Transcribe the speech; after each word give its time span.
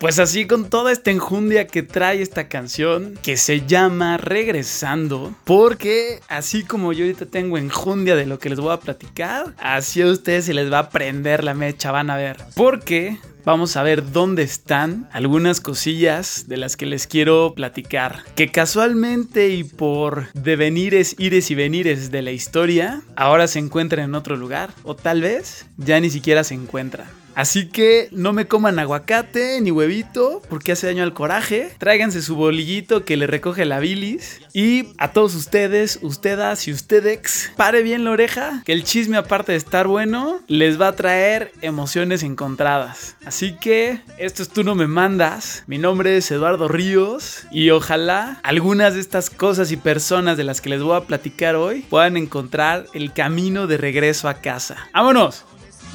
Pues 0.00 0.18
así 0.18 0.46
con 0.46 0.70
toda 0.70 0.92
esta 0.92 1.10
enjundia 1.10 1.66
que 1.66 1.82
trae 1.82 2.22
esta 2.22 2.48
canción, 2.48 3.18
que 3.22 3.36
se 3.36 3.66
llama 3.66 4.16
Regresando, 4.16 5.34
porque 5.44 6.20
así 6.26 6.64
como 6.64 6.94
yo 6.94 7.04
ahorita 7.04 7.26
tengo 7.26 7.58
enjundia 7.58 8.16
de 8.16 8.24
lo 8.24 8.38
que 8.38 8.48
les 8.48 8.58
voy 8.58 8.72
a 8.72 8.80
platicar, 8.80 9.54
así 9.58 10.00
a 10.00 10.06
ustedes 10.06 10.46
se 10.46 10.54
les 10.54 10.72
va 10.72 10.78
a 10.78 10.88
prender 10.88 11.44
la 11.44 11.52
mecha, 11.52 11.92
van 11.92 12.08
a 12.08 12.16
ver. 12.16 12.38
Porque 12.54 13.18
vamos 13.44 13.76
a 13.76 13.82
ver 13.82 14.10
dónde 14.10 14.42
están 14.42 15.06
algunas 15.12 15.60
cosillas 15.60 16.48
de 16.48 16.56
las 16.56 16.78
que 16.78 16.86
les 16.86 17.06
quiero 17.06 17.52
platicar. 17.54 18.24
Que 18.36 18.50
casualmente 18.50 19.50
y 19.50 19.64
por 19.64 20.32
devenires, 20.32 21.14
ires 21.18 21.50
y 21.50 21.54
venires 21.54 22.10
de 22.10 22.22
la 22.22 22.32
historia, 22.32 23.02
ahora 23.16 23.46
se 23.48 23.58
encuentran 23.58 24.06
en 24.06 24.14
otro 24.14 24.36
lugar. 24.38 24.70
O 24.82 24.96
tal 24.96 25.20
vez 25.20 25.66
ya 25.76 26.00
ni 26.00 26.08
siquiera 26.08 26.42
se 26.42 26.54
encuentran. 26.54 27.19
Así 27.34 27.68
que 27.68 28.08
no 28.12 28.32
me 28.32 28.46
coman 28.46 28.78
aguacate 28.78 29.60
ni 29.60 29.70
huevito 29.70 30.42
porque 30.48 30.72
hace 30.72 30.86
daño 30.86 31.02
al 31.02 31.14
coraje. 31.14 31.72
Tráiganse 31.78 32.22
su 32.22 32.36
bolillito 32.36 33.04
que 33.04 33.16
le 33.16 33.26
recoge 33.26 33.64
la 33.64 33.78
bilis. 33.78 34.40
Y 34.52 34.88
a 34.98 35.12
todos 35.12 35.34
ustedes, 35.34 35.98
ustedes 36.02 36.68
y 36.68 36.72
ustedes, 36.72 37.52
pare 37.56 37.82
bien 37.82 38.04
la 38.04 38.12
oreja 38.12 38.62
que 38.64 38.72
el 38.72 38.84
chisme 38.84 39.16
aparte 39.16 39.52
de 39.52 39.58
estar 39.58 39.86
bueno 39.86 40.40
les 40.46 40.80
va 40.80 40.88
a 40.88 40.96
traer 40.96 41.52
emociones 41.60 42.22
encontradas. 42.22 43.16
Así 43.24 43.56
que 43.60 44.00
esto 44.18 44.42
es 44.42 44.50
Tú 44.50 44.64
no 44.64 44.74
me 44.74 44.86
mandas. 44.86 45.64
Mi 45.66 45.78
nombre 45.78 46.16
es 46.16 46.30
Eduardo 46.30 46.68
Ríos 46.68 47.44
y 47.50 47.70
ojalá 47.70 48.40
algunas 48.42 48.94
de 48.94 49.00
estas 49.00 49.30
cosas 49.30 49.70
y 49.72 49.76
personas 49.76 50.36
de 50.36 50.44
las 50.44 50.60
que 50.60 50.70
les 50.70 50.82
voy 50.82 50.96
a 50.96 51.06
platicar 51.06 51.56
hoy 51.56 51.82
puedan 51.82 52.16
encontrar 52.16 52.86
el 52.94 53.12
camino 53.12 53.66
de 53.66 53.76
regreso 53.76 54.28
a 54.28 54.34
casa. 54.34 54.88
¡Vámonos! 54.92 55.44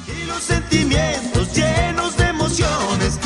Y 0.08 0.24
los 0.24 0.42
sentimientos 0.42 1.52
llenos 1.54 2.16
de 2.16 2.24
emociones. 2.24 3.18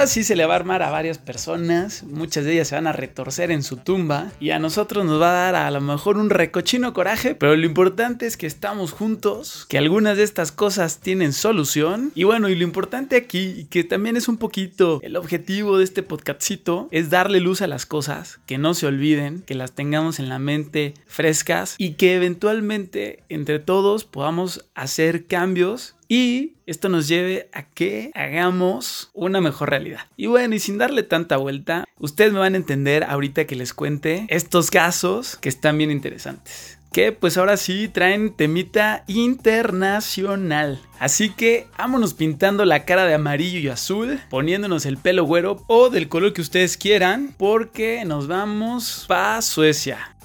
Ahora 0.00 0.10
sí 0.10 0.24
se 0.24 0.34
le 0.34 0.46
va 0.46 0.54
a 0.54 0.56
armar 0.56 0.82
a 0.82 0.88
varias 0.88 1.18
personas, 1.18 2.04
muchas 2.04 2.46
de 2.46 2.54
ellas 2.54 2.68
se 2.68 2.74
van 2.74 2.86
a 2.86 2.92
retorcer 2.92 3.50
en 3.50 3.62
su 3.62 3.76
tumba. 3.76 4.32
Y 4.40 4.48
a 4.48 4.58
nosotros 4.58 5.04
nos 5.04 5.20
va 5.20 5.28
a 5.28 5.52
dar 5.52 5.56
a 5.56 5.70
lo 5.70 5.82
mejor 5.82 6.16
un 6.16 6.30
recochino 6.30 6.94
coraje, 6.94 7.34
pero 7.34 7.54
lo 7.54 7.66
importante 7.66 8.26
es 8.26 8.38
que 8.38 8.46
estamos 8.46 8.92
juntos, 8.92 9.66
que 9.68 9.76
algunas 9.76 10.16
de 10.16 10.22
estas 10.22 10.52
cosas 10.52 11.00
tienen 11.00 11.34
solución. 11.34 12.12
Y 12.14 12.24
bueno, 12.24 12.48
y 12.48 12.54
lo 12.54 12.64
importante 12.64 13.14
aquí, 13.14 13.66
que 13.68 13.84
también 13.84 14.16
es 14.16 14.26
un 14.26 14.38
poquito 14.38 15.00
el 15.02 15.16
objetivo 15.16 15.76
de 15.76 15.84
este 15.84 16.02
podcastito, 16.02 16.88
es 16.92 17.10
darle 17.10 17.40
luz 17.40 17.60
a 17.60 17.66
las 17.66 17.84
cosas, 17.84 18.40
que 18.46 18.56
no 18.56 18.72
se 18.72 18.86
olviden, 18.86 19.42
que 19.42 19.54
las 19.54 19.72
tengamos 19.72 20.18
en 20.18 20.30
la 20.30 20.38
mente 20.38 20.94
frescas 21.08 21.74
y 21.76 21.92
que 21.96 22.14
eventualmente 22.14 23.22
entre 23.28 23.58
todos 23.58 24.06
podamos 24.06 24.64
hacer 24.74 25.26
cambios 25.26 25.94
y 26.10 26.56
esto 26.66 26.88
nos 26.88 27.06
lleve 27.06 27.48
a 27.52 27.62
que 27.62 28.10
hagamos 28.14 29.10
una 29.14 29.40
mejor 29.40 29.70
realidad. 29.70 30.00
Y 30.16 30.26
bueno, 30.26 30.56
y 30.56 30.58
sin 30.58 30.76
darle 30.76 31.04
tanta 31.04 31.36
vuelta, 31.36 31.84
ustedes 32.00 32.32
me 32.32 32.40
van 32.40 32.54
a 32.54 32.56
entender 32.56 33.04
ahorita 33.04 33.46
que 33.46 33.54
les 33.54 33.72
cuente 33.72 34.26
estos 34.28 34.72
casos 34.72 35.36
que 35.36 35.48
están 35.48 35.78
bien 35.78 35.92
interesantes 35.92 36.78
que 36.92 37.12
pues 37.12 37.36
ahora 37.36 37.56
sí 37.56 37.86
traen 37.86 38.34
temita 38.34 39.04
internacional. 39.06 40.80
Así 40.98 41.30
que 41.30 41.68
vámonos 41.78 42.14
pintando 42.14 42.64
la 42.64 42.84
cara 42.84 43.06
de 43.06 43.14
amarillo 43.14 43.60
y 43.60 43.68
azul, 43.68 44.18
poniéndonos 44.28 44.86
el 44.86 44.96
pelo 44.96 45.22
güero 45.22 45.62
o 45.68 45.88
del 45.88 46.08
color 46.08 46.32
que 46.32 46.40
ustedes 46.40 46.76
quieran, 46.76 47.32
porque 47.38 48.04
nos 48.04 48.26
vamos 48.26 49.04
para 49.06 49.40
Suecia. 49.40 50.16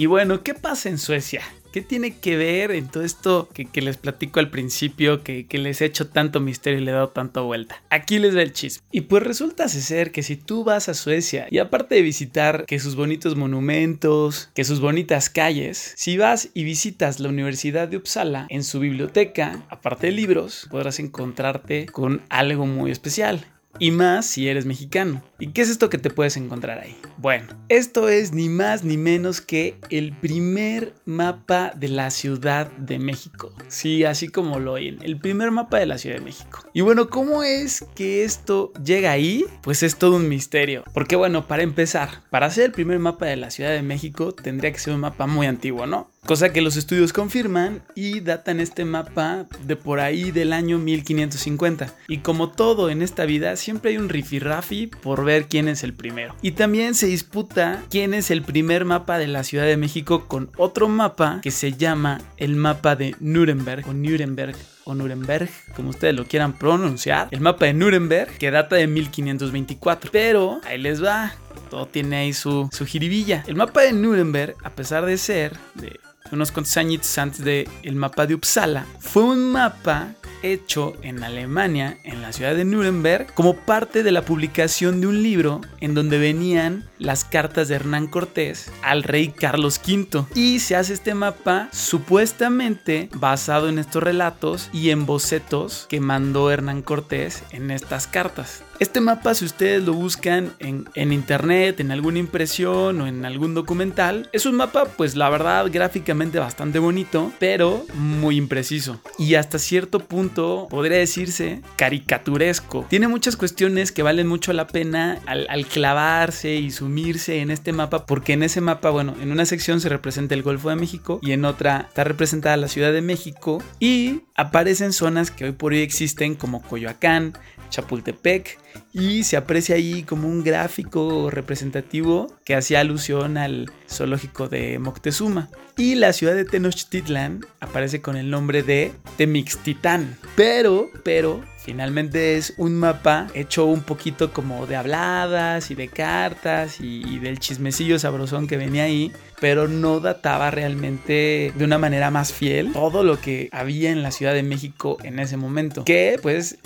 Y 0.00 0.06
bueno, 0.06 0.42
¿qué 0.42 0.54
pasa 0.54 0.88
en 0.88 0.96
Suecia? 0.96 1.42
¿Qué 1.74 1.82
tiene 1.82 2.16
que 2.16 2.38
ver 2.38 2.70
en 2.70 2.88
todo 2.88 3.02
esto 3.02 3.50
que, 3.52 3.68
les 3.82 3.98
platico 3.98 4.40
al 4.40 4.48
principio, 4.48 5.22
que, 5.22 5.46
les 5.52 5.82
he 5.82 5.84
hecho 5.84 6.08
tanto 6.08 6.40
misterio 6.40 6.80
y 6.80 6.84
le 6.84 6.90
he 6.90 6.94
dado 6.94 7.10
tanta 7.10 7.42
vuelta? 7.42 7.82
Aquí 7.90 8.18
les 8.18 8.32
da 8.32 8.40
el 8.40 8.54
chisme. 8.54 8.82
Y 8.90 9.02
pues 9.02 9.22
resulta 9.22 9.68
ser 9.68 10.10
que 10.10 10.22
si 10.22 10.36
tú 10.36 10.64
vas 10.64 10.88
a 10.88 10.94
Suecia 10.94 11.48
y 11.50 11.58
aparte 11.58 11.96
de 11.96 12.00
visitar 12.00 12.64
que 12.64 12.80
sus 12.80 12.96
bonitos 12.96 13.36
monumentos, 13.36 14.48
que 14.54 14.64
sus 14.64 14.80
bonitas 14.80 15.28
calles, 15.28 15.92
si 15.98 16.16
vas 16.16 16.48
y 16.54 16.64
visitas 16.64 17.20
la 17.20 17.28
Universidad 17.28 17.86
de 17.86 17.98
Uppsala 17.98 18.46
en 18.48 18.64
su 18.64 18.80
biblioteca, 18.80 19.66
aparte 19.68 20.06
de 20.06 20.14
libros, 20.14 20.66
podrás 20.70 20.98
encontrarte 20.98 21.84
con 21.84 22.22
algo 22.30 22.64
muy 22.64 22.90
especial. 22.90 23.44
Y 23.82 23.92
más 23.92 24.26
si 24.26 24.46
eres 24.46 24.66
mexicano. 24.66 25.22
¿Y 25.38 25.52
qué 25.52 25.62
es 25.62 25.70
esto 25.70 25.88
que 25.88 25.96
te 25.96 26.10
puedes 26.10 26.36
encontrar 26.36 26.78
ahí? 26.80 26.94
Bueno, 27.16 27.46
esto 27.70 28.10
es 28.10 28.32
ni 28.34 28.50
más 28.50 28.84
ni 28.84 28.98
menos 28.98 29.40
que 29.40 29.76
el 29.88 30.12
primer 30.12 30.92
mapa 31.06 31.72
de 31.74 31.88
la 31.88 32.10
Ciudad 32.10 32.70
de 32.72 32.98
México. 32.98 33.54
Sí, 33.68 34.04
así 34.04 34.28
como 34.28 34.58
lo 34.58 34.72
oyen, 34.72 34.98
el 35.00 35.18
primer 35.18 35.50
mapa 35.50 35.78
de 35.78 35.86
la 35.86 35.96
Ciudad 35.96 36.16
de 36.16 36.24
México. 36.24 36.62
Y 36.74 36.82
bueno, 36.82 37.08
¿cómo 37.08 37.42
es 37.42 37.86
que 37.94 38.22
esto 38.22 38.70
llega 38.84 39.12
ahí? 39.12 39.46
Pues 39.62 39.82
es 39.82 39.96
todo 39.96 40.16
un 40.16 40.28
misterio. 40.28 40.84
Porque 40.92 41.16
bueno, 41.16 41.48
para 41.48 41.62
empezar, 41.62 42.22
para 42.28 42.46
hacer 42.46 42.66
el 42.66 42.72
primer 42.72 42.98
mapa 42.98 43.24
de 43.24 43.36
la 43.36 43.50
Ciudad 43.50 43.70
de 43.70 43.80
México 43.80 44.32
tendría 44.32 44.72
que 44.72 44.78
ser 44.78 44.92
un 44.92 45.00
mapa 45.00 45.26
muy 45.26 45.46
antiguo, 45.46 45.86
¿no? 45.86 46.10
Cosa 46.26 46.52
que 46.52 46.60
los 46.60 46.76
estudios 46.76 47.12
confirman 47.12 47.82
y 47.94 48.20
datan 48.20 48.60
este 48.60 48.84
mapa 48.84 49.46
de 49.66 49.74
por 49.74 50.00
ahí 50.00 50.30
del 50.30 50.52
año 50.52 50.78
1550. 50.78 51.92
Y 52.08 52.18
como 52.18 52.50
todo 52.50 52.90
en 52.90 53.02
esta 53.02 53.24
vida, 53.24 53.56
siempre 53.56 53.90
hay 53.92 53.96
un 53.96 54.08
rifirrafi 54.08 54.86
por 54.86 55.24
ver 55.24 55.46
quién 55.46 55.66
es 55.66 55.82
el 55.82 55.94
primero. 55.94 56.36
Y 56.42 56.52
también 56.52 56.94
se 56.94 57.06
disputa 57.06 57.82
quién 57.90 58.14
es 58.14 58.30
el 58.30 58.42
primer 58.42 58.84
mapa 58.84 59.18
de 59.18 59.28
la 59.28 59.44
Ciudad 59.44 59.64
de 59.64 59.76
México 59.76 60.28
con 60.28 60.50
otro 60.56 60.88
mapa 60.88 61.40
que 61.42 61.50
se 61.50 61.72
llama 61.72 62.20
el 62.36 62.54
mapa 62.54 62.96
de 62.96 63.16
Nuremberg 63.18 63.88
o 63.88 63.94
Nuremberg 63.94 64.56
o 64.84 64.94
Nuremberg, 64.94 65.48
como 65.74 65.90
ustedes 65.90 66.14
lo 66.14 66.26
quieran 66.26 66.52
pronunciar. 66.52 67.28
El 67.30 67.40
mapa 67.40 67.64
de 67.64 67.74
Nuremberg 67.74 68.36
que 68.38 68.50
data 68.50 68.76
de 68.76 68.86
1524. 68.86 70.10
Pero 70.12 70.60
ahí 70.64 70.78
les 70.78 71.02
va. 71.02 71.32
Todo 71.68 71.86
tiene 71.86 72.16
ahí 72.16 72.32
su, 72.32 72.68
su 72.72 72.86
jiribilla. 72.86 73.44
El 73.46 73.56
mapa 73.56 73.82
de 73.82 73.92
Nuremberg, 73.92 74.56
a 74.62 74.70
pesar 74.70 75.04
de 75.06 75.18
ser 75.18 75.56
de 75.74 75.98
unos 76.32 76.52
cuantos 76.52 76.76
años 76.76 77.18
antes 77.18 77.44
del 77.44 77.68
el 77.82 77.96
mapa 77.96 78.26
de 78.26 78.34
Uppsala, 78.34 78.86
fue 79.00 79.24
un 79.24 79.50
mapa 79.50 80.14
hecho 80.42 80.94
en 81.02 81.22
Alemania, 81.22 81.98
en 82.04 82.22
la 82.22 82.32
ciudad 82.32 82.54
de 82.54 82.64
Nuremberg, 82.64 83.34
como 83.34 83.56
parte 83.56 84.02
de 84.02 84.12
la 84.12 84.22
publicación 84.22 85.00
de 85.00 85.06
un 85.06 85.22
libro 85.22 85.60
en 85.80 85.94
donde 85.94 86.18
venían 86.18 86.88
las 86.98 87.24
cartas 87.24 87.68
de 87.68 87.76
Hernán 87.76 88.06
Cortés 88.06 88.70
al 88.82 89.02
rey 89.02 89.28
Carlos 89.28 89.80
V. 89.86 90.24
Y 90.34 90.60
se 90.60 90.76
hace 90.76 90.94
este 90.94 91.14
mapa 91.14 91.68
supuestamente 91.72 93.08
basado 93.14 93.68
en 93.68 93.78
estos 93.78 94.02
relatos 94.02 94.70
y 94.72 94.90
en 94.90 95.06
bocetos 95.06 95.86
que 95.88 96.00
mandó 96.00 96.50
Hernán 96.50 96.82
Cortés 96.82 97.42
en 97.50 97.70
estas 97.70 98.06
cartas. 98.06 98.62
Este 98.80 99.02
mapa, 99.02 99.34
si 99.34 99.44
ustedes 99.44 99.82
lo 99.82 99.92
buscan 99.92 100.54
en, 100.58 100.88
en, 100.94 101.12
internet, 101.12 101.80
en 101.80 101.90
alguna 101.90 102.18
impresión 102.18 102.98
o 103.02 103.06
en 103.06 103.26
algún 103.26 103.52
documental, 103.52 104.30
es 104.32 104.46
un 104.46 104.54
mapa, 104.56 104.86
pues 104.86 105.16
la 105.16 105.28
verdad, 105.28 105.66
gráficamente 105.70 106.38
bastante 106.38 106.78
bonito, 106.78 107.30
pero 107.38 107.84
muy 107.92 108.38
impreciso. 108.38 108.98
Y 109.18 109.34
hasta 109.34 109.58
cierto 109.58 110.00
punto, 110.00 110.66
podría 110.70 110.96
decirse, 110.96 111.60
caricaturesco. 111.76 112.86
Tiene 112.88 113.06
muchas 113.06 113.36
cuestiones 113.36 113.92
que 113.92 114.02
valen 114.02 114.26
mucho 114.26 114.54
la 114.54 114.66
pena 114.66 115.20
al, 115.26 115.46
al 115.50 115.66
clavarse 115.66 116.54
y 116.54 116.70
sumirse 116.70 117.40
en 117.40 117.50
este 117.50 117.74
mapa, 117.74 118.06
porque 118.06 118.32
en 118.32 118.42
ese 118.42 118.62
mapa, 118.62 118.88
bueno, 118.88 119.14
en 119.20 119.30
una 119.30 119.44
sección 119.44 119.82
se 119.82 119.90
representa 119.90 120.34
el 120.34 120.42
Golfo 120.42 120.70
de 120.70 120.76
México 120.76 121.20
y 121.20 121.32
en 121.32 121.44
otra 121.44 121.84
está 121.86 122.04
representada 122.04 122.56
la 122.56 122.68
Ciudad 122.68 122.94
de 122.94 123.02
México 123.02 123.62
y 123.78 124.22
aparecen 124.36 124.94
zonas 124.94 125.30
que 125.30 125.44
hoy 125.44 125.52
por 125.52 125.72
hoy 125.72 125.80
existen 125.80 126.34
como 126.34 126.62
Coyoacán, 126.62 127.34
Chapultepec 127.70 128.58
y 128.92 129.24
se 129.24 129.36
aprecia 129.36 129.76
ahí 129.76 130.02
como 130.02 130.28
un 130.28 130.42
gráfico 130.42 131.30
representativo 131.30 132.26
que 132.44 132.54
hacía 132.54 132.80
alusión 132.80 133.38
al 133.38 133.70
zoológico 133.88 134.48
de 134.48 134.78
Moctezuma. 134.78 135.48
Y 135.76 135.94
la 135.94 136.12
ciudad 136.12 136.34
de 136.34 136.44
Tenochtitlan 136.44 137.40
aparece 137.60 138.02
con 138.02 138.16
el 138.16 138.30
nombre 138.30 138.62
de 138.62 138.92
Temixtitán. 139.16 140.18
Pero, 140.34 140.90
pero, 141.04 141.40
finalmente 141.56 142.36
es 142.36 142.52
un 142.56 142.74
mapa 142.74 143.28
hecho 143.34 143.64
un 143.64 143.82
poquito 143.82 144.32
como 144.32 144.66
de 144.66 144.76
habladas 144.76 145.70
y 145.70 145.74
de 145.74 145.88
cartas 145.88 146.80
y, 146.80 147.02
y, 147.06 147.18
del 147.18 147.38
chismecillo 147.38 147.98
sabrosón 147.98 148.46
que 148.46 148.56
venía 148.56 148.84
ahí, 148.84 149.12
pero 149.40 149.68
no 149.68 150.00
databa 150.00 150.50
realmente 150.50 151.52
de 151.54 151.64
una 151.64 151.78
manera 151.78 152.10
más 152.10 152.32
fiel 152.32 152.72
todo 152.72 153.02
lo 153.02 153.20
que 153.20 153.48
había 153.52 153.90
en 153.90 154.02
la 154.02 154.10
Ciudad 154.10 154.34
de 154.34 154.42
México 154.42 154.98
en 155.02 155.18
ese 155.18 155.36
momento. 155.36 155.84
Que 155.84 156.18
pues 156.20 156.58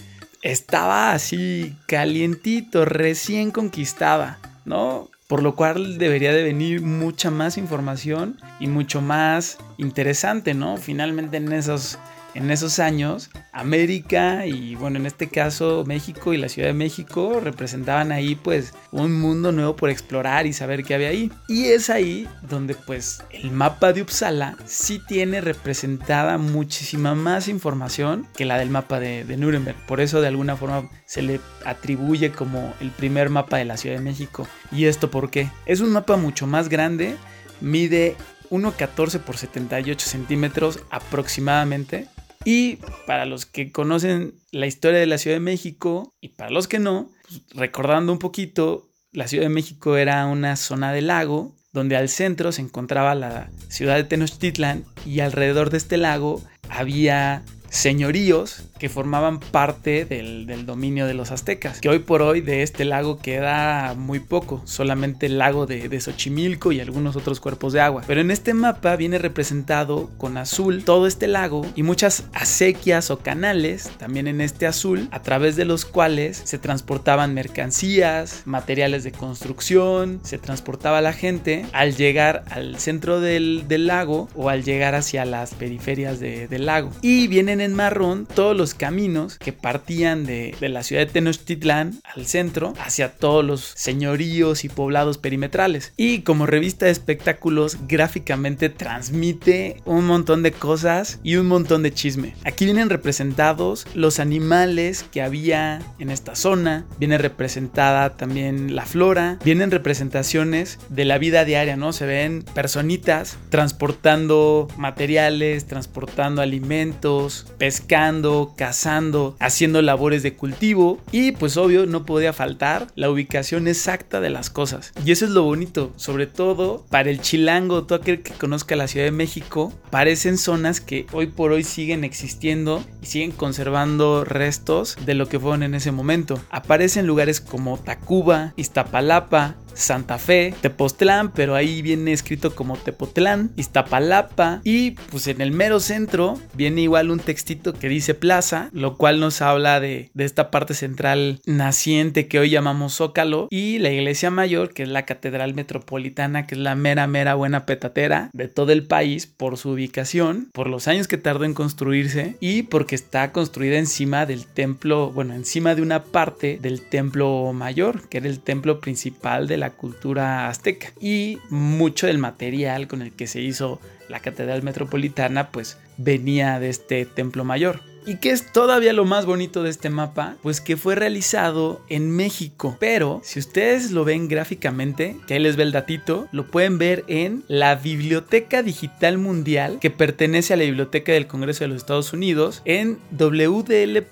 estaba 0.45 1.13
así 1.13 1.75
calientito, 1.87 2.85
recién 2.85 3.51
conquistada, 3.51 4.39
¿no? 4.67 5.09
Por 5.27 5.43
lo 5.43 5.57
cual 5.57 5.97
debería 5.97 6.33
de 6.35 6.43
venir 6.43 6.83
mucha 6.83 7.31
más 7.31 7.57
información 7.57 8.39
y 8.61 8.67
mucho 8.67 9.01
más 9.01 9.57
interesante, 9.79 10.53
¿no? 10.53 10.77
Finalmente 10.77 11.39
en 11.39 11.51
esos 11.53 11.99
en 12.35 12.51
esos 12.51 12.79
años, 12.79 13.31
América 13.53 14.47
y 14.47 14.75
bueno, 14.75 14.99
en 14.99 15.07
este 15.07 15.29
caso 15.29 15.85
México 15.87 16.33
y 16.33 16.37
la 16.37 16.49
Ciudad 16.49 16.69
de 16.69 16.75
México 16.75 17.41
representaban 17.41 18.13
ahí 18.13 18.35
pues 18.35 18.75
un 18.91 19.21
mundo 19.21 19.53
nuevo 19.53 19.77
por 19.77 19.91
explorar 19.91 20.47
y 20.47 20.53
saber 20.53 20.85
qué 20.85 20.95
había 20.95 21.09
ahí. 21.09 21.31
Y 21.49 21.67
es 21.67 21.91
ahí 21.91 22.29
donde 22.43 22.75
pues 22.75 23.23
el 23.31 23.51
mapa 23.53 23.93
de 23.93 24.03
Uppsala 24.03 24.57
sí 24.65 25.01
tiene 25.07 25.41
representada 25.41 26.37
muchísima 26.39 27.15
más 27.15 27.49
información 27.49 28.27
que 28.37 28.45
la 28.45 28.59
del 28.59 28.71
mapa 28.71 28.99
de, 28.99 29.25
de 29.25 29.37
Nuremberg. 29.37 29.77
Por 29.87 30.01
eso 30.01 30.21
de 30.21 30.29
alguna 30.29 30.57
forma 30.57 30.91
se 31.07 31.23
le 31.23 31.41
atribuye 31.65 32.33
como 32.33 32.75
el 32.81 32.91
primer 32.91 33.31
mapa 33.31 33.59
de 33.59 33.65
la 33.65 33.77
Ciudad 33.77 33.97
de 33.97 34.03
México. 34.03 34.47
¿Y 34.73 34.87
esto 34.87 35.11
por 35.11 35.31
qué? 35.31 35.51
Es 35.67 35.81
un 35.81 35.91
mapa 35.93 36.17
mucho 36.17 36.47
más 36.47 36.69
grande, 36.69 37.17
mide 37.61 38.17
1,14 38.51 39.21
por 39.21 39.37
78 39.37 40.07
centímetros 40.07 40.81
aproximadamente 40.91 42.09
y 42.45 42.79
para 43.07 43.27
los 43.27 43.47
que 43.47 43.73
conocen 43.73 44.35
la 44.51 44.67
historia 44.67 45.01
de 45.01 45.07
la 45.07 45.19
Ciudad 45.19 45.37
de 45.37 45.41
México 45.41 46.13
y 46.21 46.31
para 46.31 46.51
los 46.51 46.69
que 46.69 46.79
no, 46.79 47.11
pues, 47.29 47.43
recordando 47.55 48.13
un 48.13 48.19
poquito, 48.19 48.91
la 49.13 49.29
Ciudad 49.29 49.45
de 49.45 49.51
México 49.51 49.97
era 49.97 50.27
una 50.27 50.57
zona 50.57 50.93
de 50.93 51.03
lago 51.03 51.55
donde 51.73 51.97
al 51.97 52.09
centro 52.09 52.53
se 52.53 52.63
encontraba 52.63 53.15
la 53.15 53.51
ciudad 53.69 53.97
de 53.97 54.05
Tenochtitlan 54.05 54.85
y 55.05 55.21
alrededor 55.21 55.71
de 55.71 55.79
este 55.79 55.97
lago 55.97 56.41
había 56.69 57.43
señoríos 57.75 58.63
que 58.79 58.89
formaban 58.89 59.41
parte 59.41 60.05
del, 60.05 60.65
dominio 60.65 61.07
de 61.07 61.15
los 61.15 61.33
aztecas. 61.33 61.81
Que 61.81 61.89
hoy 61.89 61.99
por 61.99 62.23
hoy 62.23 62.41
de 62.41 62.63
este 62.63 62.85
lago 62.85 63.19
queda 63.19 63.95
muy 63.95 64.21
poco, 64.21 64.63
solamente 64.65 65.27
el 65.27 65.39
lago 65.39 65.67
de, 65.67 66.01
Xochimilco 66.01 66.71
y 66.71 66.81
algunos 66.81 67.17
otros 67.17 67.41
cuerpos 67.41 67.73
de 67.73 67.81
agua. 67.81 68.03
Pero 68.07 68.21
en 68.21 68.31
este 68.31 68.55
mapa 68.55 68.95
viene 68.97 69.19
representado 69.19 70.11
con 70.19 70.37
azul 70.37 70.85
todo 70.85 71.07
este 71.07 71.27
lago 71.27 71.67
y 71.75 71.83
muchas 71.83 72.25
acequias 72.33 73.11
o 73.11 73.19
canales 73.19 73.91
también 73.99 74.29
en 74.29 74.41
este 74.41 74.67
azul, 74.67 75.09
a 75.11 75.23
través 75.23 75.57
de 75.57 75.65
los 75.65 75.85
cuales 75.85 76.41
se 76.45 76.59
transportaban 76.59 77.35
mercancías, 77.35 78.43
materiales 78.45 79.03
de 79.03 79.13
construcción, 79.13 80.21
se 80.23 80.39
transportaba 80.39 81.01
la 81.01 81.13
gente 81.13 81.67
al 81.73 81.97
llegar 81.97 82.45
al 82.51 82.79
centro 82.79 83.21
del, 83.21 83.65
lago 83.69 84.29
o 84.37 84.51
al 84.51 84.63
llegar 84.63 84.95
hacia 84.95 85.25
las 85.25 85.55
periferias 85.55 86.21
de, 86.21 86.47
del 86.47 86.67
lago. 86.67 86.91
Y 87.03 87.27
vienen 87.27 87.64
en 87.65 87.75
marrón 87.75 88.27
todos 88.27 88.57
los 88.57 88.75
caminos 88.75 89.39
que 89.39 89.53
partían 89.53 90.25
de, 90.25 90.55
de, 90.61 90.69
la 90.69 90.83
ciudad 90.83 91.07
de 91.07 91.13
Tenochtitlán 91.13 92.01
al 92.15 92.27
centro 92.27 92.75
hacia 92.79 93.13
todos 93.13 93.45
los 93.45 93.73
señoríos 93.75 94.65
y 94.65 94.69
poblados 94.69 95.19
perimetrales. 95.19 95.93
Y 95.97 96.21
como 96.21 96.47
revista 96.47 96.87
de 96.87 96.93
espectáculos 96.93 97.79
gráficamente 97.89 98.69
transmite 98.69 99.83
un 99.85 100.07
montón 100.07 100.43
de 100.43 100.53
cosas 100.53 101.19
y 101.23 101.37
un 101.37 101.47
montón 101.47 101.83
de 101.83 101.93
chisme. 101.93 102.35
Aquí 102.45 102.65
vienen 102.65 102.91
representados 102.91 103.87
los 103.95 104.21
animales 104.21 105.05
que 105.11 105.23
había 105.23 105.81
en 105.99 106.11
esta 106.11 106.35
zona, 106.35 106.87
viene 106.99 107.19
representada 107.19 108.17
también 108.17 108.75
la 108.75 108.87
flora, 108.87 109.39
vienen 109.45 109.71
representaciones 109.71 110.79
de 110.89 111.05
la 111.05 111.19
vida 111.19 111.45
diaria, 111.45 111.77
¿no? 111.77 111.93
Se 111.93 112.07
ven 112.07 112.45
personitas 112.55 113.39
transportando 113.51 114.69
materiales, 114.77 115.67
transportando 115.67 116.43
alimentos, 116.43 117.47
pescando, 117.59 118.55
cazando, 118.57 119.37
haciendo 119.41 119.83
labores 119.83 120.23
de 120.23 120.35
cultivo 120.35 121.01
y 121.13 121.33
pues 121.33 121.57
obvio 121.57 121.87
no 121.87 122.05
podía 122.05 122.33
faltar 122.33 122.89
la 122.95 123.11
ubicación 123.11 123.69
exacta 123.69 124.21
de 124.21 124.31
las 124.31 124.51
cosas. 124.51 124.93
Y 125.05 125.13
eso 125.13 125.25
es 125.25 125.31
lo 125.31 125.43
bonito, 125.43 125.93
sobre 125.97 126.27
todo 126.27 126.85
para 126.91 127.11
el 127.11 127.21
chilango, 127.21 127.85
todo 127.85 127.99
aquel 127.99 128.23
que 128.23 128.33
conozca 128.33 128.77
la 128.77 128.89
Ciudad 128.89 129.07
de 129.07 129.13
México, 129.13 129.73
parecen 129.91 130.39
zonas 130.39 130.81
que 130.81 131.07
hoy 131.13 131.27
por 131.29 131.53
hoy 131.53 131.65
siguen 131.65 132.05
existiendo 132.05 132.85
y 133.03 133.07
siguen 133.07 133.33
conservando 133.33 134.25
restos 134.25 134.97
de 135.05 135.15
lo 135.15 135.29
que 135.29 135.39
fueron 135.39 135.63
en 135.63 135.75
ese 135.75 135.93
momento. 135.93 136.41
Aparecen 136.51 137.07
lugares 137.07 137.41
como 137.41 137.79
Tacuba, 137.79 138.53
Iztapalapa, 138.57 139.57
Santa 139.75 140.19
Fe, 140.19 140.55
Tepoztlán, 140.61 141.33
pero 141.33 141.55
ahí 141.55 141.83
viene 141.83 142.13
escrito 142.13 142.55
como 142.55 142.77
Tepotlán, 142.77 143.51
Iztapalapa 143.57 144.61
y 144.65 144.93
pues 144.93 145.27
en 145.27 145.41
el 145.41 145.51
mero 145.51 145.81
centro 145.81 146.39
viene 146.55 146.83
igual 146.83 147.11
un 147.11 147.21
textito 147.21 147.73
que 147.73 147.89
dice 147.89 148.15
plaza, 148.15 148.71
lo 148.73 148.97
cual 148.97 149.21
nos 149.21 149.43
habla 149.43 149.81
de, 149.81 150.11
de 150.15 150.25
esta 150.25 150.51
parte 150.51 150.75
central 150.75 151.41
naciente 151.47 152.29
que 152.29 152.39
hoy 152.39 152.51
llamamos 152.51 152.97
Zócalo 152.97 153.49
y 153.51 153.79
la 153.79 153.91
iglesia 153.91 154.31
mayor 154.31 154.73
que 154.73 154.85
es 154.85 154.89
la 154.89 155.05
catedral 155.05 155.55
metropolitana 155.55 156.47
que 156.47 156.55
es 156.55 156.61
la 156.61 156.75
mera 156.75 157.07
mera 157.07 157.35
buena 157.35 157.67
petatera 157.67 158.31
de 158.33 158.49
todo 158.49 158.73
el 158.73 158.87
país 158.87 159.27
por 159.27 159.57
su 159.57 159.71
ubicación, 159.71 160.49
por 160.53 160.69
los 160.69 160.89
años 160.89 161.09
que 161.09 161.19
tardó 161.19 161.45
en 161.45 161.55
construirse 161.55 162.37
y 162.41 162.63
porque 162.63 162.95
está 162.95 163.33
construida 163.33 163.79
encima 163.79 164.27
del 164.27 164.47
templo, 164.47 165.11
bueno, 165.11 165.35
encima 165.35 165.75
de 165.75 165.83
una 165.83 166.05
parte 166.05 166.59
del 166.61 166.83
templo 166.83 167.53
mayor, 167.53 168.09
que 168.09 168.19
era 168.19 168.29
el 168.29 168.41
templo 168.41 168.81
principal 168.81 169.47
de 169.47 169.57
la 169.57 169.64
cultura 169.71 170.49
azteca 170.49 170.93
y 171.01 171.39
mucho 171.51 172.07
del 172.07 172.19
material 172.19 172.89
con 172.89 173.03
el 173.03 173.13
que 173.13 173.27
se 173.27 173.41
hizo 173.41 173.81
la 174.09 174.21
catedral 174.21 174.63
metropolitana 174.63 175.51
pues 175.51 175.79
venía 175.97 176.61
de 176.61 176.69
este 176.71 177.05
templo 177.05 177.45
mayor. 177.45 177.81
¿Y 178.07 178.17
qué 178.17 178.31
es 178.31 178.53
todavía 178.53 178.93
lo 178.93 179.05
más 179.05 179.27
bonito 179.27 179.63
de 179.63 179.71
este 179.71 179.91
mapa? 179.91 180.37
Pues 180.43 180.61
que 180.61 180.77
fue 180.77 180.95
realizado 180.95 181.81
en 181.89 182.11
México. 182.11 182.77
Pero 182.79 183.21
si 183.25 183.39
ustedes 183.39 183.91
lo 183.91 184.05
ven 184.05 184.29
gráficamente, 184.29 185.17
que 185.27 185.35
ahí 185.35 185.41
les 185.41 185.57
ve 185.57 185.63
el 185.63 185.73
datito, 185.73 186.29
lo 186.33 186.47
pueden 186.47 186.79
ver 186.79 187.05
en 187.09 187.45
la 187.49 187.75
Biblioteca 187.77 188.63
Digital 188.63 189.19
Mundial 189.19 189.79
que 189.81 189.91
pertenece 189.91 190.55
a 190.55 190.57
la 190.57 190.65
Biblioteca 190.65 191.13
del 191.13 191.27
Congreso 191.27 191.65
de 191.65 191.69
los 191.69 191.79
Estados 191.79 192.13
Unidos 192.13 192.63
en 192.65 192.99
wdl.org. 193.11 194.03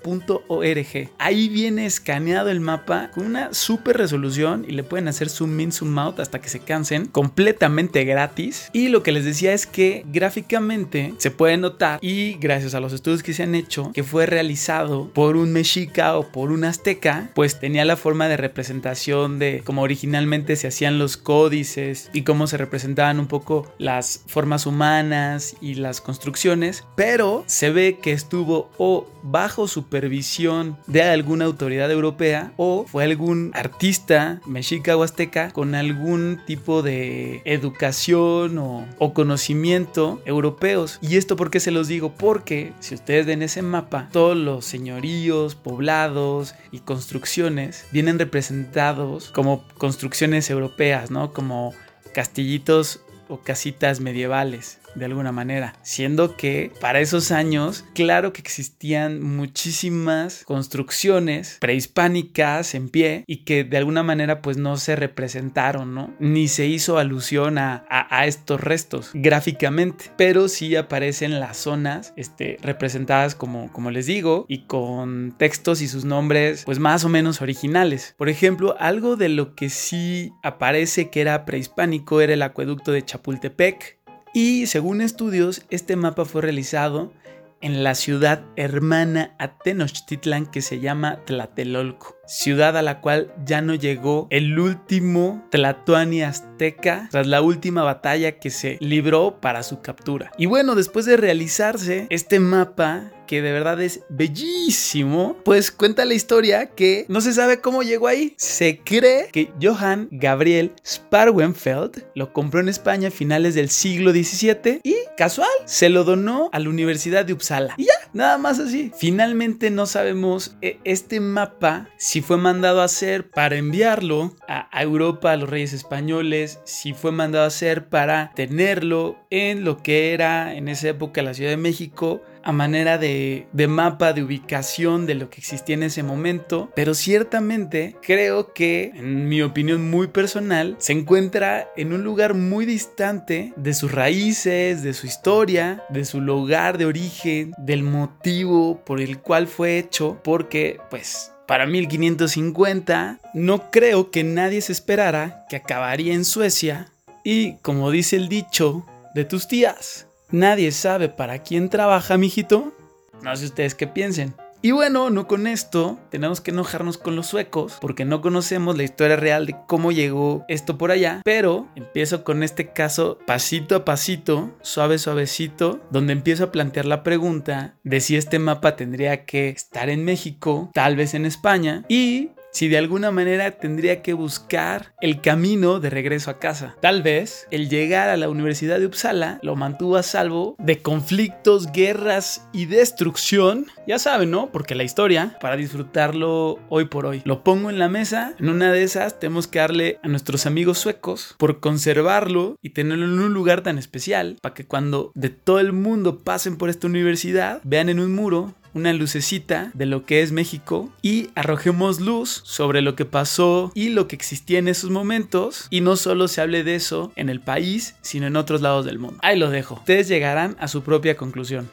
Ahí 1.17 1.49
viene 1.49 1.85
escaneado 1.85 2.49
el 2.49 2.59
mapa 2.59 3.11
con 3.13 3.25
una 3.25 3.53
super 3.53 3.97
resolución 3.97 4.65
y 4.67 4.71
le 4.71 4.83
pueden 4.83 5.07
hacer 5.07 5.29
zoom 5.29 5.59
in, 5.59 5.71
zoom 5.71 5.97
out 5.99 6.19
hasta 6.19 6.41
que 6.41 6.49
se 6.49 6.59
cansen, 6.59 7.05
completamente 7.07 8.03
gratis. 8.05 8.69
Y 8.73 8.87
lo 8.89 9.03
que 9.03 9.11
les 9.11 9.25
decía 9.25 9.53
es 9.53 9.67
que 9.67 10.03
gráficamente 10.07 11.13
se 11.17 11.31
puede 11.31 11.57
notar 11.57 11.99
y 12.01 12.33
gracias 12.35 12.73
a 12.73 12.79
los 12.79 12.93
estudios 12.93 13.23
que 13.23 13.33
se 13.33 13.43
han 13.43 13.55
hecho, 13.55 13.82
que 13.91 14.03
fue 14.03 14.25
realizado 14.25 15.09
por 15.09 15.35
un 15.35 15.51
mexica 15.51 16.17
o 16.17 16.31
por 16.31 16.51
un 16.51 16.63
azteca, 16.63 17.29
pues 17.35 17.59
tenía 17.59 17.85
la 17.85 17.97
forma 17.97 18.27
de 18.27 18.37
representación 18.37 19.39
de 19.39 19.61
cómo 19.65 19.81
originalmente 19.81 20.55
se 20.55 20.67
hacían 20.67 20.99
los 20.99 21.17
códices 21.17 22.09
y 22.13 22.23
cómo 22.23 22.47
se 22.47 22.57
representaban 22.57 23.19
un 23.19 23.27
poco 23.27 23.71
las 23.77 24.21
formas 24.27 24.65
humanas 24.65 25.55
y 25.61 25.75
las 25.75 26.01
construcciones, 26.01 26.85
pero 26.95 27.43
se 27.47 27.71
ve 27.71 27.99
que 28.01 28.11
estuvo 28.11 28.69
o 28.77 29.07
bajo 29.23 29.67
supervisión 29.67 30.77
de 30.85 31.01
alguna 31.01 31.45
autoridad 31.45 31.89
europea 31.89 32.53
o 32.57 32.85
fue 32.85 33.05
algún 33.05 33.51
artista 33.53 34.41
mexica 34.45 34.95
o 34.95 35.03
azteca 35.03 35.51
con 35.51 35.73
algún 35.73 36.41
tipo 36.45 36.81
de 36.81 37.41
educación 37.45 38.57
o, 38.59 38.85
conocimiento 39.13 40.21
europeos. 40.25 40.97
¿Y 41.01 41.17
esto 41.17 41.35
por 41.35 41.51
qué 41.51 41.59
se 41.59 41.69
los 41.71 41.87
digo? 41.87 42.13
Porque 42.17 42.73
si 42.79 42.95
ustedes 42.95 43.27
ven 43.27 43.43
ese 43.43 43.61
mapa, 43.61 44.09
todos 44.11 44.35
los 44.35 44.65
señoríos, 44.65 45.53
poblados 45.53 46.55
y 46.71 46.79
construcciones 46.79 47.85
vienen 47.91 48.17
representados 48.17 49.29
como 49.29 49.63
construcciones 49.77 50.49
europeas, 50.49 51.11
¿no? 51.11 51.31
Como 51.31 51.73
castillitos 52.13 53.01
o 53.29 53.39
casitas 53.39 53.99
medievales. 53.99 54.79
De 54.95 55.05
alguna 55.05 55.31
manera, 55.31 55.75
siendo 55.81 56.37
que 56.37 56.71
para 56.79 56.99
esos 56.99 57.31
años, 57.31 57.85
claro 57.93 58.33
que 58.33 58.41
existían 58.41 59.21
muchísimas 59.21 60.43
construcciones 60.45 61.57
prehispánicas 61.59 62.75
en 62.75 62.89
pie 62.89 63.23
y 63.27 63.37
que 63.37 63.63
de 63.63 63.77
alguna 63.77 64.03
manera 64.03 64.41
pues 64.41 64.57
no 64.57 64.77
se 64.77 64.95
representaron, 64.95 65.93
¿no? 65.93 66.13
Ni 66.19 66.47
se 66.47 66.65
hizo 66.65 66.97
alusión 66.97 67.57
a, 67.57 67.85
a, 67.89 68.25
estos 68.27 68.61
restos 68.61 69.11
gráficamente, 69.13 70.05
pero 70.17 70.47
sí 70.47 70.75
aparecen 70.75 71.39
las 71.39 71.57
zonas 71.57 72.13
este, 72.15 72.57
representadas 72.61 73.35
como, 73.35 73.71
como 73.71 73.91
les 73.91 74.05
digo 74.05 74.45
y 74.47 74.65
con 74.65 75.35
textos 75.37 75.81
y 75.81 75.87
sus 75.87 76.05
nombres 76.05 76.63
pues 76.65 76.79
más 76.79 77.03
o 77.03 77.09
menos 77.09 77.41
originales. 77.41 78.15
Por 78.17 78.29
ejemplo, 78.29 78.75
algo 78.79 79.15
de 79.15 79.29
lo 79.29 79.55
que 79.55 79.69
sí 79.69 80.31
aparece 80.43 81.09
que 81.09 81.21
era 81.21 81.45
prehispánico 81.45 82.21
era 82.21 82.33
el 82.33 82.41
acueducto 82.41 82.91
de 82.91 83.03
Chapultepec 83.03 84.02
y 84.33 84.65
según 84.65 85.01
estudios 85.01 85.63
este 85.69 85.95
mapa 85.95 86.25
fue 86.25 86.41
realizado 86.41 87.13
en 87.61 87.83
la 87.83 87.95
ciudad 87.95 88.43
hermana 88.57 89.35
a 89.39 89.57
Tenochtitlan 89.57 90.47
que 90.47 90.61
se 90.61 90.79
llama 90.79 91.19
Tlatelolco, 91.25 92.17
ciudad 92.25 92.77
a 92.77 92.81
la 92.81 93.01
cual 93.01 93.33
ya 93.45 93.61
no 93.61 93.75
llegó 93.75 94.27
el 94.29 94.57
último 94.57 95.45
Tlatoani 95.51 96.23
azteca 96.23 97.07
tras 97.11 97.27
la 97.27 97.41
última 97.41 97.83
batalla 97.83 98.39
que 98.39 98.49
se 98.49 98.77
libró 98.79 99.39
para 99.41 99.63
su 99.63 99.81
captura. 99.81 100.31
Y 100.37 100.45
bueno, 100.45 100.75
después 100.75 101.05
de 101.05 101.17
realizarse 101.17 102.07
este 102.09 102.39
mapa 102.39 103.11
que 103.27 103.41
de 103.41 103.51
verdad 103.51 103.81
es 103.81 104.01
bellísimo, 104.09 105.37
pues 105.43 105.71
cuenta 105.71 106.05
la 106.05 106.13
historia 106.13 106.67
que 106.67 107.05
no 107.07 107.21
se 107.21 107.33
sabe 107.33 107.61
cómo 107.61 107.83
llegó 107.83 108.07
ahí. 108.07 108.35
Se 108.37 108.79
cree 108.79 109.29
que 109.31 109.51
Johann 109.61 110.07
Gabriel 110.11 110.73
Sparwenfeld 110.85 112.05
lo 112.15 112.33
compró 112.33 112.59
en 112.59 112.69
España 112.69 113.07
a 113.07 113.11
finales 113.11 113.55
del 113.55 113.69
siglo 113.69 114.11
XVII 114.11 114.81
y 114.83 114.95
casual 115.17 115.49
se 115.65 115.89
lo 115.89 116.03
donó 116.03 116.49
a 116.51 116.59
la 116.59 116.69
Universidad 116.69 117.25
de 117.25 117.33
Uppsala. 117.33 117.75
Y 117.77 117.85
ya, 117.85 117.93
nada 118.13 118.37
más 118.37 118.59
así. 118.59 118.91
Finalmente 118.97 119.69
no 119.69 119.85
sabemos 119.85 120.55
eh, 120.61 120.79
este 120.83 121.19
mapa 121.19 121.89
fue 122.21 122.37
mandado 122.37 122.81
a 122.81 122.85
hacer 122.85 123.29
para 123.29 123.55
enviarlo 123.57 124.35
a 124.47 124.81
Europa 124.81 125.31
a 125.31 125.37
los 125.37 125.49
reyes 125.49 125.73
españoles, 125.73 126.59
si 126.65 126.93
fue 126.93 127.11
mandado 127.11 127.45
a 127.45 127.47
hacer 127.47 127.89
para 127.89 128.31
tenerlo 128.35 129.17
en 129.29 129.63
lo 129.63 129.81
que 129.81 130.13
era 130.13 130.53
en 130.55 130.67
esa 130.67 130.89
época 130.89 131.21
la 131.21 131.33
Ciudad 131.33 131.51
de 131.51 131.57
México 131.57 132.21
a 132.43 132.51
manera 132.51 132.97
de, 132.97 133.47
mapa 133.67 134.13
de 134.13 134.23
ubicación 134.23 135.05
de 135.05 135.15
lo 135.15 135.29
que 135.29 135.39
existía 135.39 135.75
en 135.75 135.83
ese 135.83 136.03
momento, 136.03 136.69
pero 136.75 136.93
ciertamente 136.93 137.95
creo 138.01 138.53
que, 138.53 138.91
en 138.93 139.29
mi 139.29 139.41
opinión 139.41 139.89
muy 139.89 140.07
personal, 140.07 140.75
se 140.79 140.93
encuentra 140.93 141.71
en 141.77 141.93
un 141.93 142.03
lugar 142.03 142.33
muy 142.33 142.65
distante 142.65 143.53
de 143.55 143.73
sus 143.73 143.91
raíces, 143.91 144.83
de 144.83 144.93
su 144.93 145.07
historia, 145.07 145.83
de 145.89 146.05
su 146.05 146.19
lugar 146.19 146.77
de 146.77 146.85
origen, 146.85 147.53
del 147.57 147.83
motivo 147.83 148.83
por 148.85 148.99
el 148.99 149.19
cual 149.19 149.47
fue 149.47 149.77
hecho, 149.77 150.19
porque 150.23 150.79
pues 150.89 151.32
para 151.47 151.65
1550 151.65 153.19
no 153.33 153.71
creo 153.71 154.11
que 154.11 154.23
nadie 154.23 154.61
se 154.61 154.71
esperara 154.71 155.45
que 155.49 155.57
acabaría 155.57 156.13
en 156.13 156.25
Suecia 156.25 156.87
y, 157.23 157.53
como 157.57 157.91
dice 157.91 158.15
el 158.15 158.29
dicho 158.29 158.85
de 159.15 159.25
tus 159.25 159.47
tías, 159.47 160.07
Nadie 160.33 160.71
sabe 160.71 161.09
para 161.09 161.43
quién 161.43 161.69
trabaja, 161.69 162.17
mijito. 162.17 162.73
No 163.21 163.35
sé 163.35 163.45
ustedes 163.45 163.75
qué 163.75 163.85
piensen. 163.85 164.33
Y 164.65 164.71
bueno, 164.71 165.09
no 165.09 165.27
con 165.27 165.45
esto 165.45 165.99
tenemos 166.09 166.39
que 166.39 166.51
enojarnos 166.51 166.97
con 166.97 167.17
los 167.17 167.27
suecos 167.27 167.77
porque 167.81 168.05
no 168.05 168.21
conocemos 168.21 168.77
la 168.77 168.83
historia 168.83 169.17
real 169.17 169.45
de 169.45 169.57
cómo 169.67 169.91
llegó 169.91 170.45
esto 170.47 170.77
por 170.77 170.89
allá. 170.89 171.19
Pero 171.25 171.67
empiezo 171.75 172.23
con 172.23 172.43
este 172.43 172.71
caso 172.71 173.19
pasito 173.27 173.75
a 173.75 173.83
pasito, 173.83 174.57
suave 174.61 174.99
suavecito, 174.99 175.81
donde 175.91 176.13
empiezo 176.13 176.45
a 176.45 176.51
plantear 176.53 176.85
la 176.85 177.03
pregunta 177.03 177.75
de 177.83 177.99
si 177.99 178.15
este 178.15 178.39
mapa 178.39 178.77
tendría 178.77 179.25
que 179.25 179.49
estar 179.49 179.89
en 179.89 180.05
México, 180.05 180.71
tal 180.73 180.95
vez 180.95 181.13
en 181.13 181.25
España, 181.25 181.83
y 181.89 182.29
si 182.53 182.67
de 182.69 182.77
alguna 182.77 183.11
manera 183.11 183.51
tendría 183.51 184.01
que 184.01 184.13
buscar 184.13 184.93
el 185.01 185.21
camino 185.21 185.79
de 185.79 185.89
regreso 185.89 186.29
a 186.29 186.39
casa. 186.39 186.75
Tal 186.81 187.01
vez 187.01 187.47
el 187.51 187.67
llegar 187.67 188.09
a 188.09 188.17
la 188.17 188.29
Universidad 188.29 188.79
de 188.79 188.85
Uppsala 188.85 189.39
lo 189.41 189.55
mantuvo 189.55 189.97
a 189.97 190.03
salvo 190.03 190.55
de 190.59 190.81
conflictos, 190.81 191.71
guerras 191.71 192.47
y 192.53 192.65
destrucción. 192.65 193.65
Ya 193.87 193.99
saben, 193.99 194.31
¿no? 194.31 194.51
Porque 194.51 194.75
la 194.75 194.83
historia, 194.83 195.37
para 195.41 195.57
disfrutarlo 195.57 196.59
hoy 196.69 196.85
por 196.85 197.05
hoy, 197.05 197.21
lo 197.25 197.43
pongo 197.43 197.69
en 197.69 197.79
la 197.79 197.89
mesa. 197.89 198.35
En 198.39 198.49
una 198.49 198.71
de 198.71 198.83
esas 198.83 199.19
tenemos 199.19 199.47
que 199.47 199.59
darle 199.59 199.99
a 200.03 200.07
nuestros 200.07 200.45
amigos 200.45 200.77
suecos 200.77 201.35
por 201.37 201.59
conservarlo 201.59 202.57
y 202.61 202.69
tenerlo 202.69 203.05
en 203.05 203.19
un 203.19 203.33
lugar 203.33 203.61
tan 203.61 203.77
especial 203.77 204.37
para 204.41 204.53
que 204.53 204.65
cuando 204.65 205.11
de 205.15 205.29
todo 205.29 205.59
el 205.59 205.73
mundo 205.73 206.19
pasen 206.23 206.57
por 206.57 206.69
esta 206.69 206.87
universidad, 206.87 207.61
vean 207.63 207.89
en 207.89 207.99
un 207.99 208.13
muro 208.13 208.53
una 208.73 208.93
lucecita 208.93 209.71
de 209.73 209.85
lo 209.85 210.05
que 210.05 210.21
es 210.21 210.31
México 210.31 210.91
y 211.01 211.29
arrojemos 211.35 211.99
luz 211.99 212.41
sobre 212.45 212.81
lo 212.81 212.95
que 212.95 213.05
pasó 213.05 213.71
y 213.75 213.89
lo 213.89 214.07
que 214.07 214.15
existía 214.15 214.59
en 214.59 214.67
esos 214.67 214.89
momentos 214.89 215.67
y 215.69 215.81
no 215.81 215.95
solo 215.95 216.27
se 216.27 216.41
hable 216.41 216.63
de 216.63 216.75
eso 216.75 217.11
en 217.15 217.29
el 217.29 217.39
país, 217.39 217.95
sino 218.01 218.27
en 218.27 218.35
otros 218.35 218.61
lados 218.61 218.85
del 218.85 218.99
mundo. 218.99 219.19
Ahí 219.21 219.37
lo 219.37 219.49
dejo. 219.49 219.75
Ustedes 219.75 220.07
llegarán 220.07 220.55
a 220.59 220.67
su 220.67 220.83
propia 220.83 221.15
conclusión. 221.15 221.69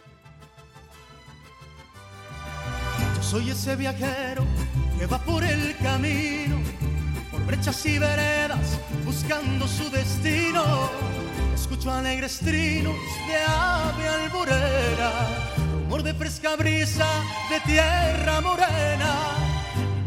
Yo 3.17 3.23
soy 3.23 3.51
ese 3.51 3.77
viajero 3.77 4.45
que 4.99 5.07
va 5.07 5.19
por 5.25 5.43
el 5.45 5.77
camino, 5.79 6.57
por 7.31 7.45
brechas 7.47 7.85
y 7.87 7.99
veredas, 7.99 8.79
buscando 9.05 9.67
su 9.67 9.91
destino. 9.91 10.91
Escucho 11.55 11.91
alegres 11.91 12.39
trinos 12.41 12.97
de 13.29 13.37
ave 13.47 14.31
alborera 15.91 16.13
de 16.13 16.15
fresca 16.15 16.57
brisa 16.57 17.09
de 17.51 17.61
tierra 17.67 18.41
morena. 18.41 19.17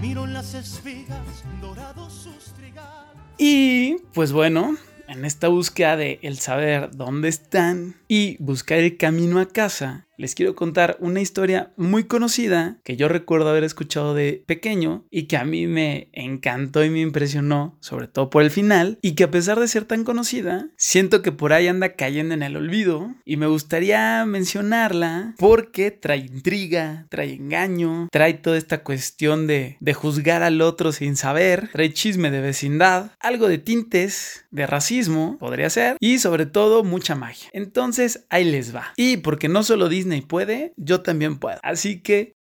Miro 0.02 0.26
las 0.26 0.54
espigas 0.54 1.44
dorados 1.62 2.14
sus 2.14 2.54
trigales. 2.54 3.22
Y 3.38 3.98
pues 4.14 4.32
bueno, 4.32 4.78
en 5.10 5.26
esta 5.26 5.50
búsqueda 5.50 5.98
de 5.98 6.20
el 6.22 6.40
saber 6.40 6.96
dónde 6.96 7.28
están 7.28 7.96
y 8.08 8.38
buscar 8.42 8.80
el 8.80 8.96
camino 8.96 9.40
a 9.40 9.48
casa, 9.48 10.08
les 10.24 10.36
quiero 10.36 10.56
contar 10.56 10.96
una 11.02 11.20
historia 11.20 11.74
muy 11.76 12.06
conocida 12.06 12.78
que 12.86 12.96
yo 12.96 13.10
recuerdo 13.10 13.50
haber 13.50 13.66
escuchado 13.66 14.14
de 14.14 14.42
pequeño 14.46 15.04
y 15.12 15.24
que 15.24 15.36
a 15.36 15.44
mí 15.44 15.68
me 15.68 16.08
encantó 16.14 16.82
y 16.86 16.90
me 16.90 17.02
impresionó, 17.02 17.78
sobre 17.82 18.08
todo 18.08 18.30
por 18.30 18.42
el 18.42 18.50
final, 18.50 19.00
y 19.02 19.16
que 19.16 19.26
a 19.26 19.32
pesar 19.32 19.60
de 19.60 19.68
ser 19.68 19.84
tan 19.84 20.06
conocida, 20.06 20.70
siento 20.78 21.22
que 21.22 21.34
por 21.34 21.52
ahí 21.52 21.68
anda 21.68 21.96
cayendo 21.96 22.34
en 22.34 22.42
el 22.42 22.56
olvido 22.56 23.14
y 23.26 23.36
me 23.36 23.48
gustaría 23.48 24.24
mencionarla 24.26 25.36
porque 25.38 25.92
trae 25.92 26.20
intriga, 26.20 27.06
trae 27.10 27.34
engaño, 27.34 28.08
trae 28.10 28.36
toda 28.36 28.58
esta 28.58 28.82
cuestión 28.82 29.46
de, 29.46 29.76
de 29.82 29.94
juzgar 29.94 30.42
al 30.42 30.62
otro 30.62 30.94
sin 30.94 31.18
saber, 31.18 31.70
trae 31.74 31.92
chisme 31.92 32.32
de 32.32 32.40
vecindad, 32.40 33.12
algo 33.20 33.50
de 33.50 33.58
tintes, 33.58 34.46
de 34.52 34.68
racismo, 34.68 35.38
podría 35.38 35.70
ser, 35.70 35.98
y 36.00 36.20
sobre 36.20 36.46
todo 36.46 36.86
mucha 36.86 37.14
magia. 37.14 37.50
Entonces 37.52 38.26
ahí 38.30 38.46
les 38.46 38.74
va. 38.74 38.94
Y 38.96 39.18
porque 39.18 39.50
no 39.50 39.64
solo 39.64 39.90
dice 39.90 40.13
Disney 40.14 40.28
puede, 40.28 40.74
yo 40.78 41.02
también 41.02 41.40
puedo. 41.40 41.60
Así 41.64 42.02
que 42.02 42.36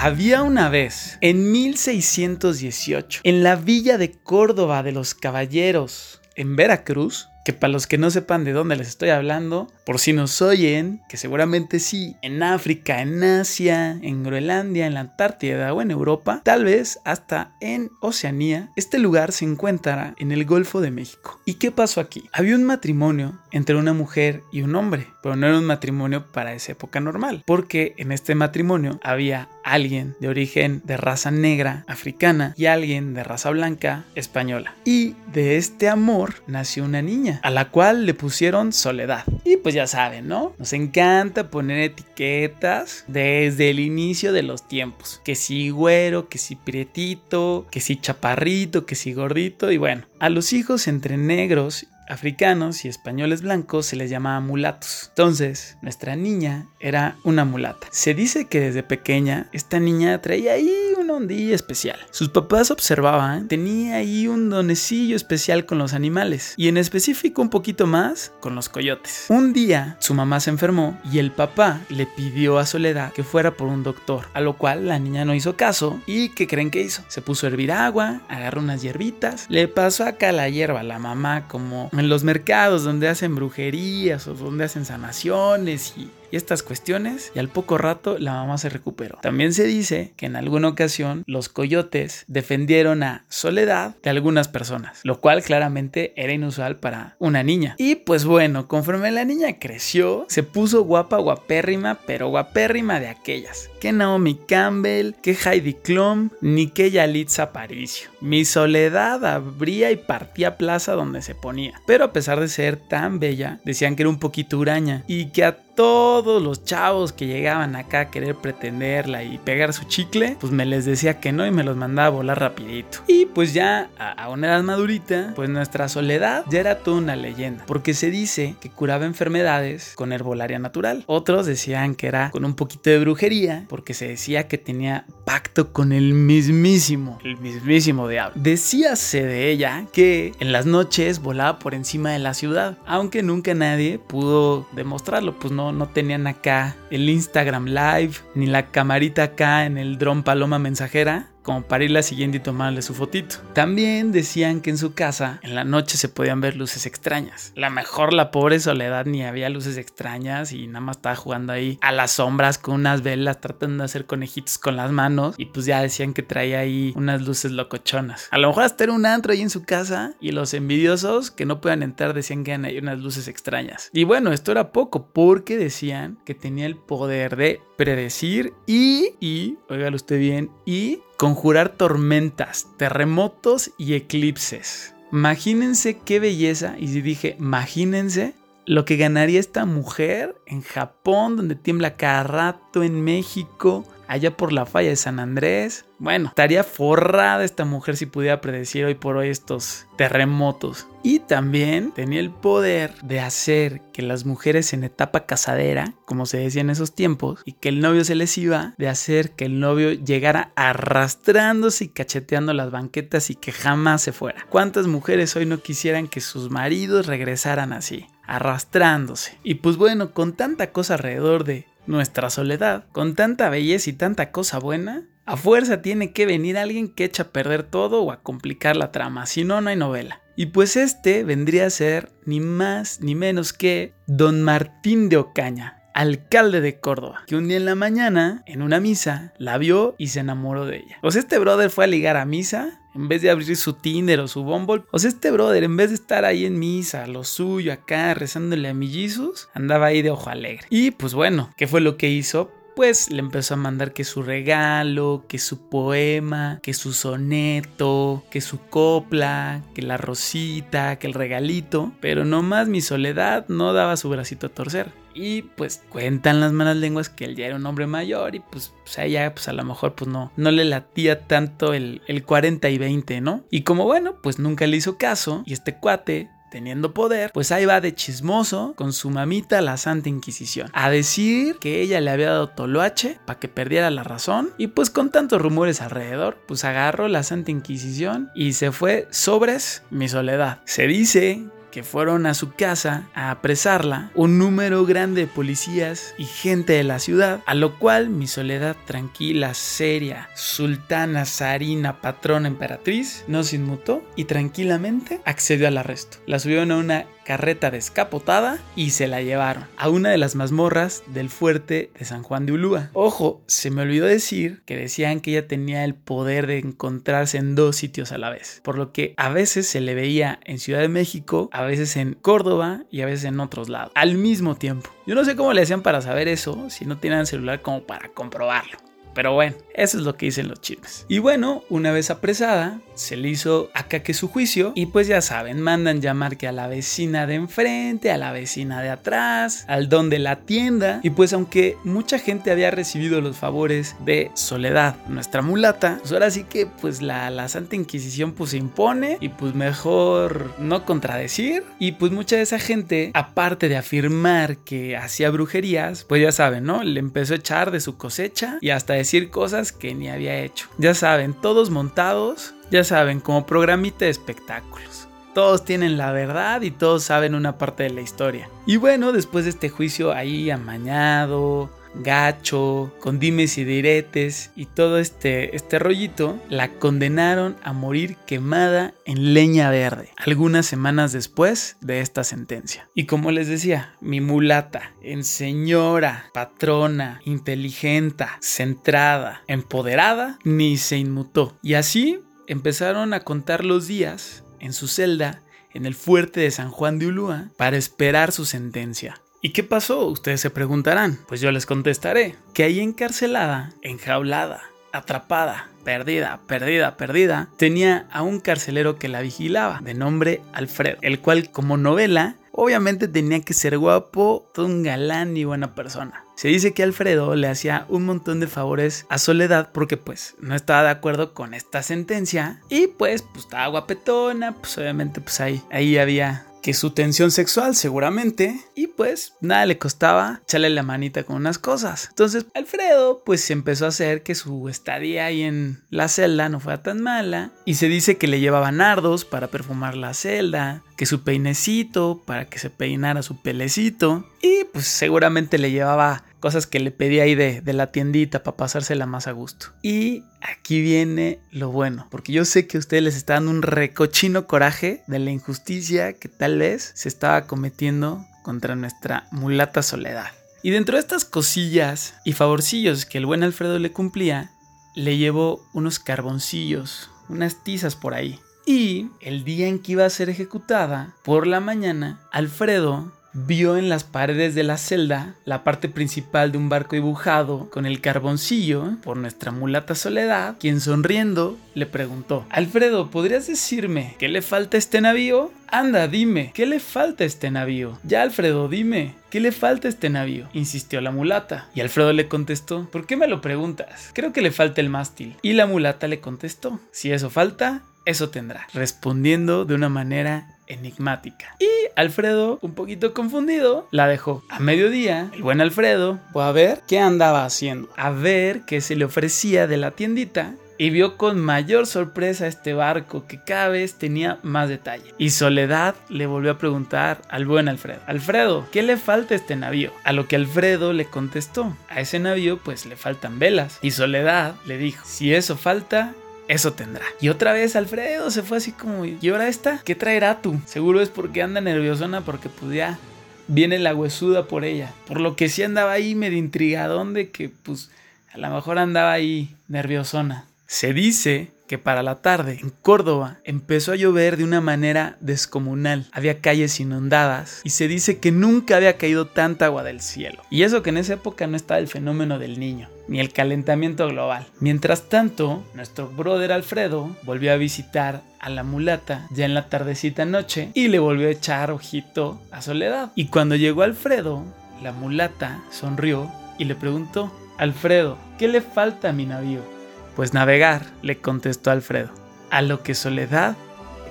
Había 0.00 0.44
una 0.44 0.68
vez, 0.68 1.18
en 1.22 1.50
1618, 1.50 3.22
en 3.24 3.42
la 3.42 3.56
villa 3.56 3.98
de 3.98 4.12
Córdoba 4.12 4.84
de 4.84 4.92
los 4.92 5.12
Caballeros, 5.12 6.20
en 6.36 6.54
Veracruz, 6.54 7.28
que 7.48 7.54
para 7.54 7.72
los 7.72 7.86
que 7.86 7.96
no 7.96 8.10
sepan 8.10 8.44
de 8.44 8.52
dónde 8.52 8.76
les 8.76 8.88
estoy 8.88 9.08
hablando, 9.08 9.72
por 9.86 9.98
si 9.98 10.12
nos 10.12 10.42
oyen, 10.42 11.00
que 11.08 11.16
seguramente 11.16 11.80
sí, 11.80 12.14
en 12.20 12.42
África, 12.42 13.00
en 13.00 13.24
Asia, 13.24 13.92
en 14.02 14.22
Groenlandia, 14.22 14.86
en 14.86 14.92
la 14.92 15.00
Antártida 15.00 15.72
o 15.72 15.80
en 15.80 15.90
Europa, 15.90 16.42
tal 16.44 16.64
vez 16.64 17.00
hasta 17.06 17.56
en 17.62 17.90
Oceanía, 18.02 18.70
este 18.76 18.98
lugar 18.98 19.32
se 19.32 19.46
encuentra 19.46 20.14
en 20.18 20.30
el 20.30 20.44
Golfo 20.44 20.82
de 20.82 20.90
México. 20.90 21.40
¿Y 21.46 21.54
qué 21.54 21.72
pasó 21.72 22.02
aquí? 22.02 22.28
Había 22.34 22.54
un 22.54 22.64
matrimonio 22.64 23.40
entre 23.50 23.76
una 23.76 23.94
mujer 23.94 24.42
y 24.52 24.60
un 24.60 24.76
hombre, 24.76 25.06
pero 25.28 25.36
no 25.36 25.46
era 25.46 25.58
un 25.58 25.66
matrimonio 25.66 26.24
para 26.32 26.54
esa 26.54 26.72
época 26.72 27.00
normal, 27.00 27.42
porque 27.44 27.92
en 27.98 28.12
este 28.12 28.34
matrimonio 28.34 28.98
había 29.02 29.50
alguien 29.62 30.16
de 30.20 30.28
origen 30.28 30.80
de 30.86 30.96
raza 30.96 31.30
negra 31.30 31.84
africana 31.86 32.54
y 32.56 32.64
alguien 32.64 33.12
de 33.12 33.24
raza 33.24 33.50
blanca 33.50 34.06
española. 34.14 34.74
Y 34.86 35.16
de 35.30 35.58
este 35.58 35.90
amor 35.90 36.36
nació 36.46 36.84
una 36.84 37.02
niña, 37.02 37.40
a 37.42 37.50
la 37.50 37.68
cual 37.68 38.06
le 38.06 38.14
pusieron 38.14 38.72
Soledad. 38.72 39.24
Y 39.44 39.58
pues 39.58 39.74
ya 39.74 39.86
saben, 39.86 40.28
¿no? 40.28 40.54
Nos 40.58 40.72
encanta 40.72 41.50
poner 41.50 41.78
etiquetas 41.80 43.04
desde 43.06 43.68
el 43.68 43.80
inicio 43.80 44.32
de 44.32 44.44
los 44.44 44.66
tiempos. 44.66 45.20
Que 45.24 45.34
si 45.34 45.68
güero, 45.68 46.30
que 46.30 46.38
si 46.38 46.56
prietito, 46.56 47.66
que 47.70 47.80
si 47.80 47.96
chaparrito, 48.00 48.86
que 48.86 48.94
si 48.94 49.12
gordito. 49.12 49.70
Y 49.70 49.76
bueno, 49.76 50.04
A 50.20 50.30
los 50.30 50.54
hijos 50.54 50.88
entre 50.88 51.18
negros 51.18 51.86
africanos 52.08 52.84
y 52.84 52.88
españoles 52.88 53.42
blancos 53.42 53.86
se 53.86 53.96
les 53.96 54.10
llamaba 54.10 54.40
mulatos. 54.40 55.06
Entonces, 55.10 55.76
nuestra 55.82 56.16
niña 56.16 56.68
era 56.80 57.16
una 57.24 57.44
mulata. 57.44 57.86
Se 57.90 58.14
dice 58.14 58.46
que 58.46 58.60
desde 58.60 58.82
pequeña 58.82 59.48
esta 59.52 59.80
niña 59.80 60.20
traía 60.20 60.52
ahí 60.52 60.74
una 60.98 61.14
ondilla 61.14 61.54
especial. 61.54 61.98
Sus 62.10 62.28
papás 62.30 62.70
observaban, 62.70 63.48
tenía 63.48 63.96
ahí 63.96 64.28
un 64.28 64.50
donecillo 64.50 65.16
especial 65.16 65.66
con 65.66 65.78
los 65.78 65.94
animales 65.94 66.54
y 66.56 66.68
en 66.68 66.76
específico 66.76 67.42
un 67.42 67.50
poquito 67.50 67.86
más 67.86 68.32
con 68.40 68.54
los 68.54 68.68
coyotes. 68.68 69.26
Un 69.28 69.52
día 69.52 69.96
su 70.00 70.14
mamá 70.14 70.40
se 70.40 70.50
enfermó 70.50 70.98
y 71.10 71.18
el 71.18 71.32
papá 71.32 71.80
le 71.88 72.06
pidió 72.06 72.58
a 72.58 72.66
Soledad 72.66 73.12
que 73.12 73.24
fuera 73.24 73.52
por 73.52 73.68
un 73.68 73.82
doctor, 73.82 74.26
a 74.34 74.40
lo 74.40 74.56
cual 74.56 74.86
la 74.86 74.98
niña 74.98 75.24
no 75.24 75.34
hizo 75.34 75.56
caso 75.56 76.00
y 76.06 76.30
¿qué 76.30 76.46
creen 76.46 76.70
que 76.70 76.82
hizo? 76.82 77.02
Se 77.08 77.22
puso 77.22 77.46
a 77.46 77.50
hervir 77.50 77.72
agua, 77.72 78.20
agarró 78.28 78.60
unas 78.60 78.82
hierbitas, 78.82 79.46
le 79.48 79.68
pasó 79.68 80.04
acá 80.04 80.32
la 80.32 80.48
hierba 80.48 80.80
a 80.80 80.84
la 80.84 80.98
mamá 80.98 81.46
como 81.48 81.88
en 81.98 82.08
los 82.08 82.24
mercados 82.24 82.84
donde 82.84 83.08
hacen 83.08 83.34
brujerías 83.34 84.26
o 84.26 84.34
donde 84.34 84.64
hacen 84.64 84.84
sanaciones 84.84 85.94
y 85.96 86.10
y 86.30 86.36
estas 86.36 86.62
cuestiones 86.62 87.32
y 87.34 87.38
al 87.38 87.48
poco 87.48 87.78
rato 87.78 88.18
la 88.18 88.32
mamá 88.32 88.58
se 88.58 88.68
recuperó. 88.68 89.18
También 89.22 89.52
se 89.52 89.64
dice 89.64 90.12
que 90.16 90.26
en 90.26 90.36
alguna 90.36 90.68
ocasión 90.68 91.22
los 91.26 91.48
coyotes 91.48 92.24
defendieron 92.28 93.02
a 93.02 93.24
Soledad 93.28 93.96
de 94.02 94.10
algunas 94.10 94.48
personas, 94.48 95.00
lo 95.04 95.20
cual 95.20 95.42
claramente 95.42 96.12
era 96.16 96.32
inusual 96.32 96.76
para 96.76 97.16
una 97.18 97.42
niña. 97.42 97.74
Y 97.78 97.96
pues 97.96 98.24
bueno, 98.24 98.68
conforme 98.68 99.10
la 99.10 99.24
niña 99.24 99.58
creció, 99.58 100.26
se 100.28 100.42
puso 100.42 100.82
guapa, 100.82 101.18
guapérrima, 101.18 101.98
pero 102.06 102.28
guapérrima 102.28 103.00
de 103.00 103.08
aquellas. 103.08 103.70
Que 103.80 103.92
Naomi 103.92 104.38
Campbell, 104.46 105.14
que 105.22 105.36
Heidi 105.44 105.74
Klum, 105.74 106.30
ni 106.40 106.68
que 106.68 106.90
Yalitza 106.90 107.44
Aparicio. 107.44 108.10
Mi 108.20 108.44
soledad 108.44 109.24
abría 109.24 109.90
y 109.90 109.96
partía 109.96 110.56
plaza 110.56 110.92
donde 110.92 111.22
se 111.22 111.34
ponía. 111.34 111.80
Pero 111.86 112.04
a 112.04 112.12
pesar 112.12 112.40
de 112.40 112.48
ser 112.48 112.76
tan 112.76 113.20
bella, 113.20 113.60
decían 113.64 113.94
que 113.94 114.02
era 114.02 114.10
un 114.10 114.18
poquito 114.18 114.58
huraña 114.58 115.04
y 115.06 115.26
que 115.26 115.44
a 115.44 115.58
todos 115.78 116.42
los 116.42 116.64
chavos 116.64 117.12
que 117.12 117.28
llegaban 117.28 117.76
acá 117.76 118.00
a 118.00 118.10
querer 118.10 118.34
pretenderla 118.34 119.22
y 119.22 119.38
pegar 119.38 119.72
su 119.72 119.84
chicle, 119.84 120.36
pues 120.40 120.52
me 120.52 120.66
les 120.66 120.84
decía 120.84 121.20
que 121.20 121.30
no 121.30 121.46
y 121.46 121.52
me 121.52 121.62
los 121.62 121.76
mandaba 121.76 122.08
a 122.08 122.10
volar 122.10 122.40
rapidito. 122.40 122.98
Y 123.06 123.26
pues 123.26 123.54
ya 123.54 123.88
a, 123.96 124.28
una 124.28 124.48
edad 124.48 124.64
madurita, 124.64 125.34
pues 125.36 125.48
nuestra 125.48 125.88
soledad 125.88 126.44
ya 126.50 126.58
era 126.58 126.78
toda 126.78 126.98
una 126.98 127.14
leyenda, 127.14 127.62
porque 127.64 127.94
se 127.94 128.10
dice 128.10 128.56
que 128.60 128.70
curaba 128.70 129.06
enfermedades 129.06 129.92
con 129.94 130.12
herbolaria 130.12 130.58
natural. 130.58 131.04
Otros 131.06 131.46
decían 131.46 131.94
que 131.94 132.08
era 132.08 132.32
con 132.32 132.44
un 132.44 132.56
poquito 132.56 132.90
de 132.90 132.98
brujería, 132.98 133.64
porque 133.68 133.94
se 133.94 134.08
decía 134.08 134.48
que 134.48 134.58
tenía 134.58 135.06
pacto 135.24 135.72
con 135.72 135.92
el 135.92 136.12
mismísimo, 136.12 137.20
el 137.22 137.36
mismísimo 137.36 138.08
diablo. 138.08 138.34
Decíase 138.34 139.24
de 139.24 139.48
ella 139.48 139.86
que 139.92 140.32
en 140.40 140.50
las 140.50 140.66
noches 140.66 141.20
volaba 141.20 141.60
por 141.60 141.72
encima 141.74 142.10
de 142.10 142.18
la 142.18 142.34
ciudad, 142.34 142.78
aunque 142.84 143.22
nunca 143.22 143.54
nadie 143.54 144.00
pudo 144.00 144.66
demostrarlo, 144.72 145.38
pues 145.38 145.52
no 145.52 145.67
no, 145.72 145.88
tenían 145.88 146.26
acá 146.26 146.76
el 146.90 147.08
Instagram 147.08 147.66
Live, 147.66 148.14
ni 148.34 148.46
la 148.46 148.66
camarita 148.66 149.22
acá 149.22 149.66
en 149.66 149.78
el 149.78 149.98
dron 149.98 150.22
paloma 150.22 150.58
mensajera 150.58 151.30
como 151.48 151.62
para 151.62 151.82
ir 151.82 151.92
la 151.92 152.02
siguiente 152.02 152.36
y 152.36 152.40
tomarle 152.40 152.82
su 152.82 152.92
fotito. 152.92 153.36
También 153.54 154.12
decían 154.12 154.60
que 154.60 154.68
en 154.68 154.76
su 154.76 154.92
casa 154.92 155.40
en 155.42 155.54
la 155.54 155.64
noche 155.64 155.96
se 155.96 156.10
podían 156.10 156.42
ver 156.42 156.56
luces 156.56 156.84
extrañas. 156.84 157.54
La 157.56 157.70
mejor 157.70 158.12
la 158.12 158.30
pobre 158.30 158.60
soledad 158.60 159.06
ni 159.06 159.24
había 159.24 159.48
luces 159.48 159.78
extrañas 159.78 160.52
y 160.52 160.66
nada 160.66 160.80
más 160.80 160.98
estaba 160.98 161.16
jugando 161.16 161.54
ahí 161.54 161.78
a 161.80 161.90
las 161.90 162.10
sombras 162.10 162.58
con 162.58 162.74
unas 162.74 163.02
velas 163.02 163.40
tratando 163.40 163.78
de 163.78 163.86
hacer 163.86 164.04
conejitos 164.04 164.58
con 164.58 164.76
las 164.76 164.90
manos 164.90 165.36
y 165.38 165.46
pues 165.46 165.64
ya 165.64 165.80
decían 165.80 166.12
que 166.12 166.22
traía 166.22 166.58
ahí 166.58 166.92
unas 166.96 167.22
luces 167.22 167.50
locochonas. 167.50 168.28
A 168.30 168.36
lo 168.36 168.48
mejor 168.48 168.64
hasta 168.64 168.84
era 168.84 168.92
un 168.92 169.06
antro 169.06 169.32
ahí 169.32 169.40
en 169.40 169.48
su 169.48 169.64
casa 169.64 170.12
y 170.20 170.32
los 170.32 170.52
envidiosos 170.52 171.30
que 171.30 171.46
no 171.46 171.62
puedan 171.62 171.82
entrar 171.82 172.12
decían 172.12 172.44
que 172.44 172.50
eran 172.50 172.66
ahí 172.66 172.76
unas 172.76 172.98
luces 172.98 173.26
extrañas. 173.26 173.88
Y 173.94 174.04
bueno, 174.04 174.32
esto 174.32 174.52
era 174.52 174.70
poco 174.70 175.06
porque 175.14 175.56
decían 175.56 176.18
que 176.26 176.34
tenía 176.34 176.66
el 176.66 176.76
poder 176.76 177.36
de 177.36 177.62
predecir 177.78 178.52
y, 178.66 179.14
y, 179.18 179.56
usted 179.94 180.18
bien, 180.18 180.50
y 180.66 181.00
conjurar 181.18 181.70
tormentas, 181.70 182.68
terremotos 182.78 183.72
y 183.76 183.94
eclipses. 183.94 184.94
Imagínense 185.12 185.98
qué 185.98 186.20
belleza, 186.20 186.76
y 186.78 186.88
si 186.88 187.02
dije, 187.02 187.36
imagínense 187.40 188.34
lo 188.66 188.84
que 188.84 188.96
ganaría 188.96 189.40
esta 189.40 189.66
mujer 189.66 190.36
en 190.46 190.62
Japón, 190.62 191.36
donde 191.36 191.56
tiembla 191.56 191.96
cada 191.96 192.22
rato, 192.22 192.84
en 192.84 193.02
México, 193.02 193.84
allá 194.08 194.36
por 194.36 194.52
la 194.52 194.66
falla 194.66 194.88
de 194.88 194.96
San 194.96 195.20
Andrés. 195.20 195.84
Bueno, 195.98 196.28
estaría 196.28 196.64
forrada 196.64 197.44
esta 197.44 197.64
mujer 197.64 197.96
si 197.96 198.06
pudiera 198.06 198.40
predecir 198.40 198.84
hoy 198.84 198.94
por 198.94 199.16
hoy 199.16 199.28
estos 199.28 199.86
terremotos. 199.96 200.86
Y 201.02 201.20
también 201.20 201.92
tenía 201.92 202.20
el 202.20 202.30
poder 202.30 202.94
de 203.02 203.20
hacer 203.20 203.82
que 203.92 204.02
las 204.02 204.24
mujeres 204.24 204.72
en 204.72 204.84
etapa 204.84 205.26
casadera, 205.26 205.94
como 206.04 206.26
se 206.26 206.38
decía 206.38 206.60
en 206.60 206.70
esos 206.70 206.94
tiempos, 206.94 207.40
y 207.44 207.52
que 207.52 207.68
el 207.68 207.80
novio 207.80 208.04
se 208.04 208.14
les 208.14 208.36
iba, 208.38 208.74
de 208.78 208.88
hacer 208.88 209.32
que 209.32 209.44
el 209.44 209.60
novio 209.60 209.92
llegara 209.92 210.52
arrastrándose 210.56 211.84
y 211.84 211.88
cacheteando 211.88 212.52
las 212.52 212.70
banquetas 212.70 213.30
y 213.30 213.34
que 213.34 213.52
jamás 213.52 214.02
se 214.02 214.12
fuera. 214.12 214.46
¿Cuántas 214.48 214.86
mujeres 214.86 215.36
hoy 215.36 215.46
no 215.46 215.62
quisieran 215.62 216.08
que 216.08 216.20
sus 216.20 216.50
maridos 216.50 217.06
regresaran 217.06 217.72
así? 217.72 218.06
arrastrándose. 218.28 219.38
Y 219.42 219.54
pues 219.54 219.76
bueno, 219.78 220.12
con 220.12 220.34
tanta 220.34 220.70
cosa 220.70 220.94
alrededor 220.94 221.44
de 221.44 221.66
nuestra 221.88 222.30
soledad, 222.30 222.84
con 222.92 223.14
tanta 223.14 223.50
belleza 223.50 223.90
y 223.90 223.94
tanta 223.94 224.30
cosa 224.30 224.58
buena, 224.58 225.08
a 225.26 225.36
fuerza 225.36 225.82
tiene 225.82 226.12
que 226.12 226.24
venir 226.24 226.56
alguien 226.56 226.88
que 226.88 227.04
echa 227.04 227.24
a 227.24 227.28
perder 227.32 227.62
todo 227.62 228.02
o 228.02 228.12
a 228.12 228.22
complicar 228.22 228.76
la 228.76 228.92
trama, 228.92 229.26
si 229.26 229.44
no, 229.44 229.60
no 229.60 229.70
hay 229.70 229.76
novela. 229.76 230.22
Y 230.36 230.46
pues 230.46 230.76
este 230.76 231.24
vendría 231.24 231.66
a 231.66 231.70
ser 231.70 232.12
ni 232.24 232.40
más 232.40 233.00
ni 233.00 233.14
menos 233.14 233.52
que 233.52 233.92
Don 234.06 234.42
Martín 234.42 235.08
de 235.08 235.16
Ocaña, 235.16 235.82
alcalde 235.94 236.60
de 236.60 236.78
Córdoba, 236.78 237.24
que 237.26 237.34
un 237.34 237.48
día 237.48 237.56
en 237.56 237.64
la 237.64 237.74
mañana, 237.74 238.42
en 238.46 238.62
una 238.62 238.78
misa, 238.78 239.34
la 239.36 239.58
vio 239.58 239.96
y 239.98 240.08
se 240.08 240.20
enamoró 240.20 240.64
de 240.64 240.76
ella. 240.76 240.98
Pues 241.02 241.16
este 241.16 241.38
brother 241.40 241.70
fue 241.70 241.84
a 241.84 241.88
ligar 241.88 242.16
a 242.16 242.24
misa, 242.24 242.77
en 242.98 243.08
vez 243.08 243.22
de 243.22 243.30
abrir 243.30 243.56
su 243.56 243.74
Tinder 243.74 244.20
o 244.20 244.28
su 244.28 244.42
Bumble. 244.42 244.82
O 244.90 244.98
sea, 244.98 245.08
este 245.08 245.30
brother, 245.30 245.62
en 245.62 245.76
vez 245.76 245.90
de 245.90 245.94
estar 245.94 246.24
ahí 246.24 246.44
en 246.44 246.58
misa, 246.58 247.06
lo 247.06 247.24
suyo 247.24 247.72
acá, 247.72 248.14
rezándole 248.14 248.68
a 248.68 248.74
mi 248.74 248.88
Jesus, 248.88 249.48
andaba 249.54 249.86
ahí 249.86 250.02
de 250.02 250.10
ojo 250.10 250.30
alegre. 250.30 250.66
Y 250.68 250.90
pues 250.90 251.14
bueno, 251.14 251.50
¿qué 251.56 251.66
fue 251.66 251.80
lo 251.80 251.96
que 251.96 252.08
hizo? 252.08 252.50
pues 252.78 253.10
le 253.10 253.18
empezó 253.18 253.54
a 253.54 253.56
mandar 253.56 253.92
que 253.92 254.04
su 254.04 254.22
regalo, 254.22 255.24
que 255.26 255.40
su 255.40 255.68
poema, 255.68 256.60
que 256.62 256.74
su 256.74 256.92
soneto, 256.92 258.22
que 258.30 258.40
su 258.40 258.60
copla, 258.60 259.62
que 259.74 259.82
la 259.82 259.96
rosita, 259.96 260.96
que 261.00 261.08
el 261.08 261.14
regalito, 261.14 261.90
pero 262.00 262.24
nomás 262.24 262.68
mi 262.68 262.80
soledad 262.80 263.46
no 263.48 263.72
daba 263.72 263.96
su 263.96 264.08
bracito 264.08 264.46
a 264.46 264.50
torcer. 264.50 264.92
Y 265.20 265.42
pues 265.42 265.82
cuentan 265.88 266.40
las 266.40 266.52
malas 266.52 266.76
lenguas 266.76 267.08
que 267.08 267.24
él 267.24 267.34
ya 267.34 267.46
era 267.46 267.56
un 267.56 267.66
hombre 267.66 267.88
mayor 267.88 268.36
y 268.36 268.40
pues, 268.40 268.72
pues 268.84 268.98
a 269.00 269.04
ella 269.04 269.34
pues 269.34 269.48
a 269.48 269.52
lo 269.52 269.64
mejor 269.64 269.96
pues 269.96 270.08
no, 270.08 270.30
no 270.36 270.52
le 270.52 270.64
latía 270.64 271.26
tanto 271.26 271.74
el, 271.74 272.02
el 272.06 272.24
40 272.24 272.68
y 272.70 272.78
20, 272.78 273.20
¿no? 273.20 273.42
Y 273.50 273.62
como 273.62 273.82
bueno, 273.82 274.14
pues 274.22 274.38
nunca 274.38 274.64
le 274.68 274.76
hizo 274.76 274.96
caso 274.96 275.42
y 275.44 275.54
este 275.54 275.74
cuate 275.74 276.30
teniendo 276.50 276.94
poder, 276.94 277.32
pues 277.32 277.52
ahí 277.52 277.64
va 277.64 277.80
de 277.80 277.94
chismoso 277.94 278.74
con 278.76 278.92
su 278.92 279.10
mamita 279.10 279.60
la 279.60 279.76
Santa 279.76 280.08
Inquisición, 280.08 280.70
a 280.72 280.88
decir 280.88 281.56
que 281.60 281.82
ella 281.82 282.00
le 282.00 282.10
había 282.10 282.30
dado 282.30 282.48
toloache 282.48 283.18
para 283.26 283.38
que 283.38 283.48
perdiera 283.48 283.90
la 283.90 284.04
razón 284.04 284.50
y 284.56 284.68
pues 284.68 284.88
con 284.88 285.10
tantos 285.10 285.42
rumores 285.42 285.80
alrededor, 285.80 286.38
pues 286.46 286.64
agarró 286.64 287.08
la 287.08 287.22
Santa 287.22 287.50
Inquisición 287.50 288.30
y 288.34 288.52
se 288.52 288.72
fue 288.72 289.08
sobres 289.10 289.82
mi 289.90 290.08
soledad. 290.08 290.60
Se 290.64 290.86
dice 290.86 291.44
que 291.70 291.82
fueron 291.82 292.26
a 292.26 292.34
su 292.34 292.52
casa 292.52 293.08
a 293.14 293.30
apresarla 293.30 294.10
un 294.14 294.38
número 294.38 294.84
grande 294.84 295.22
de 295.22 295.26
policías 295.26 296.14
y 296.18 296.24
gente 296.24 296.72
de 296.74 296.84
la 296.84 296.98
ciudad, 296.98 297.40
a 297.46 297.54
lo 297.54 297.78
cual 297.78 298.08
mi 298.10 298.26
soledad 298.26 298.76
tranquila, 298.86 299.54
seria, 299.54 300.28
sultana, 300.34 301.24
zarina, 301.24 302.00
patrona, 302.00 302.48
emperatriz, 302.48 303.24
no 303.28 303.42
se 303.42 303.56
inmutó 303.56 304.02
y 304.16 304.24
tranquilamente 304.24 305.20
accedió 305.24 305.68
al 305.68 305.78
arresto. 305.78 306.18
La 306.26 306.38
subieron 306.38 306.72
a 306.72 306.76
una 306.78 307.06
carreta 307.28 307.70
descapotada 307.70 308.58
y 308.74 308.92
se 308.92 309.06
la 309.06 309.20
llevaron 309.20 309.66
a 309.76 309.90
una 309.90 310.08
de 310.08 310.16
las 310.16 310.34
mazmorras 310.34 311.02
del 311.08 311.28
fuerte 311.28 311.90
de 311.98 312.06
San 312.06 312.22
Juan 312.22 312.46
de 312.46 312.52
Ulúa. 312.52 312.88
Ojo, 312.94 313.42
se 313.46 313.70
me 313.70 313.82
olvidó 313.82 314.06
decir 314.06 314.62
que 314.64 314.78
decían 314.78 315.20
que 315.20 315.32
ella 315.32 315.46
tenía 315.46 315.84
el 315.84 315.94
poder 315.94 316.46
de 316.46 316.56
encontrarse 316.56 317.36
en 317.36 317.54
dos 317.54 317.76
sitios 317.76 318.12
a 318.12 318.18
la 318.18 318.30
vez, 318.30 318.62
por 318.64 318.78
lo 318.78 318.92
que 318.92 319.12
a 319.18 319.28
veces 319.28 319.68
se 319.68 319.82
le 319.82 319.94
veía 319.94 320.40
en 320.46 320.58
Ciudad 320.58 320.80
de 320.80 320.88
México, 320.88 321.50
a 321.52 321.64
veces 321.64 321.98
en 321.98 322.14
Córdoba 322.14 322.84
y 322.90 323.02
a 323.02 323.06
veces 323.06 323.26
en 323.26 323.40
otros 323.40 323.68
lados, 323.68 323.92
al 323.94 324.14
mismo 324.14 324.56
tiempo. 324.56 324.88
Yo 325.06 325.14
no 325.14 325.26
sé 325.26 325.36
cómo 325.36 325.52
le 325.52 325.60
hacían 325.60 325.82
para 325.82 326.00
saber 326.00 326.28
eso 326.28 326.70
si 326.70 326.86
no 326.86 326.96
tenían 326.96 327.26
celular 327.26 327.60
como 327.60 327.82
para 327.82 328.08
comprobarlo 328.08 328.87
Pero 329.18 329.32
bueno, 329.32 329.56
eso 329.74 329.98
es 329.98 330.04
lo 330.04 330.16
que 330.16 330.26
dicen 330.26 330.46
los 330.46 330.60
chismes. 330.60 331.04
Y 331.08 331.18
bueno, 331.18 331.64
una 331.70 331.90
vez 331.90 332.08
apresada, 332.08 332.78
se 332.94 333.16
le 333.16 333.28
hizo 333.28 333.68
acá 333.74 334.00
que 334.04 334.14
su 334.14 334.28
juicio 334.28 334.72
y 334.76 334.86
pues 334.86 335.08
ya 335.08 335.20
saben, 335.22 335.60
mandan 335.60 336.00
llamar 336.00 336.36
que 336.36 336.46
a 336.46 336.52
la 336.52 336.68
vecina 336.68 337.26
de 337.26 337.34
enfrente, 337.34 338.12
a 338.12 338.16
la 338.16 338.30
vecina 338.32 338.80
de 338.80 338.90
atrás, 338.90 339.64
al 339.66 339.88
don 339.88 340.08
de 340.10 340.20
la 340.20 340.36
tienda 340.40 341.00
y 341.02 341.10
pues 341.10 341.32
aunque 341.32 341.76
mucha 341.82 342.20
gente 342.20 342.52
había 342.52 342.70
recibido 342.70 343.20
los 343.20 343.36
favores 343.36 343.96
de 344.04 344.30
Soledad, 344.34 344.94
nuestra 345.08 345.42
mulata, 345.42 345.98
pues 346.00 346.12
ahora 346.12 346.30
sí 346.30 346.44
que 346.44 346.66
pues 346.66 347.02
la, 347.02 347.48
Santa 347.48 347.76
Inquisición 347.76 348.32
pues 348.32 348.50
se 348.50 348.56
impone 348.56 349.16
y 349.20 349.30
pues 349.30 349.54
mejor 349.54 350.54
no 350.58 350.84
contradecir 350.84 351.64
y 351.78 351.92
pues 351.92 352.12
mucha 352.12 352.36
de 352.36 352.42
esa 352.42 352.58
gente, 352.58 353.10
aparte 353.14 353.68
de 353.68 353.76
afirmar 353.76 354.58
que 354.58 354.96
hacía 354.96 355.30
brujerías, 355.30 356.04
pues 356.04 356.22
ya 356.22 356.30
saben, 356.30 356.64
¿no? 356.64 356.82
Le 356.82 357.00
empezó 357.00 357.34
a 357.34 357.38
echar 357.38 357.70
de 357.70 357.80
su 357.80 357.96
cosecha 357.96 358.58
y 358.60 358.70
hasta 358.70 358.94
decir 359.08 359.30
cosas 359.30 359.72
que 359.72 359.94
ni 359.94 360.10
había 360.10 360.38
hecho. 360.40 360.68
Ya 360.76 360.92
saben, 360.92 361.32
todos 361.32 361.70
montados 361.70 362.52
ya 362.70 362.84
saben, 362.84 363.20
como 363.20 363.46
programita 363.46 364.04
de 364.04 364.10
espectáculos. 364.10 365.08
Todos 365.34 365.64
tienen 365.64 365.96
la 365.96 366.12
verdad 366.12 366.60
y 366.60 366.70
todos 366.70 367.04
saben 367.04 367.34
una 367.34 367.56
parte 367.56 367.84
de 367.84 367.90
la 367.90 368.02
historia. 368.02 368.50
Y 368.66 368.76
bueno, 368.76 369.12
después 369.12 369.44
de 369.44 369.50
este 369.50 369.70
juicio 369.70 370.12
ahí 370.12 370.50
amañado, 370.50 371.70
gacho, 371.94 372.94
con 373.00 373.18
dimes 373.18 373.58
y 373.58 373.64
diretes 373.64 374.50
y 374.56 374.66
todo 374.66 374.98
este, 374.98 375.54
este 375.56 375.78
rollito, 375.78 376.38
la 376.48 376.72
condenaron 376.78 377.56
a 377.62 377.72
morir 377.72 378.16
quemada 378.26 378.94
en 379.04 379.34
leña 379.34 379.70
verde, 379.70 380.10
algunas 380.16 380.66
semanas 380.66 381.12
después 381.12 381.76
de 381.80 382.00
esta 382.00 382.24
sentencia. 382.24 382.88
Y 382.94 383.06
como 383.06 383.30
les 383.30 383.48
decía, 383.48 383.94
mi 384.00 384.20
mulata, 384.20 384.92
en 385.02 385.24
señora, 385.24 386.26
patrona, 386.32 387.20
inteligente, 387.24 388.26
centrada, 388.40 389.42
empoderada, 389.46 390.38
ni 390.44 390.76
se 390.76 390.98
inmutó. 390.98 391.56
Y 391.62 391.74
así 391.74 392.20
empezaron 392.46 393.14
a 393.14 393.20
contar 393.20 393.64
los 393.64 393.86
días 393.86 394.44
en 394.60 394.72
su 394.72 394.88
celda 394.88 395.42
en 395.74 395.86
el 395.86 395.94
fuerte 395.94 396.40
de 396.40 396.50
San 396.50 396.70
Juan 396.70 396.98
de 396.98 397.06
Ulúa 397.06 397.50
para 397.56 397.76
esperar 397.76 398.32
su 398.32 398.44
sentencia. 398.44 399.20
¿Y 399.40 399.50
qué 399.50 399.62
pasó? 399.62 400.06
Ustedes 400.06 400.40
se 400.40 400.50
preguntarán. 400.50 401.18
Pues 401.28 401.40
yo 401.40 401.52
les 401.52 401.64
contestaré 401.64 402.34
que 402.54 402.64
ahí 402.64 402.80
encarcelada, 402.80 403.72
enjaulada, 403.82 404.62
atrapada, 404.92 405.68
perdida, 405.84 406.40
perdida, 406.46 406.96
perdida, 406.96 407.48
tenía 407.56 408.08
a 408.10 408.22
un 408.22 408.40
carcelero 408.40 408.98
que 408.98 409.08
la 409.08 409.20
vigilaba, 409.20 409.80
de 409.82 409.94
nombre 409.94 410.40
Alfredo, 410.52 410.98
el 411.02 411.20
cual 411.20 411.50
como 411.52 411.76
novela 411.76 412.36
obviamente 412.50 413.06
tenía 413.06 413.40
que 413.40 413.54
ser 413.54 413.78
guapo, 413.78 414.50
todo 414.52 414.66
un 414.66 414.82
galán 414.82 415.36
y 415.36 415.44
buena 415.44 415.76
persona. 415.76 416.24
Se 416.34 416.48
dice 416.48 416.74
que 416.74 416.82
Alfredo 416.82 417.36
le 417.36 417.46
hacía 417.46 417.86
un 417.88 418.04
montón 418.04 418.40
de 418.40 418.48
favores 418.48 419.06
a 419.08 419.18
Soledad 419.18 419.70
porque 419.72 419.96
pues 419.96 420.34
no 420.40 420.56
estaba 420.56 420.82
de 420.82 420.90
acuerdo 420.90 421.34
con 421.34 421.54
esta 421.54 421.84
sentencia 421.84 422.60
y 422.68 422.88
pues 422.88 423.22
pues 423.22 423.44
estaba 423.44 423.68
guapetona, 423.68 424.56
pues 424.56 424.76
obviamente 424.76 425.20
pues 425.20 425.40
ahí, 425.40 425.62
ahí 425.70 425.98
había 425.98 426.47
que 426.62 426.74
su 426.74 426.90
tensión 426.90 427.30
sexual 427.30 427.74
seguramente. 427.74 428.60
Y 428.74 428.88
pues 428.88 429.34
nada 429.40 429.66
le 429.66 429.78
costaba 429.78 430.40
echarle 430.44 430.70
la 430.70 430.82
manita 430.82 431.24
con 431.24 431.36
unas 431.36 431.58
cosas. 431.58 432.06
Entonces 432.10 432.46
Alfredo 432.54 433.22
pues 433.24 433.42
se 433.42 433.52
empezó 433.52 433.84
a 433.84 433.88
hacer 433.88 434.22
que 434.22 434.34
su 434.34 434.68
estadía 434.68 435.26
ahí 435.26 435.42
en 435.42 435.82
la 435.90 436.08
celda 436.08 436.48
no 436.48 436.60
fuera 436.60 436.82
tan 436.82 437.02
mala. 437.02 437.52
Y 437.64 437.74
se 437.74 437.88
dice 437.88 438.16
que 438.16 438.28
le 438.28 438.40
llevaba 438.40 438.72
nardos 438.72 439.24
para 439.24 439.48
perfumar 439.48 439.96
la 439.96 440.14
celda, 440.14 440.82
que 440.96 441.06
su 441.06 441.22
peinecito 441.22 442.22
para 442.26 442.46
que 442.46 442.58
se 442.58 442.70
peinara 442.70 443.22
su 443.22 443.40
pelecito. 443.40 444.26
Y 444.40 444.64
pues 444.72 444.86
seguramente 444.86 445.58
le 445.58 445.70
llevaba 445.70 446.24
cosas 446.40 446.66
que 446.66 446.80
le 446.80 446.90
pedí 446.90 447.20
ahí 447.20 447.34
de, 447.34 447.60
de 447.60 447.72
la 447.72 447.92
tiendita 447.92 448.42
para 448.42 448.56
pasársela 448.56 449.06
más 449.06 449.26
a 449.26 449.32
gusto. 449.32 449.68
Y 449.82 450.24
aquí 450.40 450.80
viene 450.80 451.40
lo 451.50 451.70
bueno, 451.70 452.06
porque 452.10 452.32
yo 452.32 452.44
sé 452.44 452.66
que 452.66 452.76
a 452.76 452.80
ustedes 452.80 453.02
les 453.02 453.16
está 453.16 453.34
dando 453.34 453.50
un 453.50 453.62
recochino 453.62 454.46
coraje 454.46 455.02
de 455.06 455.18
la 455.18 455.30
injusticia 455.30 456.12
que 456.14 456.28
tal 456.28 456.58
vez 456.58 456.92
se 456.94 457.08
estaba 457.08 457.46
cometiendo 457.46 458.24
contra 458.42 458.76
nuestra 458.76 459.26
mulata 459.30 459.82
soledad. 459.82 460.28
Y 460.62 460.70
dentro 460.70 460.96
de 460.96 461.00
estas 461.00 461.24
cosillas 461.24 462.14
y 462.24 462.32
favorcillos 462.32 463.06
que 463.06 463.18
el 463.18 463.26
buen 463.26 463.42
Alfredo 463.42 463.78
le 463.78 463.92
cumplía, 463.92 464.50
le 464.94 465.16
llevó 465.16 465.64
unos 465.72 465.98
carboncillos, 465.98 467.10
unas 467.28 467.62
tizas 467.62 467.94
por 467.94 468.14
ahí. 468.14 468.40
Y 468.66 469.10
el 469.20 469.44
día 469.44 469.68
en 469.68 469.78
que 469.78 469.92
iba 469.92 470.04
a 470.04 470.10
ser 470.10 470.28
ejecutada, 470.28 471.14
por 471.24 471.46
la 471.46 471.60
mañana, 471.60 472.20
Alfredo 472.32 473.12
vio 473.32 473.76
en 473.76 473.88
las 473.88 474.04
paredes 474.04 474.54
de 474.54 474.64
la 474.64 474.76
celda 474.78 475.34
la 475.44 475.64
parte 475.64 475.88
principal 475.88 476.52
de 476.52 476.58
un 476.58 476.68
barco 476.68 476.96
dibujado 476.96 477.68
con 477.70 477.86
el 477.86 478.00
carboncillo 478.00 478.96
por 479.02 479.16
nuestra 479.16 479.52
mulata 479.52 479.94
Soledad, 479.94 480.56
quien 480.58 480.80
sonriendo 480.80 481.58
le 481.74 481.86
preguntó, 481.86 482.46
Alfredo, 482.50 483.10
¿podrías 483.10 483.46
decirme 483.46 484.16
qué 484.18 484.28
le 484.28 484.42
falta 484.42 484.76
a 484.76 484.78
este 484.78 485.00
navío? 485.00 485.52
Anda, 485.70 486.08
dime, 486.08 486.50
¿qué 486.54 486.66
le 486.66 486.80
falta 486.80 487.24
a 487.24 487.26
este 487.26 487.50
navío? 487.50 487.98
Ya, 488.02 488.22
Alfredo, 488.22 488.68
dime, 488.68 489.14
¿qué 489.30 489.38
le 489.40 489.52
falta 489.52 489.86
a 489.86 489.90
este 489.90 490.08
navío? 490.08 490.48
insistió 490.54 491.00
la 491.00 491.10
mulata. 491.10 491.68
Y 491.74 491.80
Alfredo 491.80 492.12
le 492.12 492.28
contestó, 492.28 492.88
¿por 492.90 493.06
qué 493.06 493.16
me 493.16 493.28
lo 493.28 493.40
preguntas? 493.40 494.10
Creo 494.14 494.32
que 494.32 494.40
le 494.40 494.50
falta 494.50 494.80
el 494.80 494.88
mástil. 494.88 495.36
Y 495.42 495.52
la 495.52 495.66
mulata 495.66 496.08
le 496.08 496.20
contestó, 496.20 496.80
si 496.90 497.12
eso 497.12 497.28
falta, 497.28 497.82
eso 498.08 498.30
tendrá, 498.30 498.66
respondiendo 498.72 499.66
de 499.66 499.74
una 499.74 499.90
manera 499.90 500.46
enigmática. 500.66 501.54
Y 501.60 501.68
Alfredo, 501.94 502.58
un 502.62 502.72
poquito 502.72 503.12
confundido, 503.12 503.86
la 503.90 504.08
dejó. 504.08 504.42
A 504.48 504.60
mediodía, 504.60 505.30
el 505.34 505.42
buen 505.42 505.60
Alfredo 505.60 506.18
fue 506.32 506.42
a 506.42 506.52
ver 506.52 506.80
qué 506.88 507.00
andaba 507.00 507.44
haciendo, 507.44 507.90
a 507.98 508.08
ver 508.08 508.62
qué 508.66 508.80
se 508.80 508.96
le 508.96 509.04
ofrecía 509.04 509.66
de 509.66 509.76
la 509.76 509.90
tiendita 509.90 510.54
y 510.78 510.88
vio 510.88 511.18
con 511.18 511.38
mayor 511.38 511.86
sorpresa 511.86 512.46
este 512.46 512.72
barco 512.72 513.26
que 513.26 513.42
cada 513.44 513.68
vez 513.68 513.98
tenía 513.98 514.38
más 514.42 514.70
detalle. 514.70 515.12
Y 515.18 515.30
Soledad 515.30 515.94
le 516.08 516.26
volvió 516.26 516.52
a 516.52 516.58
preguntar 516.58 517.20
al 517.28 517.44
buen 517.44 517.68
Alfredo, 517.68 518.00
Alfredo, 518.06 518.66
¿qué 518.72 518.82
le 518.82 518.96
falta 518.96 519.34
este 519.34 519.54
navío? 519.54 519.92
A 520.04 520.14
lo 520.14 520.26
que 520.28 520.36
Alfredo 520.36 520.94
le 520.94 521.04
contestó, 521.04 521.76
a 521.90 522.00
ese 522.00 522.20
navío 522.20 522.56
pues 522.56 522.86
le 522.86 522.96
faltan 522.96 523.38
velas. 523.38 523.78
Y 523.82 523.90
Soledad 523.90 524.54
le 524.64 524.78
dijo, 524.78 525.04
si 525.04 525.34
eso 525.34 525.58
falta, 525.58 526.14
eso 526.48 526.72
tendrá. 526.72 527.04
Y 527.20 527.28
otra 527.28 527.52
vez 527.52 527.76
Alfredo 527.76 528.30
se 528.30 528.42
fue 528.42 528.56
así 528.56 528.72
como, 528.72 529.04
¿y 529.04 529.28
ahora 529.28 529.48
esta? 529.48 529.80
¿Qué 529.84 529.94
traerá 529.94 530.40
tú? 530.40 530.60
Seguro 530.66 531.00
es 531.00 531.10
porque 531.10 531.42
anda 531.42 531.60
nerviosona 531.60 532.22
porque 532.22 532.48
pues 532.48 532.72
ya 532.72 532.98
viene 533.46 533.78
la 533.78 533.94
huesuda 533.94 534.46
por 534.48 534.64
ella. 534.64 534.92
Por 535.06 535.20
lo 535.20 535.36
que 535.36 535.48
sí 535.48 535.62
andaba 535.62 535.92
ahí 535.92 536.14
medio 536.14 536.38
intrigadón 536.38 537.14
de 537.14 537.30
que 537.30 537.50
pues 537.50 537.90
a 538.32 538.38
lo 538.38 538.50
mejor 538.50 538.78
andaba 538.78 539.12
ahí 539.12 539.54
nerviosona. 539.68 540.46
Se 540.66 540.92
dice 540.92 541.50
que 541.68 541.78
para 541.78 542.02
la 542.02 542.16
tarde 542.16 542.58
en 542.60 542.70
Córdoba 542.70 543.38
empezó 543.44 543.92
a 543.92 543.96
llover 543.96 544.36
de 544.36 544.44
una 544.44 544.60
manera 544.60 545.16
descomunal. 545.20 546.08
Había 546.10 546.40
calles 546.40 546.80
inundadas 546.80 547.60
y 547.62 547.70
se 547.70 547.86
dice 547.86 548.18
que 548.18 548.32
nunca 548.32 548.76
había 548.76 548.96
caído 548.96 549.28
tanta 549.28 549.66
agua 549.66 549.84
del 549.84 550.00
cielo. 550.00 550.42
Y 550.50 550.62
eso 550.62 550.82
que 550.82 550.90
en 550.90 550.98
esa 550.98 551.14
época 551.14 551.46
no 551.46 551.56
estaba 551.56 551.78
el 551.78 551.86
fenómeno 551.86 552.40
del 552.40 552.58
niño 552.58 552.88
ni 553.08 553.20
el 553.20 553.32
calentamiento 553.32 554.06
global. 554.06 554.46
Mientras 554.60 555.08
tanto, 555.08 555.64
nuestro 555.74 556.08
brother 556.08 556.52
Alfredo 556.52 557.16
volvió 557.22 557.52
a 557.52 557.56
visitar 557.56 558.22
a 558.38 558.50
la 558.50 558.62
mulata 558.62 559.26
ya 559.30 559.46
en 559.46 559.54
la 559.54 559.68
tardecita 559.68 560.24
noche 560.24 560.70
y 560.74 560.88
le 560.88 560.98
volvió 560.98 561.28
a 561.28 561.32
echar 561.32 561.70
ojito 561.70 562.40
a 562.50 562.62
Soledad. 562.62 563.10
Y 563.14 563.26
cuando 563.26 563.56
llegó 563.56 563.82
Alfredo, 563.82 564.44
la 564.82 564.92
mulata 564.92 565.62
sonrió 565.70 566.30
y 566.58 566.64
le 566.64 566.74
preguntó, 566.74 567.32
Alfredo, 567.56 568.18
¿qué 568.38 568.46
le 568.46 568.60
falta 568.60 569.08
a 569.08 569.12
mi 569.12 569.26
navío? 569.26 569.77
Pues 570.18 570.34
navegar, 570.34 570.84
le 571.00 571.20
contestó 571.20 571.70
Alfredo. 571.70 572.10
A 572.50 572.60
lo 572.60 572.82
que 572.82 572.96
Soledad 572.96 573.56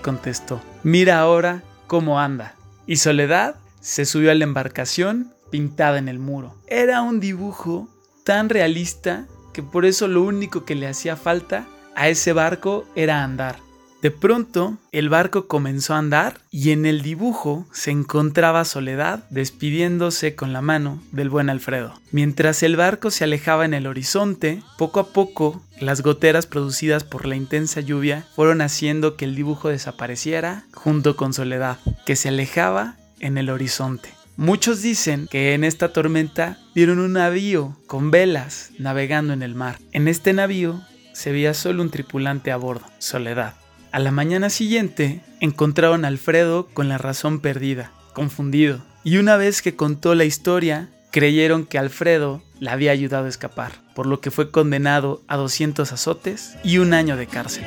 contestó, 0.01 0.61
mira 0.81 1.19
ahora 1.19 1.63
cómo 1.85 2.21
anda. 2.21 2.55
Y 2.85 2.95
Soledad 2.95 3.55
se 3.81 4.05
subió 4.05 4.31
a 4.31 4.33
la 4.33 4.45
embarcación 4.45 5.33
pintada 5.51 5.97
en 5.97 6.07
el 6.07 6.17
muro. 6.17 6.55
Era 6.65 7.01
un 7.01 7.19
dibujo 7.19 7.89
tan 8.23 8.47
realista 8.47 9.25
que 9.51 9.61
por 9.61 9.85
eso 9.85 10.07
lo 10.07 10.23
único 10.23 10.63
que 10.63 10.75
le 10.75 10.87
hacía 10.87 11.17
falta 11.17 11.65
a 11.93 12.07
ese 12.07 12.31
barco 12.31 12.85
era 12.95 13.21
andar. 13.21 13.57
De 14.01 14.11
pronto, 14.11 14.77
el 14.91 15.09
barco 15.09 15.47
comenzó 15.47 15.95
a 15.95 15.97
andar 15.97 16.39
y 16.51 16.69
en 16.69 16.85
el 16.85 17.01
dibujo 17.01 17.65
se 17.71 17.89
encontraba 17.89 18.63
Soledad 18.63 19.23
despidiéndose 19.31 20.35
con 20.35 20.53
la 20.53 20.61
mano 20.61 21.01
del 21.11 21.29
buen 21.29 21.49
Alfredo. 21.49 21.99
Mientras 22.11 22.61
el 22.61 22.75
barco 22.75 23.09
se 23.09 23.23
alejaba 23.23 23.65
en 23.65 23.73
el 23.73 23.87
horizonte, 23.87 24.61
poco 24.77 24.99
a 24.99 25.07
poco 25.07 25.63
las 25.79 26.01
goteras 26.01 26.45
producidas 26.45 27.03
por 27.03 27.25
la 27.25 27.35
intensa 27.35 27.81
lluvia 27.81 28.27
fueron 28.35 28.61
haciendo 28.61 29.15
que 29.15 29.25
el 29.25 29.35
dibujo 29.35 29.69
desapareciera 29.69 30.65
junto 30.73 31.15
con 31.15 31.33
Soledad, 31.33 31.79
que 32.05 32.15
se 32.15 32.29
alejaba 32.29 32.97
en 33.19 33.39
el 33.39 33.49
horizonte. 33.49 34.09
Muchos 34.35 34.83
dicen 34.83 35.27
que 35.31 35.55
en 35.55 35.63
esta 35.63 35.91
tormenta 35.91 36.59
vieron 36.75 36.99
un 36.99 37.13
navío 37.13 37.75
con 37.87 38.11
velas 38.11 38.69
navegando 38.77 39.33
en 39.33 39.41
el 39.41 39.55
mar. 39.55 39.79
En 39.91 40.07
este 40.07 40.33
navío 40.33 40.83
se 41.13 41.31
veía 41.31 41.55
solo 41.55 41.81
un 41.81 41.89
tripulante 41.89 42.51
a 42.51 42.57
bordo, 42.57 42.85
Soledad. 42.99 43.55
A 43.97 43.99
la 43.99 44.11
mañana 44.11 44.51
siguiente 44.51 45.21
encontraron 45.39 46.05
a 46.05 46.09
Alfredo 46.09 46.67
con 46.71 46.87
la 46.87 46.99
razón 46.99 47.39
perdida, 47.39 47.93
confundido, 48.13 48.85
y 49.03 49.17
una 49.17 49.37
vez 49.37 49.63
que 49.63 49.75
contó 49.75 50.13
la 50.13 50.23
historia, 50.23 50.91
creyeron 51.09 51.65
que 51.65 51.79
Alfredo 51.79 52.43
la 52.59 52.73
había 52.73 52.91
ayudado 52.91 53.25
a 53.25 53.29
escapar, 53.29 53.71
por 53.95 54.05
lo 54.05 54.21
que 54.21 54.29
fue 54.29 54.51
condenado 54.51 55.23
a 55.27 55.35
200 55.35 55.91
azotes 55.91 56.57
y 56.63 56.77
un 56.77 56.93
año 56.93 57.17
de 57.17 57.25
cárcel. 57.25 57.65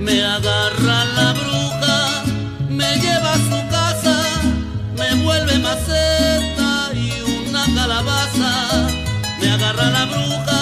Me 0.00 0.24
agarra 0.24 1.04
la 1.04 1.34
bruja, 1.34 2.24
me 2.68 2.96
lleva 2.96 3.34
a 3.34 3.36
su 3.36 3.70
casa, 3.70 4.40
me 4.96 5.22
vuelve 5.22 5.56
maceta 5.60 6.90
y 6.94 7.12
una 7.46 7.64
calabaza. 7.76 8.88
Me 9.40 9.50
agarra 9.52 9.88
la 9.88 10.04
bruja, 10.06 10.57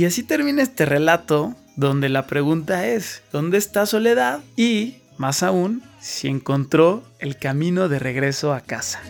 Y 0.00 0.06
así 0.06 0.22
termina 0.22 0.62
este 0.62 0.86
relato 0.86 1.54
donde 1.76 2.08
la 2.08 2.26
pregunta 2.26 2.86
es, 2.86 3.22
¿dónde 3.32 3.58
está 3.58 3.84
Soledad? 3.84 4.40
Y, 4.56 4.94
más 5.18 5.42
aún, 5.42 5.82
si 6.00 6.28
encontró 6.28 7.02
el 7.18 7.36
camino 7.36 7.90
de 7.90 7.98
regreso 7.98 8.54
a 8.54 8.62
casa. 8.62 9.02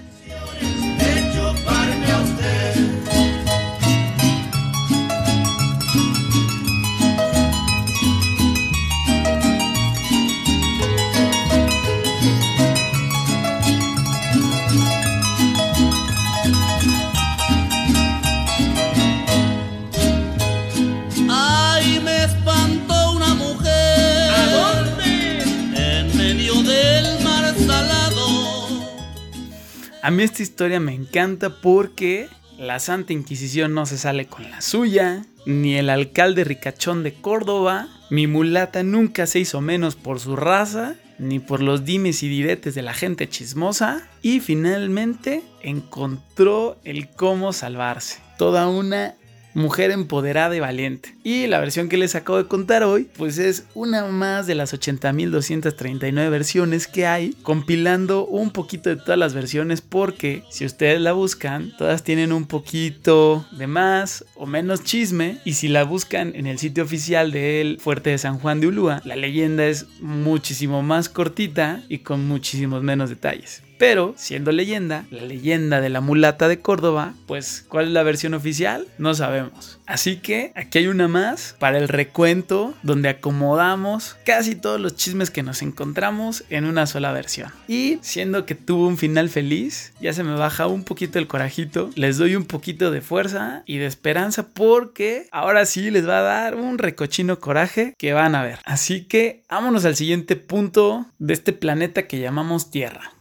A 30.11 30.13
mí 30.13 30.25
esta 30.25 30.43
historia 30.43 30.81
me 30.81 30.93
encanta 30.93 31.61
porque 31.61 32.29
la 32.59 32.81
Santa 32.81 33.13
Inquisición 33.13 33.75
no 33.75 33.87
se 33.87 33.97
sale 33.97 34.27
con 34.27 34.43
la 34.51 34.61
suya, 34.61 35.25
ni 35.47 35.77
el 35.77 35.89
alcalde 35.89 36.43
ricachón 36.43 37.05
de 37.05 37.15
Córdoba, 37.15 37.87
mi 38.11 38.27
mulata 38.27 38.83
nunca 38.83 39.29
se 39.29 39.39
hizo 39.39 39.61
menos 39.61 39.95
por 39.95 40.19
su 40.19 40.35
raza, 40.35 40.97
ni 41.21 41.39
por 41.39 41.63
los 41.63 41.85
dimes 41.85 42.25
y 42.25 42.29
diretes 42.29 42.75
de 42.75 42.83
la 42.83 42.93
gente 42.93 43.29
chismosa, 43.29 44.03
y 44.21 44.41
finalmente 44.41 45.45
encontró 45.63 46.81
el 46.83 47.09
cómo 47.11 47.53
salvarse. 47.53 48.19
Toda 48.37 48.67
una 48.69 49.15
mujer 49.55 49.91
empoderada 49.91 50.55
y 50.55 50.61
valiente. 50.61 51.15
Y 51.23 51.47
la 51.47 51.61
versión 51.61 51.89
que 51.89 51.97
les 51.97 52.15
acabo 52.15 52.39
de 52.39 52.49
contar 52.49 52.83
hoy, 52.83 53.09
pues 53.17 53.39
es 53.39 53.67
una 53.75 54.05
más 54.07 54.47
de 54.47 54.55
las 54.55 54.73
80.239 54.75 56.31
versiones 56.31 56.87
que 56.87 57.07
hay, 57.07 57.35
compilando 57.43 58.27
un 58.27 58.51
poquito 58.51 58.91
de 58.91 58.97
todas 58.97 59.19
las 59.19 59.35
versiones 59.35 59.81
porque 59.81 60.45
si 60.51 60.65
ustedes 60.65 61.01
la 61.01 61.13
buscan, 61.13 61.73
todas 61.77 62.05
tienen 62.05 62.33
un 62.33 62.47
poquito 62.47 63.47
de 63.53 63.67
más 63.67 64.25
o 64.37 64.47
menos 64.47 64.85
chisme 64.85 65.39
y 65.45 65.55
si 65.55 65.69
la 65.69 65.85
buscan 65.85 66.33
en 66.35 66.47
el 66.47 66.59
sitio 66.59 66.85
oficial 66.85 67.33
del 67.33 67.79
Fuerte 67.81 68.11
de 68.11 68.19
San 68.19 68.39
Juan 68.39 68.61
de 68.61 68.69
Ulúa, 68.69 69.03
la 69.05 69.17
leyenda 69.17 69.67
es 69.67 69.87
muchísimo 70.01 70.83
más 70.83 71.09
cortita 71.09 71.83
y 71.89 71.99
con 71.99 72.27
muchísimos 72.27 72.83
menos 72.83 73.11
detalles. 73.11 73.63
Pero, 73.81 74.13
siendo 74.19 74.53
leyenda, 74.53 75.07
la 75.11 75.23
leyenda 75.23 75.81
de 75.81 75.89
la 75.89 76.03
mulata 76.03 76.49
de 76.49 76.61
Córdoba, 76.61 77.15
pues, 77.27 77.65
¿cuál 77.67 77.87
es 77.87 77.93
la 77.93 78.03
versión 78.03 78.35
oficial? 78.35 78.87
No 78.99 79.15
sabemos. 79.15 79.79
Así 79.87 80.19
que 80.19 80.53
aquí 80.55 80.81
hay 80.81 80.87
una 80.89 81.09
más 81.09 81.57
para 81.59 81.79
el 81.79 81.89
recuento 81.89 82.75
donde 82.83 83.09
acomodamos 83.09 84.19
casi 84.27 84.55
todos 84.55 84.79
los 84.79 84.97
chismes 84.97 85.31
que 85.31 85.43
nos 85.43 85.63
encontramos 85.63 86.45
en 86.51 86.67
una 86.67 86.87
sola 86.87 87.11
versión. 87.13 87.53
Y 87.69 87.99
siendo 88.03 88.45
que 88.45 88.55
tuvo 88.55 88.87
un 88.87 88.99
final 88.99 89.31
feliz, 89.31 89.95
ya 89.99 90.13
se 90.13 90.25
me 90.25 90.35
baja 90.35 90.67
un 90.67 90.85
poquito 90.85 91.19
el 91.19 91.27
corajito, 91.27 91.89
les 91.95 92.19
doy 92.19 92.37
un 92.37 92.45
poquito 92.45 92.91
de 92.91 93.01
fuerza 93.01 93.63
y 93.65 93.79
de 93.79 93.87
esperanza 93.87 94.49
porque 94.49 95.27
ahora 95.33 95.65
sí 95.65 95.91
les 95.91 96.07
va 96.07 96.19
a 96.19 96.23
dar 96.23 96.55
un 96.55 96.77
recochino 96.77 97.41
coraje 97.41 97.95
que 97.97 98.13
van 98.13 98.35
a 98.35 98.43
ver. 98.43 98.59
Así 98.67 99.05
que 99.05 99.43
vámonos 99.49 99.87
al 99.87 99.97
siguiente 99.97 100.37
punto 100.37 101.07
de 101.19 101.33
este 101.33 101.55
planeta 101.55 102.07
que 102.07 102.21
llamamos 102.21 102.71
Tierra. 102.71 103.15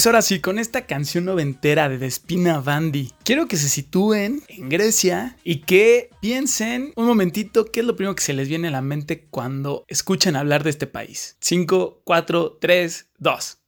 Pues 0.00 0.06
ahora 0.06 0.22
sí, 0.22 0.40
con 0.40 0.58
esta 0.58 0.86
canción 0.86 1.26
noventera 1.26 1.90
de 1.90 1.98
Despina 1.98 2.58
Bandi, 2.60 3.12
quiero 3.22 3.46
que 3.48 3.58
se 3.58 3.68
sitúen 3.68 4.42
en 4.48 4.70
Grecia 4.70 5.36
y 5.44 5.56
que 5.56 6.08
piensen 6.22 6.94
un 6.96 7.04
momentito 7.04 7.66
qué 7.66 7.80
es 7.80 7.86
lo 7.86 7.96
primero 7.96 8.14
que 8.14 8.22
se 8.22 8.32
les 8.32 8.48
viene 8.48 8.68
a 8.68 8.70
la 8.70 8.80
mente 8.80 9.26
cuando 9.28 9.84
escuchan 9.88 10.36
hablar 10.36 10.64
de 10.64 10.70
este 10.70 10.86
país. 10.86 11.36
5, 11.40 12.00
4, 12.02 12.56
3, 12.58 13.08
2. 13.18 13.58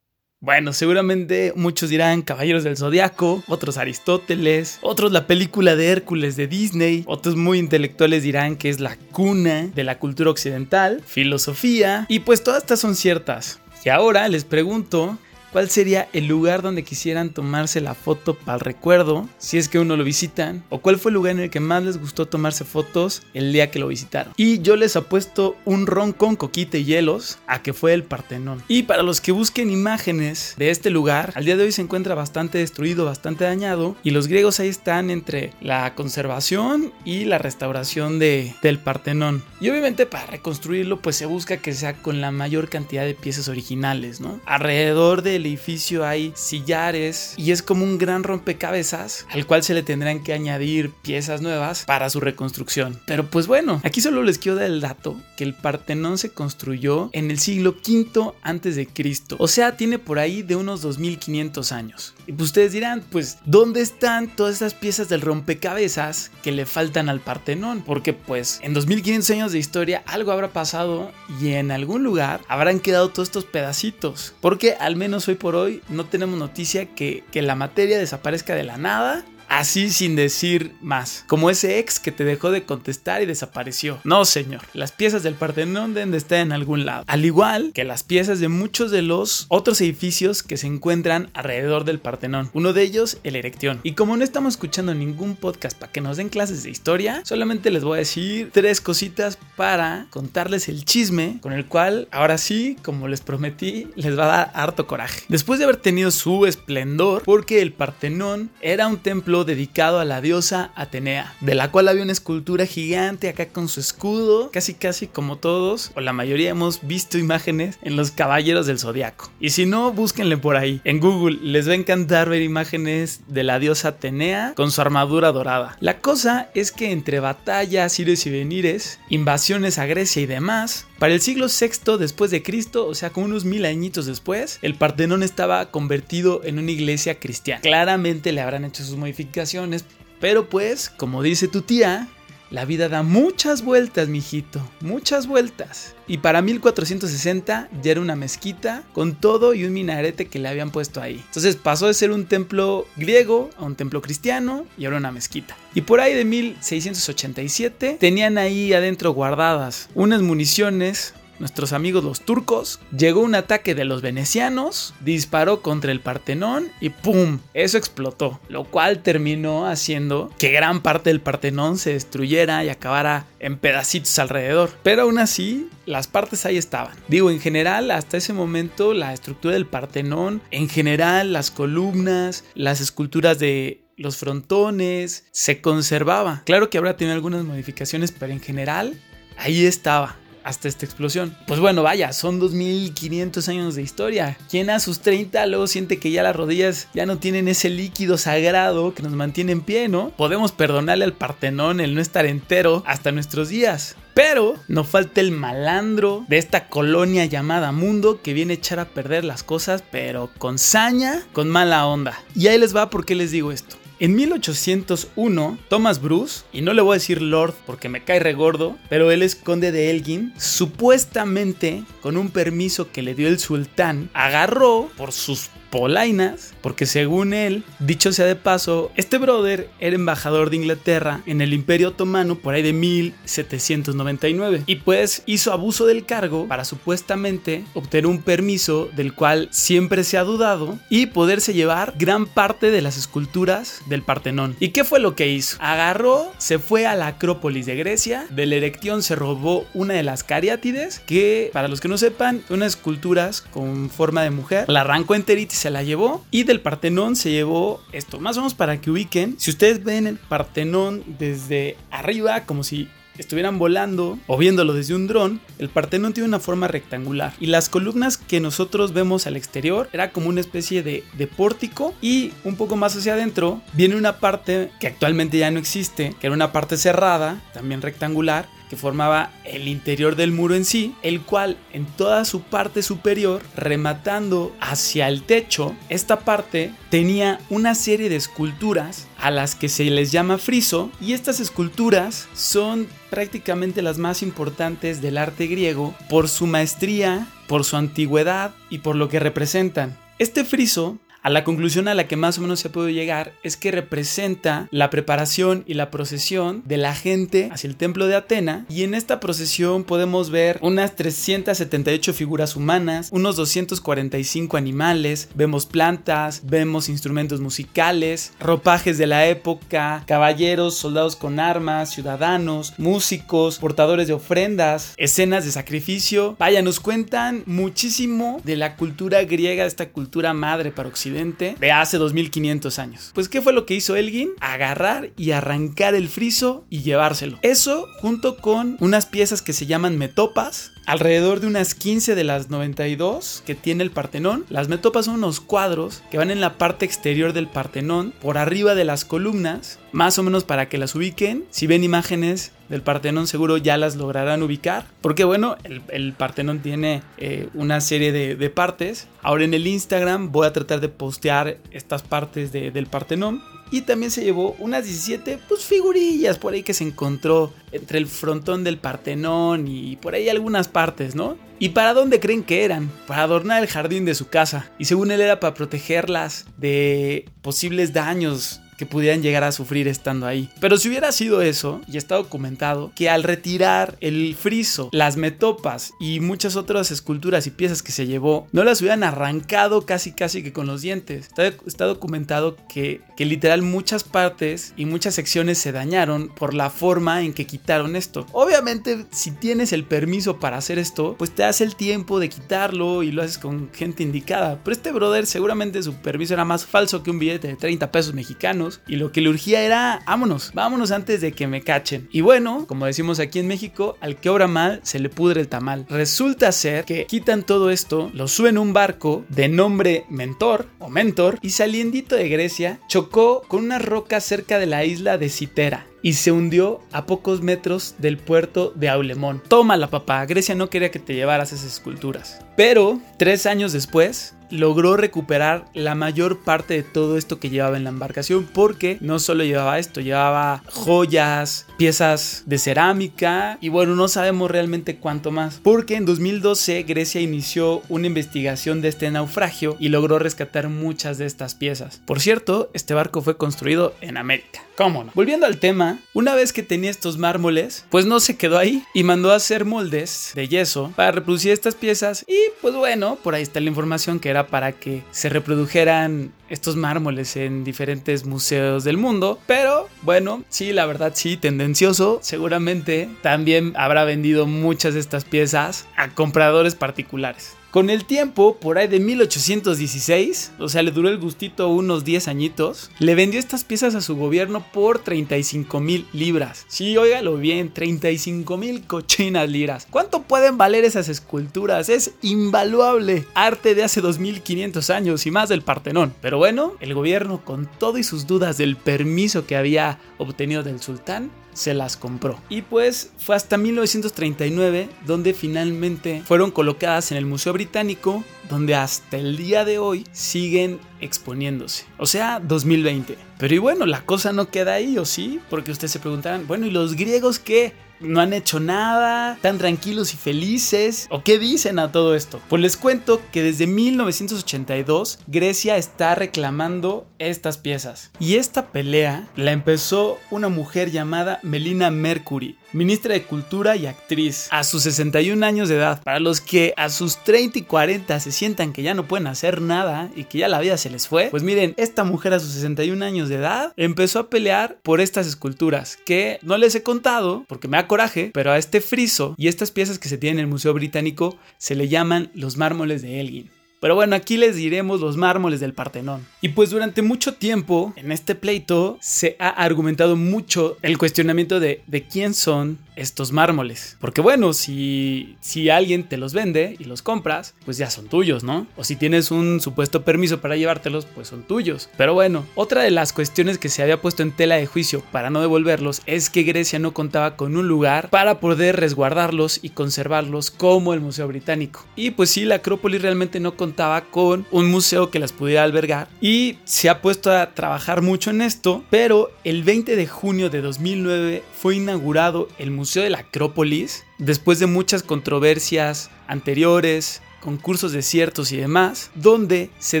Bueno, 0.38 0.72
seguramente 0.72 1.52
muchos 1.56 1.90
dirán 1.90 2.22
Caballeros 2.22 2.62
del 2.62 2.76
Zodiaco, 2.76 3.42
otros 3.48 3.76
Aristóteles, 3.76 4.78
otros 4.82 5.10
la 5.10 5.26
película 5.26 5.74
de 5.74 5.88
Hércules 5.88 6.36
de 6.36 6.46
Disney, 6.46 7.02
otros 7.08 7.34
muy 7.34 7.58
intelectuales 7.58 8.22
dirán 8.22 8.54
que 8.54 8.68
es 8.68 8.78
la 8.78 8.94
cuna 9.10 9.66
de 9.74 9.82
la 9.82 9.98
cultura 9.98 10.30
occidental, 10.30 11.02
filosofía, 11.04 12.06
y 12.08 12.20
pues 12.20 12.44
todas 12.44 12.62
estas 12.62 12.78
son 12.78 12.94
ciertas. 12.94 13.58
Y 13.84 13.88
ahora 13.88 14.28
les 14.28 14.44
pregunto, 14.44 15.18
¿cuál 15.52 15.70
sería 15.70 16.08
el 16.12 16.26
lugar 16.26 16.62
donde 16.62 16.82
quisieran 16.82 17.30
tomarse 17.30 17.80
la 17.80 17.94
foto 17.94 18.34
para 18.34 18.54
el 18.54 18.60
recuerdo, 18.60 19.28
si 19.38 19.58
es 19.58 19.68
que 19.68 19.78
uno 19.78 19.96
lo 19.96 20.04
visitan? 20.04 20.64
¿O 20.70 20.80
cuál 20.80 20.98
fue 20.98 21.10
el 21.10 21.14
lugar 21.14 21.32
en 21.32 21.40
el 21.40 21.50
que 21.50 21.60
más 21.60 21.82
les 21.82 21.98
gustó 21.98 22.26
tomarse 22.26 22.64
fotos 22.64 23.22
el 23.34 23.52
día 23.52 23.70
que 23.70 23.78
lo 23.78 23.88
visitaron? 23.88 24.32
Y 24.36 24.60
yo 24.60 24.76
les 24.76 24.96
apuesto 24.96 25.56
un 25.64 25.86
ron 25.86 26.12
con 26.12 26.36
coquita 26.36 26.78
y 26.78 26.84
hielos 26.84 27.38
a 27.46 27.62
que 27.62 27.72
fue 27.72 27.92
el 27.92 28.02
Partenón. 28.02 28.62
Y 28.68 28.84
para 28.84 29.02
los 29.02 29.20
que 29.20 29.32
busquen 29.32 29.70
imágenes 29.70 30.54
de 30.56 30.70
este 30.70 30.90
lugar, 30.90 31.32
al 31.36 31.44
día 31.44 31.56
de 31.56 31.64
hoy 31.64 31.72
se 31.72 31.82
encuentra 31.82 32.14
bastante 32.14 32.58
destruido, 32.58 33.04
bastante 33.04 33.44
dañado, 33.44 33.96
y 34.02 34.10
los 34.10 34.28
griegos 34.28 34.60
ahí 34.60 34.68
están 34.68 35.10
entre 35.10 35.52
la 35.60 35.94
conservación 35.94 36.92
y 37.04 37.24
la 37.24 37.38
restauración 37.38 38.18
de, 38.18 38.54
del 38.62 38.78
Partenón. 38.78 39.42
Y 39.60 39.68
obviamente 39.70 40.06
para 40.06 40.26
reconstruirlo, 40.26 41.00
pues 41.00 41.16
se 41.16 41.26
busca 41.26 41.58
que 41.58 41.72
sea 41.74 41.94
con 41.94 42.20
la 42.20 42.30
mayor 42.30 42.68
cantidad 42.68 43.04
de 43.04 43.14
piezas 43.14 43.48
originales, 43.48 44.20
¿no? 44.20 44.40
Alrededor 44.46 45.22
del 45.22 45.41
edificio 45.46 46.06
hay 46.06 46.32
sillares 46.34 47.34
y 47.36 47.52
es 47.52 47.62
como 47.62 47.84
un 47.84 47.98
gran 47.98 48.22
rompecabezas 48.22 49.26
al 49.30 49.46
cual 49.46 49.62
se 49.62 49.74
le 49.74 49.82
tendrán 49.82 50.22
que 50.22 50.32
añadir 50.32 50.90
piezas 51.02 51.42
nuevas 51.42 51.84
para 51.84 52.10
su 52.10 52.20
reconstrucción. 52.20 53.00
Pero 53.06 53.26
pues 53.26 53.46
bueno, 53.46 53.80
aquí 53.84 54.00
solo 54.00 54.22
les 54.22 54.38
quiero 54.38 54.56
dar 54.56 54.66
el 54.66 54.80
dato 54.80 55.20
que 55.36 55.44
el 55.44 55.54
Partenón 55.54 56.18
se 56.18 56.30
construyó 56.30 57.10
en 57.12 57.30
el 57.30 57.38
siglo 57.38 57.76
V 57.86 58.32
antes 58.42 58.76
de 58.76 58.86
Cristo. 58.86 59.36
O 59.38 59.48
sea, 59.48 59.76
tiene 59.76 59.98
por 59.98 60.18
ahí 60.18 60.42
de 60.42 60.56
unos 60.56 60.82
2500 60.82 61.72
años. 61.72 62.14
Y 62.26 62.32
pues 62.32 62.48
ustedes 62.48 62.72
dirán, 62.72 63.02
pues, 63.10 63.38
¿dónde 63.44 63.80
están 63.80 64.28
todas 64.28 64.56
esas 64.56 64.74
piezas 64.74 65.08
del 65.08 65.20
rompecabezas 65.20 66.30
que 66.42 66.52
le 66.52 66.66
faltan 66.66 67.08
al 67.08 67.20
Partenón? 67.20 67.82
Porque 67.84 68.12
pues 68.12 68.60
en 68.62 68.74
2500 68.74 69.30
años 69.30 69.52
de 69.52 69.58
historia 69.58 70.02
algo 70.06 70.32
habrá 70.32 70.52
pasado 70.52 71.10
y 71.40 71.52
en 71.52 71.70
algún 71.70 72.02
lugar 72.02 72.40
habrán 72.48 72.80
quedado 72.80 73.10
todos 73.10 73.28
estos 73.28 73.44
pedacitos. 73.44 74.34
Porque 74.40 74.74
al 74.74 74.96
menos 74.96 75.28
hoy 75.28 75.31
por 75.34 75.54
hoy 75.54 75.82
no 75.88 76.04
tenemos 76.06 76.38
noticia 76.38 76.86
que, 76.86 77.24
que 77.30 77.42
la 77.42 77.54
materia 77.54 77.98
desaparezca 77.98 78.54
de 78.54 78.64
la 78.64 78.76
nada 78.76 79.24
Así 79.48 79.90
sin 79.90 80.16
decir 80.16 80.72
más. 80.80 81.24
Como 81.26 81.50
ese 81.50 81.78
ex 81.78 82.00
que 82.00 82.12
te 82.12 82.24
dejó 82.24 82.50
de 82.50 82.64
contestar 82.64 83.22
y 83.22 83.26
desapareció. 83.26 83.98
No, 84.04 84.24
señor. 84.24 84.62
Las 84.72 84.92
piezas 84.92 85.22
del 85.22 85.34
Partenón 85.34 85.94
deben 85.94 86.10
de 86.10 86.18
estar 86.18 86.38
en 86.38 86.52
algún 86.52 86.84
lado. 86.84 87.04
Al 87.06 87.24
igual 87.24 87.72
que 87.74 87.84
las 87.84 88.02
piezas 88.02 88.40
de 88.40 88.48
muchos 88.48 88.90
de 88.90 89.02
los 89.02 89.46
otros 89.48 89.80
edificios 89.80 90.42
que 90.42 90.56
se 90.56 90.66
encuentran 90.66 91.30
alrededor 91.34 91.84
del 91.84 91.98
Partenón. 91.98 92.50
Uno 92.52 92.72
de 92.72 92.82
ellos, 92.82 93.18
el 93.24 93.36
Erección. 93.36 93.80
Y 93.82 93.92
como 93.92 94.16
no 94.16 94.24
estamos 94.24 94.54
escuchando 94.54 94.94
ningún 94.94 95.36
podcast 95.36 95.78
para 95.78 95.92
que 95.92 96.00
nos 96.00 96.16
den 96.16 96.28
clases 96.28 96.62
de 96.62 96.70
historia, 96.70 97.22
solamente 97.24 97.70
les 97.70 97.84
voy 97.84 97.96
a 97.96 97.98
decir 97.98 98.50
tres 98.52 98.80
cositas 98.80 99.38
para 99.56 100.06
contarles 100.10 100.68
el 100.68 100.84
chisme 100.84 101.38
con 101.40 101.52
el 101.52 101.66
cual, 101.66 102.08
ahora 102.10 102.38
sí, 102.38 102.76
como 102.82 103.08
les 103.08 103.20
prometí, 103.20 103.88
les 103.94 104.18
va 104.18 104.24
a 104.24 104.36
dar 104.36 104.52
harto 104.54 104.86
coraje. 104.86 105.22
Después 105.28 105.58
de 105.58 105.64
haber 105.64 105.76
tenido 105.76 106.10
su 106.10 106.46
esplendor, 106.46 107.22
porque 107.24 107.62
el 107.62 107.72
Partenón 107.72 108.50
era 108.60 108.86
un 108.86 108.98
templo 108.98 109.41
dedicado 109.44 110.00
a 110.00 110.04
la 110.04 110.20
diosa 110.20 110.72
Atenea, 110.74 111.34
de 111.40 111.54
la 111.54 111.70
cual 111.70 111.88
había 111.88 112.02
una 112.02 112.12
escultura 112.12 112.66
gigante 112.66 113.28
acá 113.28 113.46
con 113.46 113.68
su 113.68 113.80
escudo, 113.80 114.50
casi 114.50 114.74
casi 114.74 115.06
como 115.06 115.36
todos, 115.36 115.92
o 115.94 116.00
la 116.00 116.12
mayoría 116.12 116.50
hemos 116.50 116.86
visto 116.86 117.18
imágenes 117.18 117.78
en 117.82 117.96
los 117.96 118.10
caballeros 118.10 118.66
del 118.66 118.78
zodiaco. 118.78 119.30
Y 119.40 119.50
si 119.50 119.66
no, 119.66 119.92
búsquenle 119.92 120.36
por 120.36 120.56
ahí. 120.56 120.80
En 120.84 121.00
Google 121.00 121.38
les 121.42 121.68
va 121.68 121.72
a 121.72 121.76
encantar 121.76 122.28
ver 122.28 122.42
imágenes 122.42 123.20
de 123.28 123.44
la 123.44 123.58
diosa 123.58 123.88
Atenea 123.88 124.52
con 124.56 124.70
su 124.70 124.80
armadura 124.80 125.32
dorada. 125.32 125.76
La 125.80 125.98
cosa 125.98 126.50
es 126.54 126.72
que 126.72 126.92
entre 126.92 127.20
batallas, 127.20 127.98
ires 127.98 128.26
y 128.26 128.30
venires, 128.30 129.00
invasiones 129.08 129.78
a 129.78 129.86
Grecia 129.86 130.22
y 130.22 130.26
demás, 130.26 130.86
para 131.02 131.14
el 131.14 131.20
siglo 131.20 131.48
VI 131.48 131.98
después 131.98 132.30
de 132.30 132.44
Cristo, 132.44 132.86
o 132.86 132.94
sea, 132.94 133.10
como 133.10 133.26
unos 133.26 133.44
mil 133.44 133.64
añitos 133.64 134.06
después, 134.06 134.60
el 134.62 134.76
Partenón 134.76 135.24
estaba 135.24 135.68
convertido 135.72 136.42
en 136.44 136.60
una 136.60 136.70
iglesia 136.70 137.18
cristiana. 137.18 137.60
Claramente 137.60 138.30
le 138.30 138.40
habrán 138.40 138.64
hecho 138.64 138.84
sus 138.84 138.96
modificaciones, 138.96 139.84
pero 140.20 140.48
pues, 140.48 140.90
como 140.90 141.24
dice 141.24 141.48
tu 141.48 141.62
tía, 141.62 142.06
la 142.52 142.66
vida 142.66 142.90
da 142.90 143.02
muchas 143.02 143.64
vueltas, 143.64 144.08
mijito, 144.08 144.60
muchas 144.80 145.26
vueltas. 145.26 145.94
Y 146.06 146.18
para 146.18 146.42
1460 146.42 147.70
ya 147.82 147.90
era 147.90 148.00
una 148.00 148.14
mezquita 148.14 148.82
con 148.92 149.14
todo 149.14 149.54
y 149.54 149.64
un 149.64 149.72
minarete 149.72 150.26
que 150.26 150.38
le 150.38 150.48
habían 150.48 150.70
puesto 150.70 151.00
ahí. 151.00 151.22
Entonces 151.26 151.56
pasó 151.56 151.86
de 151.86 151.94
ser 151.94 152.10
un 152.10 152.26
templo 152.26 152.86
griego 152.96 153.48
a 153.56 153.64
un 153.64 153.74
templo 153.74 154.02
cristiano 154.02 154.66
y 154.76 154.84
ahora 154.84 154.98
una 154.98 155.12
mezquita. 155.12 155.56
Y 155.74 155.80
por 155.80 156.00
ahí 156.00 156.12
de 156.12 156.26
1687 156.26 157.96
tenían 157.98 158.36
ahí 158.36 158.74
adentro 158.74 159.12
guardadas 159.12 159.88
unas 159.94 160.20
municiones 160.20 161.14
nuestros 161.42 161.72
amigos 161.72 162.04
los 162.04 162.20
turcos, 162.20 162.78
llegó 162.96 163.20
un 163.20 163.34
ataque 163.34 163.74
de 163.74 163.84
los 163.84 164.00
venecianos, 164.00 164.94
disparó 165.00 165.60
contra 165.60 165.90
el 165.90 165.98
Partenón 165.98 166.70
y 166.80 166.90
¡pum! 166.90 167.40
Eso 167.52 167.78
explotó, 167.78 168.38
lo 168.48 168.62
cual 168.62 169.02
terminó 169.02 169.66
haciendo 169.66 170.30
que 170.38 170.52
gran 170.52 170.82
parte 170.82 171.10
del 171.10 171.20
Partenón 171.20 171.78
se 171.78 171.94
destruyera 171.94 172.64
y 172.64 172.68
acabara 172.68 173.26
en 173.40 173.58
pedacitos 173.58 174.16
alrededor. 174.20 174.70
Pero 174.84 175.02
aún 175.02 175.18
así, 175.18 175.68
las 175.84 176.06
partes 176.06 176.46
ahí 176.46 176.56
estaban. 176.56 176.96
Digo, 177.08 177.28
en 177.28 177.40
general, 177.40 177.90
hasta 177.90 178.18
ese 178.18 178.32
momento, 178.32 178.94
la 178.94 179.12
estructura 179.12 179.54
del 179.54 179.66
Partenón, 179.66 180.42
en 180.52 180.68
general, 180.68 181.32
las 181.32 181.50
columnas, 181.50 182.44
las 182.54 182.80
esculturas 182.80 183.40
de 183.40 183.82
los 183.96 184.16
frontones, 184.16 185.24
se 185.32 185.60
conservaba. 185.60 186.42
Claro 186.46 186.70
que 186.70 186.78
habrá 186.78 186.96
tenido 186.96 187.16
algunas 187.16 187.44
modificaciones, 187.44 188.12
pero 188.12 188.32
en 188.32 188.40
general, 188.40 188.96
ahí 189.36 189.66
estaba 189.66 190.21
hasta 190.44 190.68
esta 190.68 190.86
explosión. 190.86 191.36
Pues 191.46 191.60
bueno, 191.60 191.82
vaya, 191.82 192.12
son 192.12 192.38
2500 192.38 193.48
años 193.48 193.74
de 193.74 193.82
historia. 193.82 194.36
Quien 194.50 194.70
a 194.70 194.80
sus 194.80 195.00
30 195.00 195.46
luego 195.46 195.66
siente 195.66 195.98
que 195.98 196.10
ya 196.10 196.22
las 196.22 196.36
rodillas 196.36 196.88
ya 196.94 197.06
no 197.06 197.18
tienen 197.18 197.48
ese 197.48 197.70
líquido 197.70 198.18
sagrado 198.18 198.94
que 198.94 199.02
nos 199.02 199.12
mantiene 199.12 199.52
en 199.52 199.60
pie, 199.60 199.88
¿no? 199.88 200.10
Podemos 200.10 200.52
perdonarle 200.52 201.04
al 201.04 201.14
Partenón 201.14 201.80
el 201.80 201.94
no 201.94 202.00
estar 202.00 202.26
entero 202.26 202.82
hasta 202.86 203.12
nuestros 203.12 203.48
días. 203.48 203.96
Pero 204.14 204.56
no 204.68 204.84
falta 204.84 205.20
el 205.20 205.32
malandro 205.32 206.24
de 206.28 206.36
esta 206.36 206.68
colonia 206.68 207.24
llamada 207.24 207.72
mundo 207.72 208.20
que 208.22 208.34
viene 208.34 208.52
a 208.52 208.56
echar 208.56 208.78
a 208.78 208.88
perder 208.88 209.24
las 209.24 209.42
cosas, 209.42 209.82
pero 209.90 210.30
con 210.36 210.58
saña, 210.58 211.22
con 211.32 211.48
mala 211.48 211.86
onda. 211.86 212.22
Y 212.34 212.48
ahí 212.48 212.58
les 212.58 212.76
va 212.76 212.90
por 212.90 213.06
qué 213.06 213.14
les 213.14 213.30
digo 213.30 213.52
esto. 213.52 213.81
En 214.02 214.16
1801, 214.16 215.58
Thomas 215.68 216.02
Bruce, 216.02 216.42
y 216.52 216.60
no 216.62 216.72
le 216.72 216.82
voy 216.82 216.94
a 216.94 216.98
decir 216.98 217.22
Lord 217.22 217.54
porque 217.64 217.88
me 217.88 218.02
cae 218.02 218.18
regordo, 218.18 218.76
pero 218.88 219.12
él 219.12 219.22
es 219.22 219.36
conde 219.36 219.70
de 219.70 219.90
Elgin, 219.90 220.34
supuestamente 220.36 221.84
con 222.00 222.16
un 222.16 222.30
permiso 222.30 222.90
que 222.90 223.02
le 223.02 223.14
dio 223.14 223.28
el 223.28 223.38
sultán, 223.38 224.10
agarró 224.12 224.90
por 224.96 225.12
sus 225.12 225.50
polainas, 225.72 226.52
porque 226.60 226.84
según 226.84 227.32
él, 227.32 227.64
dicho 227.78 228.12
sea 228.12 228.26
de 228.26 228.36
paso, 228.36 228.92
este 228.94 229.16
brother 229.16 229.70
era 229.80 229.96
embajador 229.96 230.50
de 230.50 230.56
Inglaterra 230.56 231.22
en 231.24 231.40
el 231.40 231.54
Imperio 231.54 231.88
Otomano 231.88 232.36
por 232.36 232.54
ahí 232.54 232.62
de 232.62 232.74
1799 232.74 234.64
y 234.66 234.76
pues 234.76 235.22
hizo 235.24 235.50
abuso 235.50 235.86
del 235.86 236.04
cargo 236.04 236.46
para 236.46 236.66
supuestamente 236.66 237.64
obtener 237.72 238.06
un 238.06 238.20
permiso 238.20 238.90
del 238.94 239.14
cual 239.14 239.48
siempre 239.50 240.04
se 240.04 240.18
ha 240.18 240.24
dudado 240.24 240.78
y 240.90 241.06
poderse 241.06 241.54
llevar 241.54 241.94
gran 241.98 242.26
parte 242.26 242.70
de 242.70 242.82
las 242.82 242.98
esculturas 242.98 243.80
del 243.86 244.02
Partenón. 244.02 244.56
¿Y 244.60 244.68
qué 244.68 244.84
fue 244.84 245.00
lo 245.00 245.16
que 245.16 245.28
hizo? 245.28 245.56
Agarró, 245.58 246.32
se 246.36 246.58
fue 246.58 246.86
a 246.86 246.96
la 246.96 247.06
Acrópolis 247.06 247.64
de 247.64 247.76
Grecia, 247.76 248.26
del 248.28 248.52
Erectión 248.52 249.02
se 249.02 249.16
robó 249.16 249.66
una 249.72 249.94
de 249.94 250.02
las 250.02 250.22
cariátides 250.22 251.00
que 251.00 251.48
para 251.54 251.68
los 251.68 251.80
que 251.80 251.88
no 251.88 251.96
sepan, 251.96 252.42
son 252.46 252.58
unas 252.58 252.74
esculturas 252.74 253.40
con 253.40 253.88
forma 253.88 254.22
de 254.22 254.30
mujer, 254.30 254.68
la 254.68 254.82
arrancó 254.82 255.14
enterita 255.14 255.61
se 255.62 255.70
la 255.70 255.82
llevó 255.82 256.24
y 256.30 256.42
del 256.42 256.60
Partenón 256.60 257.14
se 257.14 257.30
llevó 257.30 257.80
esto, 257.92 258.18
más 258.18 258.36
o 258.36 258.40
menos 258.40 258.54
para 258.54 258.80
que 258.80 258.90
ubiquen, 258.90 259.36
si 259.38 259.50
ustedes 259.50 259.84
ven 259.84 260.08
el 260.08 260.18
Partenón 260.18 261.04
desde 261.18 261.76
arriba 261.90 262.44
como 262.46 262.64
si 262.64 262.88
estuvieran 263.16 263.58
volando 263.58 264.18
o 264.26 264.36
viéndolo 264.38 264.72
desde 264.72 264.94
un 264.94 265.06
dron, 265.06 265.40
el 265.58 265.68
Partenón 265.68 266.14
tiene 266.14 266.28
una 266.28 266.40
forma 266.40 266.66
rectangular 266.66 267.34
y 267.38 267.46
las 267.46 267.68
columnas 267.68 268.16
que 268.16 268.40
nosotros 268.40 268.92
vemos 268.92 269.26
al 269.26 269.36
exterior 269.36 269.88
era 269.92 270.10
como 270.10 270.28
una 270.28 270.40
especie 270.40 270.82
de, 270.82 271.04
de 271.16 271.26
pórtico 271.28 271.94
y 272.02 272.32
un 272.42 272.56
poco 272.56 272.74
más 272.74 272.96
hacia 272.96 273.12
adentro 273.12 273.62
viene 273.74 273.94
una 273.94 274.18
parte 274.18 274.70
que 274.80 274.88
actualmente 274.88 275.38
ya 275.38 275.50
no 275.52 275.60
existe, 275.60 276.16
que 276.20 276.26
era 276.26 276.34
una 276.34 276.52
parte 276.52 276.76
cerrada, 276.76 277.40
también 277.54 277.82
rectangular, 277.82 278.48
que 278.72 278.76
formaba 278.78 279.30
el 279.44 279.68
interior 279.68 280.16
del 280.16 280.32
muro 280.32 280.54
en 280.54 280.64
sí, 280.64 280.94
el 281.02 281.20
cual 281.20 281.58
en 281.74 281.84
toda 281.84 282.24
su 282.24 282.40
parte 282.40 282.82
superior, 282.82 283.42
rematando 283.54 284.56
hacia 284.60 285.08
el 285.08 285.24
techo, 285.24 285.76
esta 285.90 286.20
parte 286.20 286.72
tenía 286.88 287.38
una 287.50 287.74
serie 287.74 288.08
de 288.08 288.16
esculturas 288.16 289.08
a 289.18 289.30
las 289.30 289.56
que 289.56 289.68
se 289.68 289.84
les 289.84 290.10
llama 290.10 290.38
friso 290.38 290.90
y 291.02 291.12
estas 291.12 291.38
esculturas 291.38 292.28
son 292.32 292.88
prácticamente 293.10 293.82
las 293.82 293.98
más 293.98 294.22
importantes 294.22 295.02
del 295.02 295.18
arte 295.18 295.48
griego 295.48 295.94
por 296.08 296.30
su 296.30 296.46
maestría, 296.46 297.26
por 297.48 297.64
su 297.64 297.76
antigüedad 297.76 298.54
y 298.70 298.78
por 298.78 298.96
lo 298.96 299.10
que 299.10 299.20
representan. 299.20 299.98
Este 300.18 300.44
friso 300.44 300.96
a 301.22 301.30
la 301.30 301.44
conclusión 301.44 301.86
a 301.86 301.94
la 301.94 302.08
que 302.08 302.16
más 302.16 302.38
o 302.38 302.40
menos 302.40 302.58
se 302.58 302.68
puede 302.68 302.92
llegar 302.92 303.34
es 303.44 303.56
que 303.56 303.70
representa 303.70 304.66
la 304.72 304.90
preparación 304.90 305.62
y 305.68 305.74
la 305.74 305.90
procesión 305.90 306.62
de 306.64 306.76
la 306.76 306.94
gente 306.96 307.48
hacia 307.52 307.68
el 307.68 307.76
templo 307.76 308.08
de 308.08 308.16
Atena 308.16 308.66
y 308.68 308.82
en 308.82 308.94
esta 308.94 309.20
procesión 309.20 309.84
podemos 309.84 310.30
ver 310.30 310.58
unas 310.62 310.96
378 310.96 312.12
figuras 312.12 312.56
humanas, 312.56 313.08
unos 313.12 313.36
245 313.36 314.56
animales, 314.56 315.28
vemos 315.34 315.66
plantas, 315.66 316.42
vemos 316.44 316.88
instrumentos 316.88 317.40
musicales, 317.40 318.32
ropajes 318.40 318.98
de 318.98 319.06
la 319.06 319.26
época, 319.26 320.02
caballeros, 320.06 320.76
soldados 320.76 321.14
con 321.14 321.38
armas, 321.38 321.90
ciudadanos, 321.90 322.74
músicos, 322.78 323.58
portadores 323.58 324.08
de 324.08 324.14
ofrendas, 324.14 324.94
escenas 324.96 325.44
de 325.44 325.52
sacrificio. 325.52 326.34
Vaya, 326.40 326.62
nos 326.62 326.80
cuentan 326.80 327.44
muchísimo 327.46 328.40
de 328.42 328.56
la 328.56 328.74
cultura 328.74 329.22
griega, 329.22 329.66
esta 329.66 329.90
cultura 329.90 330.34
madre 330.34 330.72
para 330.72 330.88
Occidente 330.88 331.11
de 331.12 331.72
hace 331.72 331.98
2500 331.98 332.78
años. 332.78 333.10
Pues, 333.14 333.28
¿qué 333.28 333.42
fue 333.42 333.52
lo 333.52 333.66
que 333.66 333.74
hizo 333.74 333.96
Elgin? 333.96 334.30
Agarrar 334.40 335.10
y 335.16 335.32
arrancar 335.32 335.94
el 335.94 336.08
friso 336.08 336.64
y 336.70 336.82
llevárselo. 336.82 337.38
Eso 337.42 337.86
junto 338.00 338.36
con 338.38 338.76
unas 338.80 339.06
piezas 339.06 339.42
que 339.42 339.52
se 339.52 339.66
llaman 339.66 339.98
metopas, 339.98 340.72
alrededor 340.86 341.40
de 341.40 341.46
unas 341.46 341.74
15 341.74 342.14
de 342.14 342.24
las 342.24 342.50
92 342.50 343.42
que 343.46 343.54
tiene 343.54 343.84
el 343.84 343.90
Partenón. 343.90 344.44
Las 344.48 344.68
metopas 344.68 345.06
son 345.06 345.16
unos 345.16 345.40
cuadros 345.40 346.02
que 346.10 346.18
van 346.18 346.30
en 346.30 346.40
la 346.40 346.58
parte 346.58 346.84
exterior 346.84 347.32
del 347.32 347.48
Partenón, 347.48 348.12
por 348.20 348.38
arriba 348.38 348.74
de 348.74 348.84
las 348.84 349.04
columnas, 349.04 349.78
más 349.92 350.18
o 350.18 350.22
menos 350.22 350.44
para 350.44 350.68
que 350.68 350.78
las 350.78 350.94
ubiquen. 350.94 351.44
Si 351.50 351.66
ven 351.66 351.84
imágenes 351.84 352.52
del 352.72 352.80
Partenón 352.80 353.26
seguro 353.26 353.58
ya 353.58 353.76
las 353.76 353.96
lograrán 353.96 354.42
ubicar. 354.42 354.86
Porque 355.02 355.24
bueno, 355.24 355.56
el, 355.90 356.14
Partenón 356.14 356.60
tiene 356.60 357.02
eh, 357.18 357.48
una 357.52 357.82
serie 357.82 358.12
de, 358.12 358.50
partes. 358.50 359.08
Ahora 359.20 359.44
en 359.44 359.52
el 359.52 359.66
Instagram 359.66 360.32
voy 360.32 360.46
a 360.46 360.54
tratar 360.54 360.80
de 360.80 360.88
postear 360.88 361.58
estas 361.70 362.02
partes 362.02 362.50
de, 362.50 362.70
del 362.70 362.86
Partenón. 362.86 363.42
Y 363.70 363.82
también 363.82 364.10
se 364.10 364.24
llevó 364.24 364.56
unas 364.58 364.86
17 364.86 365.38
pues, 365.48 365.66
figurillas 365.66 366.38
por 366.38 366.54
ahí 366.54 366.62
que 366.62 366.72
se 366.72 366.84
encontró 366.84 367.52
entre 367.72 367.98
el 367.98 368.06
frontón 368.06 368.64
del 368.64 368.78
Partenón 368.78 369.68
y 369.68 369.96
por 369.96 370.14
ahí 370.14 370.30
algunas 370.30 370.68
partes, 370.68 371.14
¿no? 371.14 371.36
¿Y 371.58 371.70
para 371.70 371.92
dónde 371.92 372.20
creen 372.20 372.42
que 372.42 372.64
eran? 372.64 372.90
Para 373.06 373.24
adornar 373.24 373.62
el 373.62 373.68
jardín 373.68 374.06
de 374.06 374.14
su 374.14 374.28
casa. 374.28 374.70
Y 374.78 374.86
según 374.86 375.10
él 375.10 375.20
era 375.20 375.40
para 375.40 375.54
protegerlas 375.54 376.46
de 376.56 377.26
posibles 377.42 377.92
daños 377.92 378.61
que 378.76 378.86
pudieran 378.86 379.22
llegar 379.22 379.44
a 379.44 379.52
sufrir 379.52 379.88
estando 379.88 380.26
ahí. 380.26 380.50
Pero 380.60 380.76
si 380.76 380.88
hubiera 380.88 381.12
sido 381.12 381.42
eso, 381.42 381.80
y 381.86 381.96
está 381.96 382.16
documentado, 382.16 382.92
que 382.94 383.10
al 383.10 383.22
retirar 383.22 383.96
el 384.00 384.34
friso, 384.34 384.88
las 384.92 385.16
metopas 385.16 385.92
y 386.00 386.20
muchas 386.20 386.56
otras 386.56 386.90
esculturas 386.90 387.46
y 387.46 387.50
piezas 387.50 387.82
que 387.82 387.92
se 387.92 388.06
llevó, 388.06 388.46
no 388.52 388.64
las 388.64 388.80
hubieran 388.80 389.04
arrancado 389.04 389.86
casi 389.86 390.12
casi 390.12 390.42
que 390.42 390.52
con 390.52 390.66
los 390.66 390.82
dientes. 390.82 391.28
Está, 391.66 391.84
documentado 391.86 392.56
que, 392.68 393.00
que 393.16 393.24
literal 393.24 393.62
muchas 393.62 394.04
partes 394.04 394.72
y 394.76 394.86
muchas 394.86 395.14
secciones 395.14 395.58
se 395.58 395.72
dañaron 395.72 396.28
por 396.28 396.54
la 396.54 396.70
forma 396.70 397.22
en 397.22 397.34
que 397.34 397.46
quitaron 397.46 397.96
esto. 397.96 398.26
Obviamente, 398.32 399.06
si 399.10 399.32
tienes 399.32 399.72
el 399.72 399.84
permiso 399.84 400.38
para 400.38 400.56
hacer 400.56 400.78
esto, 400.78 401.16
pues 401.18 401.34
te 401.34 401.42
das 401.42 401.60
el 401.60 401.76
tiempo 401.76 402.20
de 402.20 402.28
quitarlo 402.28 403.02
y 403.02 403.12
lo 403.12 403.22
haces 403.22 403.38
con 403.38 403.70
gente 403.72 404.02
indicada. 404.02 404.60
Pero 404.62 404.74
este 404.74 404.92
brother 404.92 405.26
seguramente 405.26 405.82
su 405.82 405.94
permiso 405.94 406.34
era 406.34 406.44
más 406.44 406.64
falso 406.66 407.02
que 407.02 407.10
un 407.10 407.18
billete 407.18 407.48
de 407.48 407.56
30 407.56 407.90
pesos 407.90 408.14
mexicanos 408.14 408.61
y 408.86 408.96
lo 408.96 409.12
que 409.12 409.20
le 409.20 409.28
urgía 409.28 409.60
era, 409.62 410.00
vámonos, 410.06 410.52
vámonos 410.54 410.90
antes 410.90 411.20
de 411.20 411.32
que 411.32 411.46
me 411.46 411.62
cachen. 411.62 412.08
Y 412.12 412.20
bueno, 412.20 412.66
como 412.66 412.86
decimos 412.86 413.20
aquí 413.20 413.38
en 413.38 413.48
México, 413.48 413.96
al 414.00 414.16
que 414.16 414.30
obra 414.30 414.46
mal 414.46 414.80
se 414.82 414.98
le 414.98 415.08
pudre 415.08 415.40
el 415.40 415.48
tamal. 415.48 415.86
Resulta 415.88 416.52
ser 416.52 416.84
que 416.84 417.06
quitan 417.06 417.42
todo 417.42 417.70
esto, 417.70 418.10
lo 418.14 418.28
suben 418.28 418.56
a 418.56 418.60
un 418.60 418.72
barco 418.72 419.24
de 419.28 419.48
nombre 419.48 420.04
Mentor 420.08 420.68
o 420.78 420.88
Mentor 420.88 421.38
y 421.42 421.50
saliendito 421.50 422.16
de 422.16 422.28
Grecia 422.28 422.80
chocó 422.88 423.42
con 423.48 423.64
una 423.64 423.78
roca 423.78 424.20
cerca 424.20 424.58
de 424.58 424.66
la 424.66 424.84
isla 424.84 425.18
de 425.18 425.28
Citera 425.28 425.86
y 426.02 426.14
se 426.14 426.32
hundió 426.32 426.80
a 426.92 427.06
pocos 427.06 427.42
metros 427.42 427.94
del 427.98 428.18
puerto 428.18 428.72
de 428.74 428.88
Aulemón. 428.88 429.42
Tómala, 429.48 429.88
papá. 429.88 430.26
Grecia 430.26 430.54
no 430.54 430.68
quería 430.68 430.90
que 430.90 430.98
te 430.98 431.14
llevaras 431.14 431.52
esas 431.52 431.72
esculturas. 431.72 432.40
Pero, 432.56 433.00
tres 433.18 433.46
años 433.46 433.72
después, 433.72 434.34
logró 434.52 434.96
recuperar 434.96 435.64
la 435.72 435.94
mayor 435.94 436.44
parte 436.44 436.74
de 436.74 436.82
todo 436.82 437.16
esto 437.16 437.40
que 437.40 437.48
llevaba 437.48 437.76
en 437.76 437.84
la 437.84 437.90
embarcación 437.90 438.46
porque 438.52 438.98
no 439.00 439.18
solo 439.18 439.44
llevaba 439.44 439.78
esto, 439.78 440.00
llevaba 440.00 440.62
joyas, 440.68 441.66
piezas 441.78 442.42
de 442.46 442.58
cerámica 442.58 443.56
y 443.60 443.70
bueno, 443.70 443.96
no 443.96 444.08
sabemos 444.08 444.50
realmente 444.50 444.96
cuánto 444.96 445.30
más. 445.30 445.58
Porque 445.62 445.96
en 445.96 446.04
2012 446.04 446.82
Grecia 446.82 447.20
inició 447.20 447.82
una 447.88 448.06
investigación 448.06 448.82
de 448.82 448.88
este 448.88 449.10
naufragio 449.10 449.76
y 449.80 449.88
logró 449.88 450.18
rescatar 450.18 450.68
muchas 450.68 451.18
de 451.18 451.26
estas 451.26 451.54
piezas. 451.54 452.02
Por 452.04 452.20
cierto, 452.20 452.70
este 452.74 452.94
barco 452.94 453.22
fue 453.22 453.38
construido 453.38 453.94
en 454.02 454.18
América. 454.18 454.62
¿Cómo 454.76 455.04
no? 455.04 455.12
Volviendo 455.14 455.46
al 455.46 455.58
tema, 455.58 455.91
una 456.14 456.34
vez 456.34 456.52
que 456.52 456.62
tenía 456.62 456.90
estos 456.90 457.18
mármoles, 457.18 457.84
pues 457.90 458.06
no 458.06 458.20
se 458.20 458.36
quedó 458.36 458.58
ahí 458.58 458.84
y 458.94 459.04
mandó 459.04 459.32
a 459.32 459.36
hacer 459.36 459.64
moldes 459.64 460.32
de 460.34 460.48
yeso 460.48 460.92
para 460.96 461.12
reproducir 461.12 461.52
estas 461.52 461.74
piezas 461.74 462.24
y 462.28 462.38
pues 462.60 462.74
bueno, 462.74 463.16
por 463.22 463.34
ahí 463.34 463.42
está 463.42 463.60
la 463.60 463.68
información 463.68 464.20
que 464.20 464.30
era 464.30 464.46
para 464.46 464.72
que 464.72 465.02
se 465.10 465.28
reprodujeran 465.28 466.32
estos 466.48 466.76
mármoles 466.76 467.36
en 467.36 467.64
diferentes 467.64 468.26
museos 468.26 468.84
del 468.84 468.98
mundo. 468.98 469.38
Pero 469.46 469.88
bueno, 470.02 470.44
sí, 470.48 470.72
la 470.72 470.84
verdad 470.86 471.12
sí, 471.14 471.36
tendencioso. 471.36 472.18
Seguramente 472.22 473.08
también 473.22 473.72
habrá 473.76 474.04
vendido 474.04 474.46
muchas 474.46 474.94
de 474.94 475.00
estas 475.00 475.24
piezas 475.24 475.86
a 475.96 476.10
compradores 476.10 476.74
particulares. 476.74 477.56
Con 477.72 477.88
el 477.88 478.04
tiempo, 478.04 478.58
por 478.60 478.76
ahí 478.76 478.86
de 478.86 479.00
1816, 479.00 480.52
o 480.58 480.68
sea, 480.68 480.82
le 480.82 480.90
duró 480.90 481.08
el 481.08 481.16
gustito 481.16 481.68
unos 481.68 482.04
10 482.04 482.28
añitos, 482.28 482.90
le 482.98 483.14
vendió 483.14 483.40
estas 483.40 483.64
piezas 483.64 483.94
a 483.94 484.02
su 484.02 484.14
gobierno 484.14 484.62
por 484.74 484.98
35 484.98 485.80
mil 485.80 486.06
libras. 486.12 486.66
Sí, 486.68 486.98
óigalo 486.98 487.38
bien, 487.38 487.72
35 487.72 488.58
mil 488.58 488.82
cochinas 488.86 489.48
liras. 489.48 489.86
¿Cuánto 489.88 490.20
pueden 490.20 490.58
valer 490.58 490.84
esas 490.84 491.08
esculturas? 491.08 491.88
Es 491.88 492.12
invaluable. 492.20 493.24
Arte 493.32 493.74
de 493.74 493.84
hace 493.84 494.02
2500 494.02 494.90
años 494.90 495.24
y 495.24 495.30
más 495.30 495.48
del 495.48 495.62
Partenón. 495.62 496.12
Pero 496.20 496.36
bueno, 496.36 496.74
el 496.80 496.92
gobierno, 496.92 497.42
con 497.42 497.70
todo 497.78 497.96
y 497.96 498.02
sus 498.04 498.26
dudas 498.26 498.58
del 498.58 498.76
permiso 498.76 499.46
que 499.46 499.56
había 499.56 499.98
obtenido 500.18 500.62
del 500.62 500.82
sultán, 500.82 501.30
se 501.52 501.74
las 501.74 501.96
compró. 501.96 502.38
Y 502.48 502.62
pues 502.62 503.10
fue 503.18 503.36
hasta 503.36 503.56
1939 503.56 504.88
donde 505.06 505.34
finalmente 505.34 506.22
fueron 506.24 506.50
colocadas 506.50 507.12
en 507.12 507.18
el 507.18 507.26
Museo 507.26 507.52
Británico, 507.52 508.24
donde 508.48 508.74
hasta 508.74 509.16
el 509.16 509.36
día 509.36 509.64
de 509.64 509.78
hoy 509.78 510.06
siguen 510.12 510.80
exponiéndose. 511.00 511.84
O 511.98 512.06
sea, 512.06 512.40
2020. 512.40 513.16
Pero 513.38 513.54
y 513.54 513.58
bueno, 513.58 513.86
la 513.86 514.04
cosa 514.04 514.32
no 514.32 514.48
queda 514.48 514.74
ahí, 514.74 514.98
¿o 514.98 515.04
sí? 515.04 515.40
Porque 515.50 515.72
ustedes 515.72 515.90
se 515.90 515.98
preguntarán, 515.98 516.46
bueno, 516.46 516.66
¿y 516.66 516.70
los 516.70 516.94
griegos 516.94 517.38
qué? 517.38 517.72
No 518.02 518.20
han 518.20 518.32
hecho 518.32 518.60
nada, 518.60 519.38
tan 519.40 519.58
tranquilos 519.58 520.14
y 520.14 520.16
felices. 520.16 521.06
¿O 521.10 521.22
qué 521.22 521.38
dicen 521.38 521.78
a 521.78 521.92
todo 521.92 522.14
esto? 522.14 522.40
Pues 522.48 522.62
les 522.62 522.76
cuento 522.76 523.20
que 523.32 523.42
desde 523.42 523.66
1982 523.66 525.20
Grecia 525.26 525.76
está 525.76 526.14
reclamando 526.14 527.06
estas 527.18 527.58
piezas. 527.58 528.10
Y 528.18 528.36
esta 528.36 528.68
pelea 528.72 529.28
la 529.36 529.52
empezó 529.52 530.18
una 530.30 530.48
mujer 530.48 530.90
llamada 530.90 531.40
Melina 531.42 531.90
Mercury, 531.90 532.58
ministra 532.72 533.14
de 533.14 533.22
Cultura 533.22 533.76
y 533.76 533.86
actriz, 533.86 534.48
a 534.50 534.64
sus 534.64 534.82
61 534.82 535.44
años 535.44 535.68
de 535.68 535.76
edad. 535.76 536.02
Para 536.02 536.20
los 536.20 536.40
que 536.40 536.74
a 536.76 536.88
sus 536.88 537.22
30 537.24 537.60
y 537.60 537.62
40 537.62 538.20
se 538.20 538.32
sientan 538.32 538.72
que 538.72 538.82
ya 538.82 538.94
no 538.94 539.06
pueden 539.06 539.26
hacer 539.26 539.60
nada 539.60 540.10
y 540.16 540.24
que 540.24 540.38
ya 540.38 540.48
la 540.48 540.60
vida 540.60 540.76
se 540.76 540.90
les 540.90 541.08
fue, 541.08 541.28
pues 541.30 541.42
miren, 541.42 541.74
esta 541.76 542.04
mujer 542.04 542.34
a 542.34 542.40
sus 542.40 542.50
61 542.52 543.04
años 543.04 543.28
de 543.28 543.36
edad 543.36 543.72
empezó 543.76 544.18
a 544.18 544.30
pelear 544.30 544.78
por 544.82 545.00
estas 545.00 545.26
esculturas 545.26 545.98
que 546.04 546.38
no 546.42 546.58
les 546.58 546.74
he 546.74 546.82
contado 546.82 547.44
porque 547.48 547.68
me 547.68 547.76
ha 547.76 547.86
coraje, 547.86 548.30
pero 548.32 548.52
a 548.52 548.58
este 548.58 548.80
friso 548.80 549.34
y 549.36 549.48
estas 549.48 549.70
piezas 549.70 549.98
que 549.98 550.08
se 550.08 550.18
tienen 550.18 550.38
en 550.38 550.44
el 550.44 550.50
Museo 550.50 550.72
Británico 550.72 551.36
se 551.58 551.74
le 551.74 551.88
llaman 551.88 552.30
los 552.34 552.56
mármoles 552.56 553.02
de 553.02 553.20
Elgin. 553.20 553.61
Pero 553.82 553.96
bueno, 553.96 554.14
aquí 554.14 554.36
les 554.36 554.54
diremos 554.54 555.00
los 555.00 555.16
mármoles 555.16 555.58
del 555.58 555.74
Partenón. 555.74 556.24
Y 556.40 556.50
pues 556.50 556.70
durante 556.70 557.02
mucho 557.02 557.34
tiempo 557.34 557.92
en 557.96 558.12
este 558.12 558.36
pleito 558.36 558.96
se 559.00 559.34
ha 559.40 559.48
argumentado 559.48 560.14
mucho 560.14 560.76
el 560.82 560.98
cuestionamiento 560.98 561.58
de, 561.58 561.82
de 561.88 562.04
quién 562.04 562.32
son 562.32 562.78
estos 562.96 563.32
mármoles. 563.32 563.96
Porque 564.00 564.20
bueno, 564.20 564.52
si, 564.52 565.36
si 565.40 565.70
alguien 565.70 566.04
te 566.04 566.16
los 566.16 566.34
vende 566.34 566.76
y 566.78 566.84
los 566.84 567.02
compras, 567.02 567.54
pues 567.64 567.76
ya 567.76 567.90
son 567.90 568.08
tuyos, 568.08 568.44
¿no? 568.44 568.66
O 568.76 568.84
si 568.84 568.96
tienes 568.96 569.30
un 569.30 569.60
supuesto 569.60 570.02
permiso 570.02 570.40
para 570.40 570.56
llevártelos, 570.56 571.06
pues 571.06 571.28
son 571.28 571.42
tuyos. 571.42 571.88
Pero 571.96 572.14
bueno, 572.14 572.44
otra 572.54 572.82
de 572.82 572.90
las 572.90 573.12
cuestiones 573.12 573.58
que 573.58 573.68
se 573.68 573.82
había 573.82 574.00
puesto 574.00 574.22
en 574.22 574.32
tela 574.32 574.56
de 574.56 574.66
juicio 574.66 575.02
para 575.12 575.30
no 575.30 575.40
devolverlos 575.40 576.02
es 576.06 576.30
que 576.30 576.42
Grecia 576.42 576.78
no 576.78 576.92
contaba 576.92 577.36
con 577.36 577.56
un 577.56 577.68
lugar 577.68 578.10
para 578.10 578.40
poder 578.40 578.76
resguardarlos 578.76 579.60
y 579.62 579.70
conservarlos 579.70 580.50
como 580.50 580.94
el 580.94 581.00
Museo 581.00 581.28
Británico. 581.28 581.84
Y 581.96 582.10
pues 582.10 582.30
sí, 582.30 582.44
la 582.44 582.56
Acrópolis 582.56 583.02
realmente 583.02 583.40
no 583.40 583.56
contaba 583.56 584.02
con 584.02 584.46
un 584.50 584.70
museo 584.70 585.10
que 585.10 585.18
las 585.18 585.32
pudiera 585.32 585.64
albergar 585.64 586.08
y 586.20 586.58
se 586.64 586.88
ha 586.88 587.00
puesto 587.00 587.32
a 587.32 587.54
trabajar 587.54 588.02
mucho 588.02 588.30
en 588.30 588.42
esto, 588.42 588.84
pero 588.90 589.30
el 589.44 589.62
20 589.62 589.96
de 589.96 590.06
junio 590.06 590.50
de 590.50 590.60
2009 590.60 591.42
fue 591.62 591.76
inaugurado 591.76 592.48
el 592.58 592.72
Museo 592.72 593.04
de 593.04 593.10
la 593.10 593.18
Acrópolis 593.18 594.02
después 594.18 594.58
de 594.58 594.66
muchas 594.66 595.04
controversias 595.04 596.10
anteriores, 596.26 597.22
concursos 597.38 597.92
desiertos 597.92 598.50
y 598.50 598.56
demás, 598.56 599.12
donde 599.14 599.70
se 599.78 600.00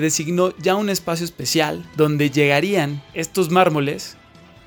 designó 0.00 0.52
ya 0.58 0.74
un 0.74 0.90
espacio 0.90 1.24
especial 1.24 1.88
donde 1.96 2.30
llegarían 2.30 3.00
estos 3.14 3.50
mármoles 3.50 4.16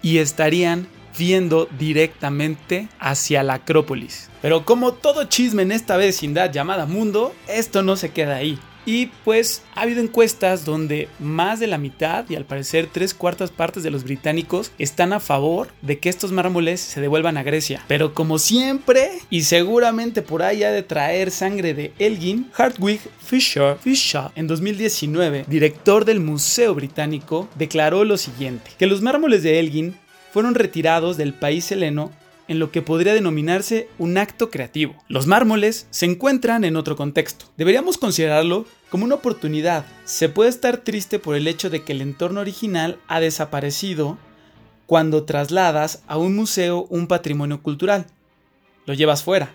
y 0.02 0.20
estarían 0.20 0.88
viendo 1.20 1.68
directamente 1.78 2.88
hacia 2.98 3.44
la 3.44 3.56
Acrópolis. 3.56 4.30
Pero 4.42 4.64
como 4.64 4.94
todo 4.94 5.26
chisme 5.26 5.64
en 5.64 5.74
esta 5.74 5.98
vecindad 5.98 6.50
llamada 6.50 6.86
mundo, 6.86 7.36
esto 7.50 7.84
no 7.84 7.98
se 7.98 8.12
queda 8.12 8.38
ahí. 8.38 8.58
Y 8.86 9.08
pues 9.24 9.64
ha 9.74 9.82
habido 9.82 10.02
encuestas 10.02 10.66
donde 10.66 11.10
más 11.20 11.60
de 11.60 11.68
la 11.68 11.78
mitad 11.78 12.26
y 12.30 12.36
al 12.36 12.46
parecer 12.46 12.88
tres 12.92 13.14
cuartas 13.14 13.52
partes 13.52 13.84
de 13.84 13.92
los 13.92 14.04
británicos 14.04 14.72
están 14.78 15.14
a 15.14 15.20
favor 15.20 15.70
de 15.82 16.00
que 16.00 16.10
estos 16.10 16.32
mármoles 16.32 16.82
se 16.82 17.02
devuelvan 17.02 17.38
a 17.38 17.44
Grecia. 17.44 17.84
Pero 17.88 18.14
como 18.14 18.40
siempre, 18.40 19.10
y 19.30 19.42
seguramente 19.42 20.22
por 20.22 20.44
ahí 20.44 20.64
ha 20.64 20.72
de 20.72 20.84
traer 20.84 21.32
sangre 21.32 21.74
de 21.74 21.94
Elgin, 22.00 22.50
Hartwig 22.56 23.00
Fisher, 23.20 23.78
Fisher 23.82 24.30
en 24.36 24.48
2019, 24.48 25.46
director 25.48 26.06
del 26.06 26.20
Museo 26.20 26.76
Británico, 26.76 27.50
declaró 27.56 28.04
lo 28.04 28.18
siguiente, 28.18 28.72
que 28.78 28.88
los 28.88 29.02
mármoles 29.02 29.44
de 29.44 29.60
Elgin 29.60 29.96
fueron 30.32 30.54
retirados 30.54 31.18
del 31.18 31.34
país 31.34 31.72
heleno 31.72 32.12
en 32.48 32.60
lo 32.60 32.72
que 32.72 32.82
podría 32.82 33.14
denominarse 33.14 33.90
un 33.98 34.18
acto 34.18 34.50
creativo. 34.52 34.96
Los 35.08 35.28
mármoles 35.28 35.88
se 35.90 36.06
encuentran 36.06 36.64
en 36.64 36.76
otro 36.76 36.96
contexto. 36.96 37.46
Deberíamos 37.58 37.98
considerarlo 37.98 38.66
como 38.90 39.06
una 39.06 39.16
oportunidad. 39.16 39.86
Se 40.06 40.30
puede 40.30 40.50
estar 40.50 40.78
triste 40.78 41.20
por 41.20 41.36
el 41.36 41.48
hecho 41.48 41.70
de 41.70 41.84
que 41.84 41.94
el 41.94 42.02
entorno 42.02 42.42
original 42.42 43.00
ha 43.08 43.20
desaparecido 43.20 44.18
cuando 44.86 45.24
trasladas 45.24 46.04
a 46.08 46.18
un 46.18 46.36
museo 46.36 46.86
un 46.90 47.08
patrimonio 47.08 47.62
cultural. 47.62 48.06
Lo 48.86 48.94
llevas 48.94 49.24
fuera. 49.24 49.52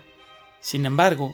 Sin 0.59 0.85
embargo, 0.85 1.33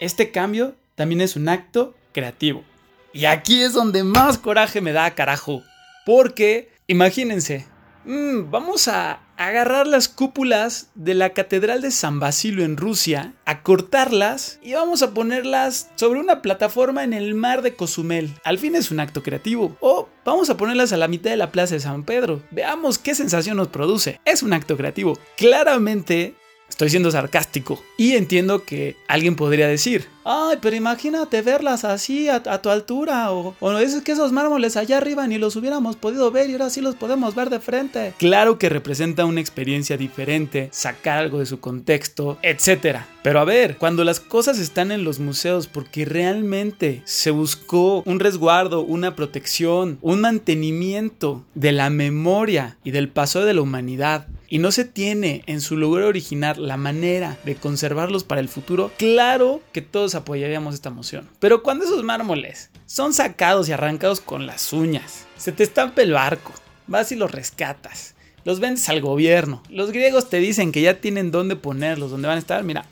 este 0.00 0.30
cambio 0.32 0.74
también 0.96 1.20
es 1.20 1.36
un 1.36 1.48
acto 1.48 1.94
creativo. 2.12 2.64
Y 3.12 3.24
aquí 3.24 3.62
es 3.62 3.72
donde 3.72 4.04
más 4.04 4.38
coraje 4.38 4.80
me 4.80 4.92
da, 4.92 5.14
carajo. 5.14 5.62
Porque, 6.04 6.70
imagínense, 6.86 7.66
mm, 8.04 8.50
vamos 8.50 8.88
a 8.88 9.20
agarrar 9.40 9.86
las 9.86 10.10
cúpulas 10.10 10.90
de 10.94 11.14
la 11.14 11.30
Catedral 11.30 11.80
de 11.80 11.90
San 11.90 12.20
Basilio 12.20 12.62
en 12.62 12.76
Rusia, 12.76 13.32
a 13.46 13.62
cortarlas 13.62 14.60
y 14.62 14.74
vamos 14.74 15.02
a 15.02 15.14
ponerlas 15.14 15.88
sobre 15.94 16.20
una 16.20 16.42
plataforma 16.42 17.04
en 17.04 17.14
el 17.14 17.34
mar 17.34 17.62
de 17.62 17.74
Cozumel. 17.74 18.34
Al 18.44 18.58
fin 18.58 18.74
es 18.76 18.90
un 18.90 19.00
acto 19.00 19.22
creativo. 19.22 19.78
O 19.80 20.10
vamos 20.26 20.50
a 20.50 20.58
ponerlas 20.58 20.92
a 20.92 20.98
la 20.98 21.08
mitad 21.08 21.30
de 21.30 21.38
la 21.38 21.52
Plaza 21.52 21.74
de 21.74 21.80
San 21.80 22.04
Pedro. 22.04 22.42
Veamos 22.50 22.98
qué 22.98 23.14
sensación 23.14 23.56
nos 23.56 23.68
produce. 23.68 24.20
Es 24.26 24.42
un 24.42 24.52
acto 24.52 24.76
creativo. 24.76 25.18
Claramente 25.38 26.34
Estoy 26.70 26.88
siendo 26.88 27.10
sarcástico. 27.10 27.82
Y 27.98 28.12
entiendo 28.12 28.64
que 28.64 28.96
alguien 29.06 29.36
podría 29.36 29.68
decir, 29.68 30.06
ay, 30.24 30.58
pero 30.62 30.76
imagínate 30.76 31.42
verlas 31.42 31.84
así 31.84 32.28
a, 32.28 32.40
tu 32.40 32.70
altura. 32.70 33.32
O, 33.32 33.54
o 33.60 33.78
es 33.78 34.00
que 34.02 34.12
esos 34.12 34.32
mármoles 34.32 34.76
allá 34.76 34.96
arriba 34.96 35.26
ni 35.26 35.36
los 35.36 35.56
hubiéramos 35.56 35.96
podido 35.96 36.30
ver 36.30 36.48
y 36.48 36.52
ahora 36.52 36.70
sí 36.70 36.80
los 36.80 36.94
podemos 36.94 37.34
ver 37.34 37.50
de 37.50 37.60
frente. 37.60 38.14
Claro 38.18 38.58
que 38.58 38.68
representa 38.68 39.24
una 39.26 39.40
experiencia 39.40 39.96
diferente, 39.96 40.68
sacar 40.72 41.18
algo 41.18 41.40
de 41.40 41.46
su 41.46 41.60
contexto, 41.60 42.38
etc. 42.42 43.00
Pero 43.22 43.40
a 43.40 43.44
ver, 43.44 43.76
cuando 43.76 44.04
las 44.04 44.20
cosas 44.20 44.58
están 44.58 44.92
en 44.92 45.04
los 45.04 45.18
museos 45.18 45.66
porque 45.66 46.04
realmente 46.04 47.02
se 47.04 47.30
buscó 47.30 48.02
un 48.06 48.20
resguardo, 48.20 48.82
una 48.82 49.16
protección, 49.16 49.98
un 50.00 50.20
mantenimiento 50.20 51.44
de 51.54 51.72
la 51.72 51.90
memoria 51.90 52.78
y 52.84 52.92
del 52.92 53.08
paso 53.08 53.44
de 53.44 53.54
la 53.54 53.62
humanidad, 53.62 54.26
y 54.50 54.58
no 54.58 54.72
se 54.72 54.84
tiene 54.84 55.44
en 55.46 55.60
su 55.60 55.76
lugar 55.76 56.02
original 56.02 56.56
la 56.66 56.76
manera 56.76 57.38
de 57.44 57.54
conservarlos 57.54 58.24
para 58.24 58.40
el 58.40 58.48
futuro, 58.48 58.92
claro 58.98 59.62
que 59.72 59.80
todos 59.80 60.16
apoyaríamos 60.16 60.74
esta 60.74 60.90
moción. 60.90 61.30
Pero 61.38 61.62
cuando 61.62 61.84
esos 61.84 62.02
mármoles 62.02 62.68
son 62.84 63.14
sacados 63.14 63.68
y 63.68 63.72
arrancados 63.72 64.20
con 64.20 64.46
las 64.46 64.72
uñas, 64.72 65.26
se 65.38 65.52
te 65.52 65.62
estampa 65.62 66.02
el 66.02 66.12
barco, 66.12 66.52
vas 66.88 67.12
y 67.12 67.16
los 67.16 67.30
rescatas, 67.30 68.16
los 68.44 68.58
vendes 68.58 68.88
al 68.88 69.00
gobierno, 69.00 69.62
los 69.70 69.92
griegos 69.92 70.28
te 70.28 70.38
dicen 70.38 70.72
que 70.72 70.82
ya 70.82 71.00
tienen 71.00 71.30
dónde 71.30 71.54
ponerlos, 71.54 72.10
dónde 72.10 72.26
van 72.26 72.36
a 72.36 72.40
estar, 72.40 72.64
mira, 72.64 72.86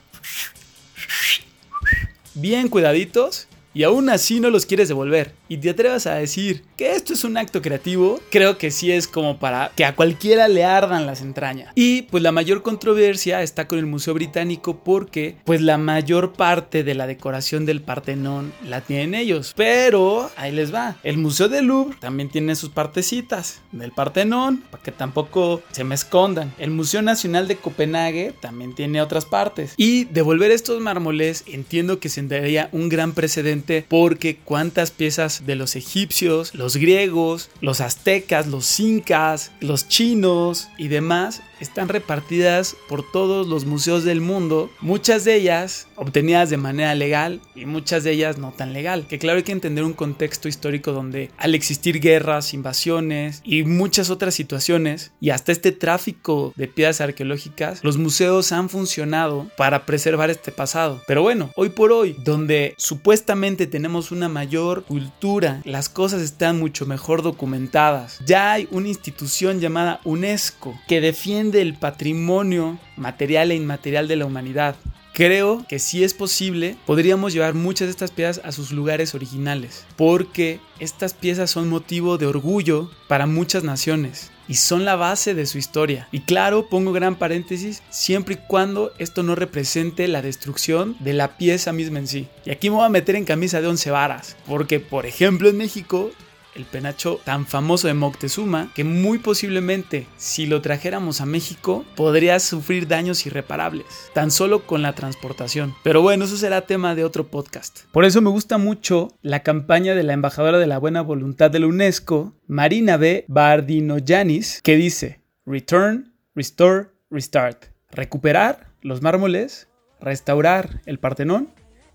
bien 2.35 2.69
cuidaditos. 2.69 3.48
Y 3.79 3.83
aún 3.83 4.09
así 4.09 4.41
no 4.41 4.49
los 4.49 4.65
quieres 4.65 4.89
devolver 4.89 5.31
y 5.47 5.55
te 5.55 5.69
atrevas 5.69 6.05
a 6.05 6.15
decir 6.15 6.65
que 6.75 6.95
esto 6.95 7.13
es 7.13 7.23
un 7.23 7.37
acto 7.37 7.61
creativo, 7.61 8.19
creo 8.29 8.57
que 8.57 8.71
sí 8.71 8.91
es 8.91 9.07
como 9.07 9.39
para 9.39 9.71
que 9.73 9.85
a 9.85 9.95
cualquiera 9.95 10.49
le 10.49 10.65
ardan 10.65 11.05
las 11.05 11.21
entrañas. 11.21 11.71
Y 11.75 12.01
pues 12.01 12.21
la 12.21 12.33
mayor 12.33 12.61
controversia 12.61 13.41
está 13.41 13.69
con 13.69 13.79
el 13.79 13.85
Museo 13.85 14.13
Británico 14.13 14.81
porque 14.83 15.37
pues 15.45 15.61
la 15.61 15.77
mayor 15.77 16.33
parte 16.33 16.83
de 16.83 16.93
la 16.93 17.07
decoración 17.07 17.65
del 17.65 17.81
Partenón 17.81 18.51
la 18.67 18.81
tienen 18.81 19.15
ellos. 19.15 19.53
Pero 19.55 20.29
ahí 20.35 20.51
les 20.51 20.73
va. 20.73 20.97
El 21.03 21.17
Museo 21.17 21.47
del 21.47 21.67
Louvre 21.67 21.95
también 22.01 22.29
tiene 22.29 22.55
sus 22.55 22.71
partecitas 22.71 23.61
del 23.71 23.93
Partenón 23.93 24.57
para 24.57 24.83
que 24.83 24.91
tampoco 24.91 25.61
se 25.71 25.85
me 25.85 25.95
escondan. 25.95 26.53
El 26.59 26.71
Museo 26.71 27.01
Nacional 27.01 27.47
de 27.47 27.55
Copenhague 27.55 28.33
también 28.41 28.75
tiene 28.75 29.01
otras 29.01 29.23
partes. 29.23 29.73
Y 29.77 30.03
devolver 30.03 30.51
estos 30.51 30.81
mármoles 30.81 31.45
entiendo 31.47 32.01
que 32.01 32.09
sentaría 32.09 32.67
un 32.73 32.89
gran 32.89 33.13
precedente 33.13 33.68
porque 33.87 34.37
cuántas 34.37 34.91
piezas 34.91 35.45
de 35.45 35.55
los 35.55 35.75
egipcios, 35.75 36.53
los 36.55 36.77
griegos, 36.77 37.49
los 37.61 37.81
aztecas, 37.81 38.47
los 38.47 38.79
incas, 38.79 39.51
los 39.59 39.87
chinos 39.87 40.69
y 40.77 40.87
demás 40.87 41.41
están 41.59 41.89
repartidas 41.89 42.75
por 42.87 43.09
todos 43.09 43.47
los 43.47 43.65
museos 43.65 44.03
del 44.03 44.21
mundo, 44.21 44.69
muchas 44.81 45.23
de 45.25 45.35
ellas 45.35 45.87
obtenidas 45.95 46.49
de 46.49 46.57
manera 46.57 46.95
legal 46.95 47.41
y 47.55 47.65
muchas 47.65 48.03
de 48.03 48.11
ellas 48.11 48.37
no 48.37 48.51
tan 48.51 48.73
legal. 48.73 49.05
Que 49.07 49.19
claro 49.19 49.37
hay 49.37 49.43
que 49.43 49.51
entender 49.51 49.83
un 49.83 49.93
contexto 49.93 50.47
histórico 50.47 50.91
donde 50.91 51.31
al 51.37 51.55
existir 51.55 51.99
guerras, 51.99 52.53
invasiones 52.53 53.41
y 53.43 53.63
muchas 53.63 54.09
otras 54.09 54.33
situaciones 54.33 55.11
y 55.19 55.31
hasta 55.31 55.51
este 55.51 55.71
tráfico 55.71 56.53
de 56.55 56.67
piezas 56.67 57.01
arqueológicas, 57.01 57.83
los 57.83 57.97
museos 57.97 58.51
han 58.51 58.69
funcionado 58.69 59.49
para 59.57 59.85
preservar 59.85 60.29
este 60.29 60.51
pasado. 60.51 61.01
Pero 61.07 61.21
bueno, 61.21 61.51
hoy 61.55 61.69
por 61.69 61.91
hoy, 61.91 62.15
donde 62.23 62.75
supuestamente 62.77 63.67
tenemos 63.67 64.11
una 64.11 64.29
mayor 64.29 64.83
cultura, 64.85 65.61
las 65.65 65.89
cosas 65.89 66.21
están 66.21 66.59
mucho 66.59 66.85
mejor 66.85 67.21
documentadas. 67.21 68.19
Ya 68.25 68.51
hay 68.53 68.67
una 68.71 68.87
institución 68.87 69.59
llamada 69.59 69.99
UNESCO 70.03 70.79
que 70.87 71.01
defiende 71.01 71.48
el 71.55 71.73
patrimonio 71.75 72.79
material 72.95 73.51
e 73.51 73.55
inmaterial 73.55 74.07
de 74.07 74.15
la 74.15 74.25
humanidad. 74.25 74.75
Creo 75.13 75.65
que 75.67 75.79
si 75.79 76.03
es 76.03 76.13
posible, 76.13 76.77
podríamos 76.85 77.33
llevar 77.33 77.53
muchas 77.53 77.87
de 77.87 77.91
estas 77.91 78.11
piezas 78.11 78.41
a 78.45 78.51
sus 78.51 78.71
lugares 78.71 79.15
originales, 79.15 79.85
porque 79.97 80.59
estas 80.79 81.13
piezas 81.13 81.51
son 81.51 81.67
motivo 81.67 82.17
de 82.17 82.27
orgullo 82.27 82.89
para 83.07 83.25
muchas 83.25 83.63
naciones 83.63 84.31
y 84.47 84.55
son 84.55 84.85
la 84.85 84.95
base 84.95 85.33
de 85.33 85.45
su 85.45 85.57
historia. 85.57 86.07
Y 86.11 86.21
claro, 86.21 86.69
pongo 86.69 86.91
gran 86.91 87.15
paréntesis, 87.15 87.83
siempre 87.89 88.35
y 88.35 88.47
cuando 88.47 88.93
esto 88.97 89.21
no 89.21 89.35
represente 89.35 90.07
la 90.07 90.21
destrucción 90.21 90.95
de 90.99 91.13
la 91.13 91.37
pieza 91.37 91.73
misma 91.73 91.99
en 91.99 92.07
sí. 92.07 92.27
Y 92.45 92.51
aquí 92.51 92.69
me 92.69 92.77
voy 92.77 92.85
a 92.85 92.89
meter 92.89 93.15
en 93.15 93.25
camisa 93.25 93.61
de 93.61 93.67
once 93.67 93.91
varas, 93.91 94.37
porque 94.47 94.79
por 94.79 95.05
ejemplo 95.05 95.49
en 95.49 95.57
México 95.57 96.11
el 96.59 96.65
penacho 96.65 97.21
tan 97.23 97.47
famoso 97.47 97.87
de 97.87 97.93
Moctezuma, 97.93 98.71
que 98.75 98.83
muy 98.83 99.17
posiblemente 99.17 100.07
si 100.17 100.45
lo 100.45 100.61
trajéramos 100.61 101.21
a 101.21 101.25
México 101.25 101.85
podría 101.95 102.37
sufrir 102.39 102.85
daños 102.85 103.25
irreparables, 103.25 103.85
tan 104.13 104.29
solo 104.29 104.67
con 104.67 104.81
la 104.81 104.93
transportación. 104.93 105.73
Pero 105.83 106.01
bueno, 106.01 106.25
eso 106.25 106.35
será 106.35 106.67
tema 106.67 106.95
de 106.95 107.05
otro 107.05 107.27
podcast. 107.27 107.85
Por 107.93 108.03
eso 108.03 108.21
me 108.21 108.29
gusta 108.29 108.57
mucho 108.57 109.07
la 109.21 109.41
campaña 109.41 109.95
de 109.95 110.03
la 110.03 110.11
embajadora 110.11 110.59
de 110.59 110.67
la 110.67 110.79
buena 110.79 111.01
voluntad 111.01 111.49
de 111.49 111.59
la 111.59 111.67
UNESCO, 111.67 112.35
Marina 112.45 112.97
B. 112.97 113.23
Bardinoyanis, 113.29 114.61
que 114.61 114.75
dice, 114.75 115.21
Return, 115.45 116.13
Restore, 116.35 116.89
Restart. 117.09 117.67
Recuperar 117.89 118.67
los 118.81 119.01
mármoles, 119.01 119.69
restaurar 120.01 120.81
el 120.85 120.99
Partenón 120.99 121.49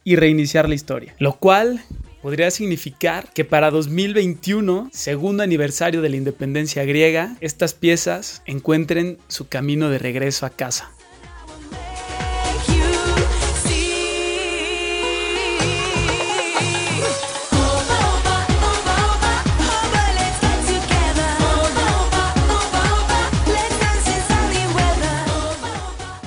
y 0.05 0.17
reiniciar 0.17 0.69
la 0.71 0.75
historia. 0.75 1.15
Lo 1.19 1.35
cual 1.35 1.83
podría 2.25 2.51
significar 2.51 3.31
que 3.35 3.45
para 3.45 3.71
2021, 3.71 4.89
segundo 4.95 5.43
aniversario 5.43 6.01
de 6.01 6.09
la 6.09 6.17
independencia 6.17 6.83
griega, 6.87 7.37
estas 7.43 7.75
piezas 7.75 8.41
encuentren 8.47 9.19
su 9.29 9.49
camino 9.49 9.91
de 9.91 9.99
regreso 9.99 10.47
a 10.47 10.49
casa. 10.49 10.91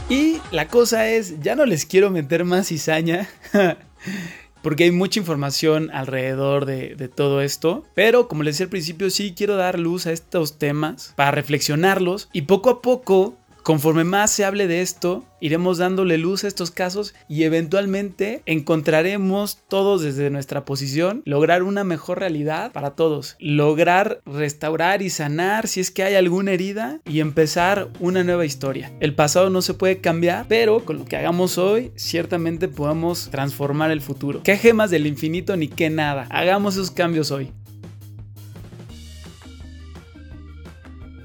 Y 0.10 0.38
la 0.52 0.68
cosa 0.68 1.10
es, 1.10 1.42
ya 1.42 1.56
no 1.56 1.66
les 1.66 1.88
quiero 1.88 2.12
meter 2.12 2.46
más 2.46 2.68
cizaña. 2.68 3.28
Porque 4.62 4.86
hay 4.86 4.92
mucha 4.92 5.20
información 5.20 5.90
alrededor 5.94 6.66
de, 6.66 7.10
todo 7.14 7.42
esto. 7.42 7.84
Pero 7.94 8.28
como 8.28 8.44
les 8.44 8.56
decía 8.56 8.66
al 8.66 8.70
principio, 8.72 9.10
sí 9.10 9.34
quiero 9.36 9.56
dar 9.56 9.80
luz 9.80 10.08
a 10.08 10.12
estos 10.12 10.58
temas 10.58 11.14
para 11.16 11.32
reflexionarlos. 11.32 12.30
Y 12.34 12.44
poco 12.44 12.70
a 12.70 12.82
poco, 12.82 13.36
conforme 13.68 14.06
más 14.06 14.32
se 14.32 14.46
hable 14.46 14.66
de 14.66 14.82
esto, 14.82 15.26
iremos 15.42 15.78
dándole 15.78 16.18
luz 16.18 16.46
a 16.46 16.48
estos 16.48 16.72
casos 16.72 17.14
y 17.28 17.44
eventualmente 17.44 18.42
encontraremos 18.46 19.58
todos 19.68 20.02
desde 20.02 20.30
nuestra 20.30 20.64
posición 20.64 21.22
lograr 21.26 21.64
una 21.64 21.84
mejor 21.84 22.20
realidad 22.20 22.72
para 22.72 22.92
todos. 22.92 23.36
Lograr 23.40 24.22
restaurar 24.26 25.02
y 25.02 25.10
sanar 25.10 25.68
si 25.68 25.82
es 25.82 25.92
que 25.92 26.04
hay 26.04 26.16
alguna 26.16 26.54
herida 26.54 27.02
y 27.04 27.20
empezar 27.20 27.90
una 28.00 28.24
nueva 28.24 28.46
historia. 28.46 28.94
El 29.02 29.14
pasado 29.16 29.50
no 29.50 29.62
se 29.62 29.74
puede 29.74 30.00
cambiar, 30.00 30.46
pero 30.48 30.86
con 30.86 31.00
lo 31.00 31.04
que 31.04 31.18
hagamos 31.18 31.58
hoy 31.58 31.92
ciertamente 31.98 32.70
podemos 32.70 33.28
transformar 33.32 33.92
el 33.92 34.00
futuro. 34.00 34.44
¿Qué 34.44 34.56
gemas 34.56 34.92
del 34.92 35.06
infinito 35.06 35.58
ni 35.58 35.68
qué 35.68 35.90
nada? 35.90 36.26
Hagamos 36.30 36.76
esos 36.76 36.92
cambios 36.92 37.32
hoy. 37.32 37.52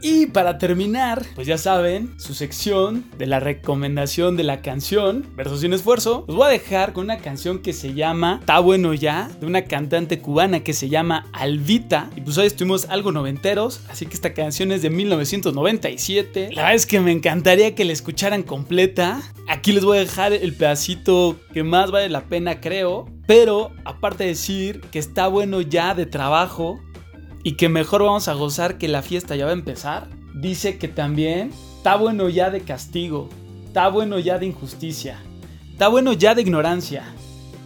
Y 0.04 0.26
para 0.26 0.58
terminar, 0.58 1.24
pues 1.36 1.46
ya 1.46 1.56
saben, 1.56 2.18
su 2.18 2.34
sección 2.34 3.04
de 3.18 3.26
la 3.26 3.38
recomendación 3.38 4.36
de 4.36 4.42
la 4.42 4.60
canción 4.60 5.24
versus 5.36 5.60
sin 5.60 5.72
esfuerzo, 5.72 6.24
os 6.26 6.34
voy 6.34 6.48
a 6.48 6.50
dejar 6.50 6.92
con 6.92 7.04
una 7.04 7.18
canción 7.18 7.60
que 7.60 7.72
se 7.72 7.94
llama 7.94 8.38
Está 8.40 8.58
bueno 8.58 8.94
ya, 8.94 9.30
de 9.38 9.46
una 9.46 9.62
cantante 9.62 10.18
cubana 10.18 10.64
que 10.64 10.72
se 10.72 10.88
llama 10.88 11.26
Alvita. 11.32 12.10
Y 12.16 12.20
pues 12.22 12.36
hoy 12.36 12.48
estuvimos 12.48 12.86
algo 12.86 13.12
noventeros, 13.12 13.82
así 13.88 14.06
que 14.06 14.14
esta 14.14 14.34
canción 14.34 14.72
es 14.72 14.82
de 14.82 14.90
1997. 14.90 16.48
La 16.52 16.62
verdad 16.62 16.74
es 16.74 16.86
que 16.86 16.98
me 16.98 17.12
encantaría 17.12 17.76
que 17.76 17.84
la 17.84 17.92
escucharan 17.92 18.42
completa. 18.42 19.22
Aquí 19.48 19.70
les 19.70 19.84
voy 19.84 19.98
a 19.98 20.00
dejar 20.00 20.32
el 20.32 20.52
pedacito 20.54 21.38
que 21.54 21.62
más 21.62 21.92
vale 21.92 22.08
la 22.08 22.24
pena, 22.24 22.60
creo. 22.60 23.06
Pero 23.28 23.70
aparte 23.84 24.24
de 24.24 24.30
decir 24.30 24.80
que 24.90 24.98
está 24.98 25.28
bueno 25.28 25.60
ya 25.60 25.94
de 25.94 26.06
trabajo, 26.06 26.80
y 27.42 27.52
que 27.52 27.68
mejor 27.68 28.02
vamos 28.02 28.28
a 28.28 28.34
gozar 28.34 28.78
que 28.78 28.88
la 28.88 29.02
fiesta 29.02 29.36
ya 29.36 29.44
va 29.44 29.50
a 29.50 29.54
empezar, 29.54 30.08
dice 30.34 30.78
que 30.78 30.88
también 30.88 31.50
está 31.76 31.96
bueno 31.96 32.28
ya 32.28 32.50
de 32.50 32.60
castigo, 32.60 33.28
está 33.66 33.88
bueno 33.88 34.18
ya 34.18 34.38
de 34.38 34.46
injusticia, 34.46 35.18
está 35.70 35.88
bueno 35.88 36.12
ya 36.12 36.34
de 36.34 36.42
ignorancia, 36.42 37.04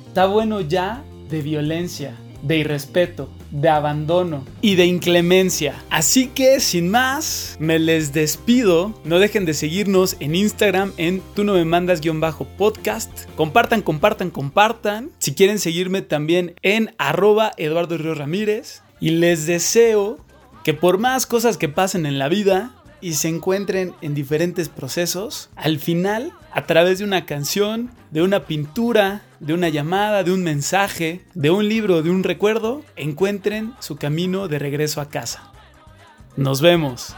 está 0.06 0.26
bueno 0.26 0.60
ya 0.60 1.04
de 1.28 1.42
violencia, 1.42 2.16
de 2.42 2.58
irrespeto, 2.58 3.28
de 3.50 3.68
abandono 3.68 4.44
y 4.60 4.74
de 4.74 4.86
inclemencia. 4.86 5.74
Así 5.90 6.28
que 6.28 6.60
sin 6.60 6.90
más, 6.90 7.56
me 7.58 7.78
les 7.78 8.12
despido. 8.12 8.94
No 9.04 9.18
dejen 9.18 9.44
de 9.44 9.54
seguirnos 9.54 10.16
en 10.20 10.34
Instagram 10.34 10.92
en 10.96 11.22
tú 11.34 11.44
no 11.44 11.54
me 11.54 11.64
mandas 11.64 12.00
guion 12.00 12.20
bajo 12.20 12.44
podcast. 12.44 13.10
Compartan, 13.36 13.82
compartan, 13.82 14.30
compartan. 14.30 15.10
Si 15.18 15.34
quieren 15.34 15.58
seguirme 15.58 16.02
también 16.02 16.54
en 16.62 16.94
arroba 16.98 17.52
Eduardo 17.56 17.98
Río 17.98 18.14
Ramírez. 18.14 18.82
Y 19.00 19.10
les 19.10 19.46
deseo 19.46 20.18
que 20.64 20.74
por 20.74 20.98
más 20.98 21.26
cosas 21.26 21.56
que 21.56 21.68
pasen 21.68 22.06
en 22.06 22.18
la 22.18 22.28
vida, 22.28 22.72
y 23.00 23.14
se 23.14 23.28
encuentren 23.28 23.94
en 24.00 24.14
diferentes 24.14 24.68
procesos, 24.68 25.50
al 25.54 25.78
final, 25.78 26.32
a 26.52 26.66
través 26.66 26.98
de 26.98 27.04
una 27.04 27.26
canción, 27.26 27.90
de 28.10 28.22
una 28.22 28.46
pintura, 28.46 29.22
de 29.40 29.54
una 29.54 29.68
llamada, 29.68 30.24
de 30.24 30.32
un 30.32 30.42
mensaje, 30.42 31.20
de 31.34 31.50
un 31.50 31.68
libro, 31.68 32.02
de 32.02 32.10
un 32.10 32.24
recuerdo, 32.24 32.82
encuentren 32.96 33.74
su 33.80 33.96
camino 33.96 34.48
de 34.48 34.58
regreso 34.58 35.00
a 35.00 35.08
casa. 35.08 35.52
Nos 36.36 36.60
vemos. 36.60 37.14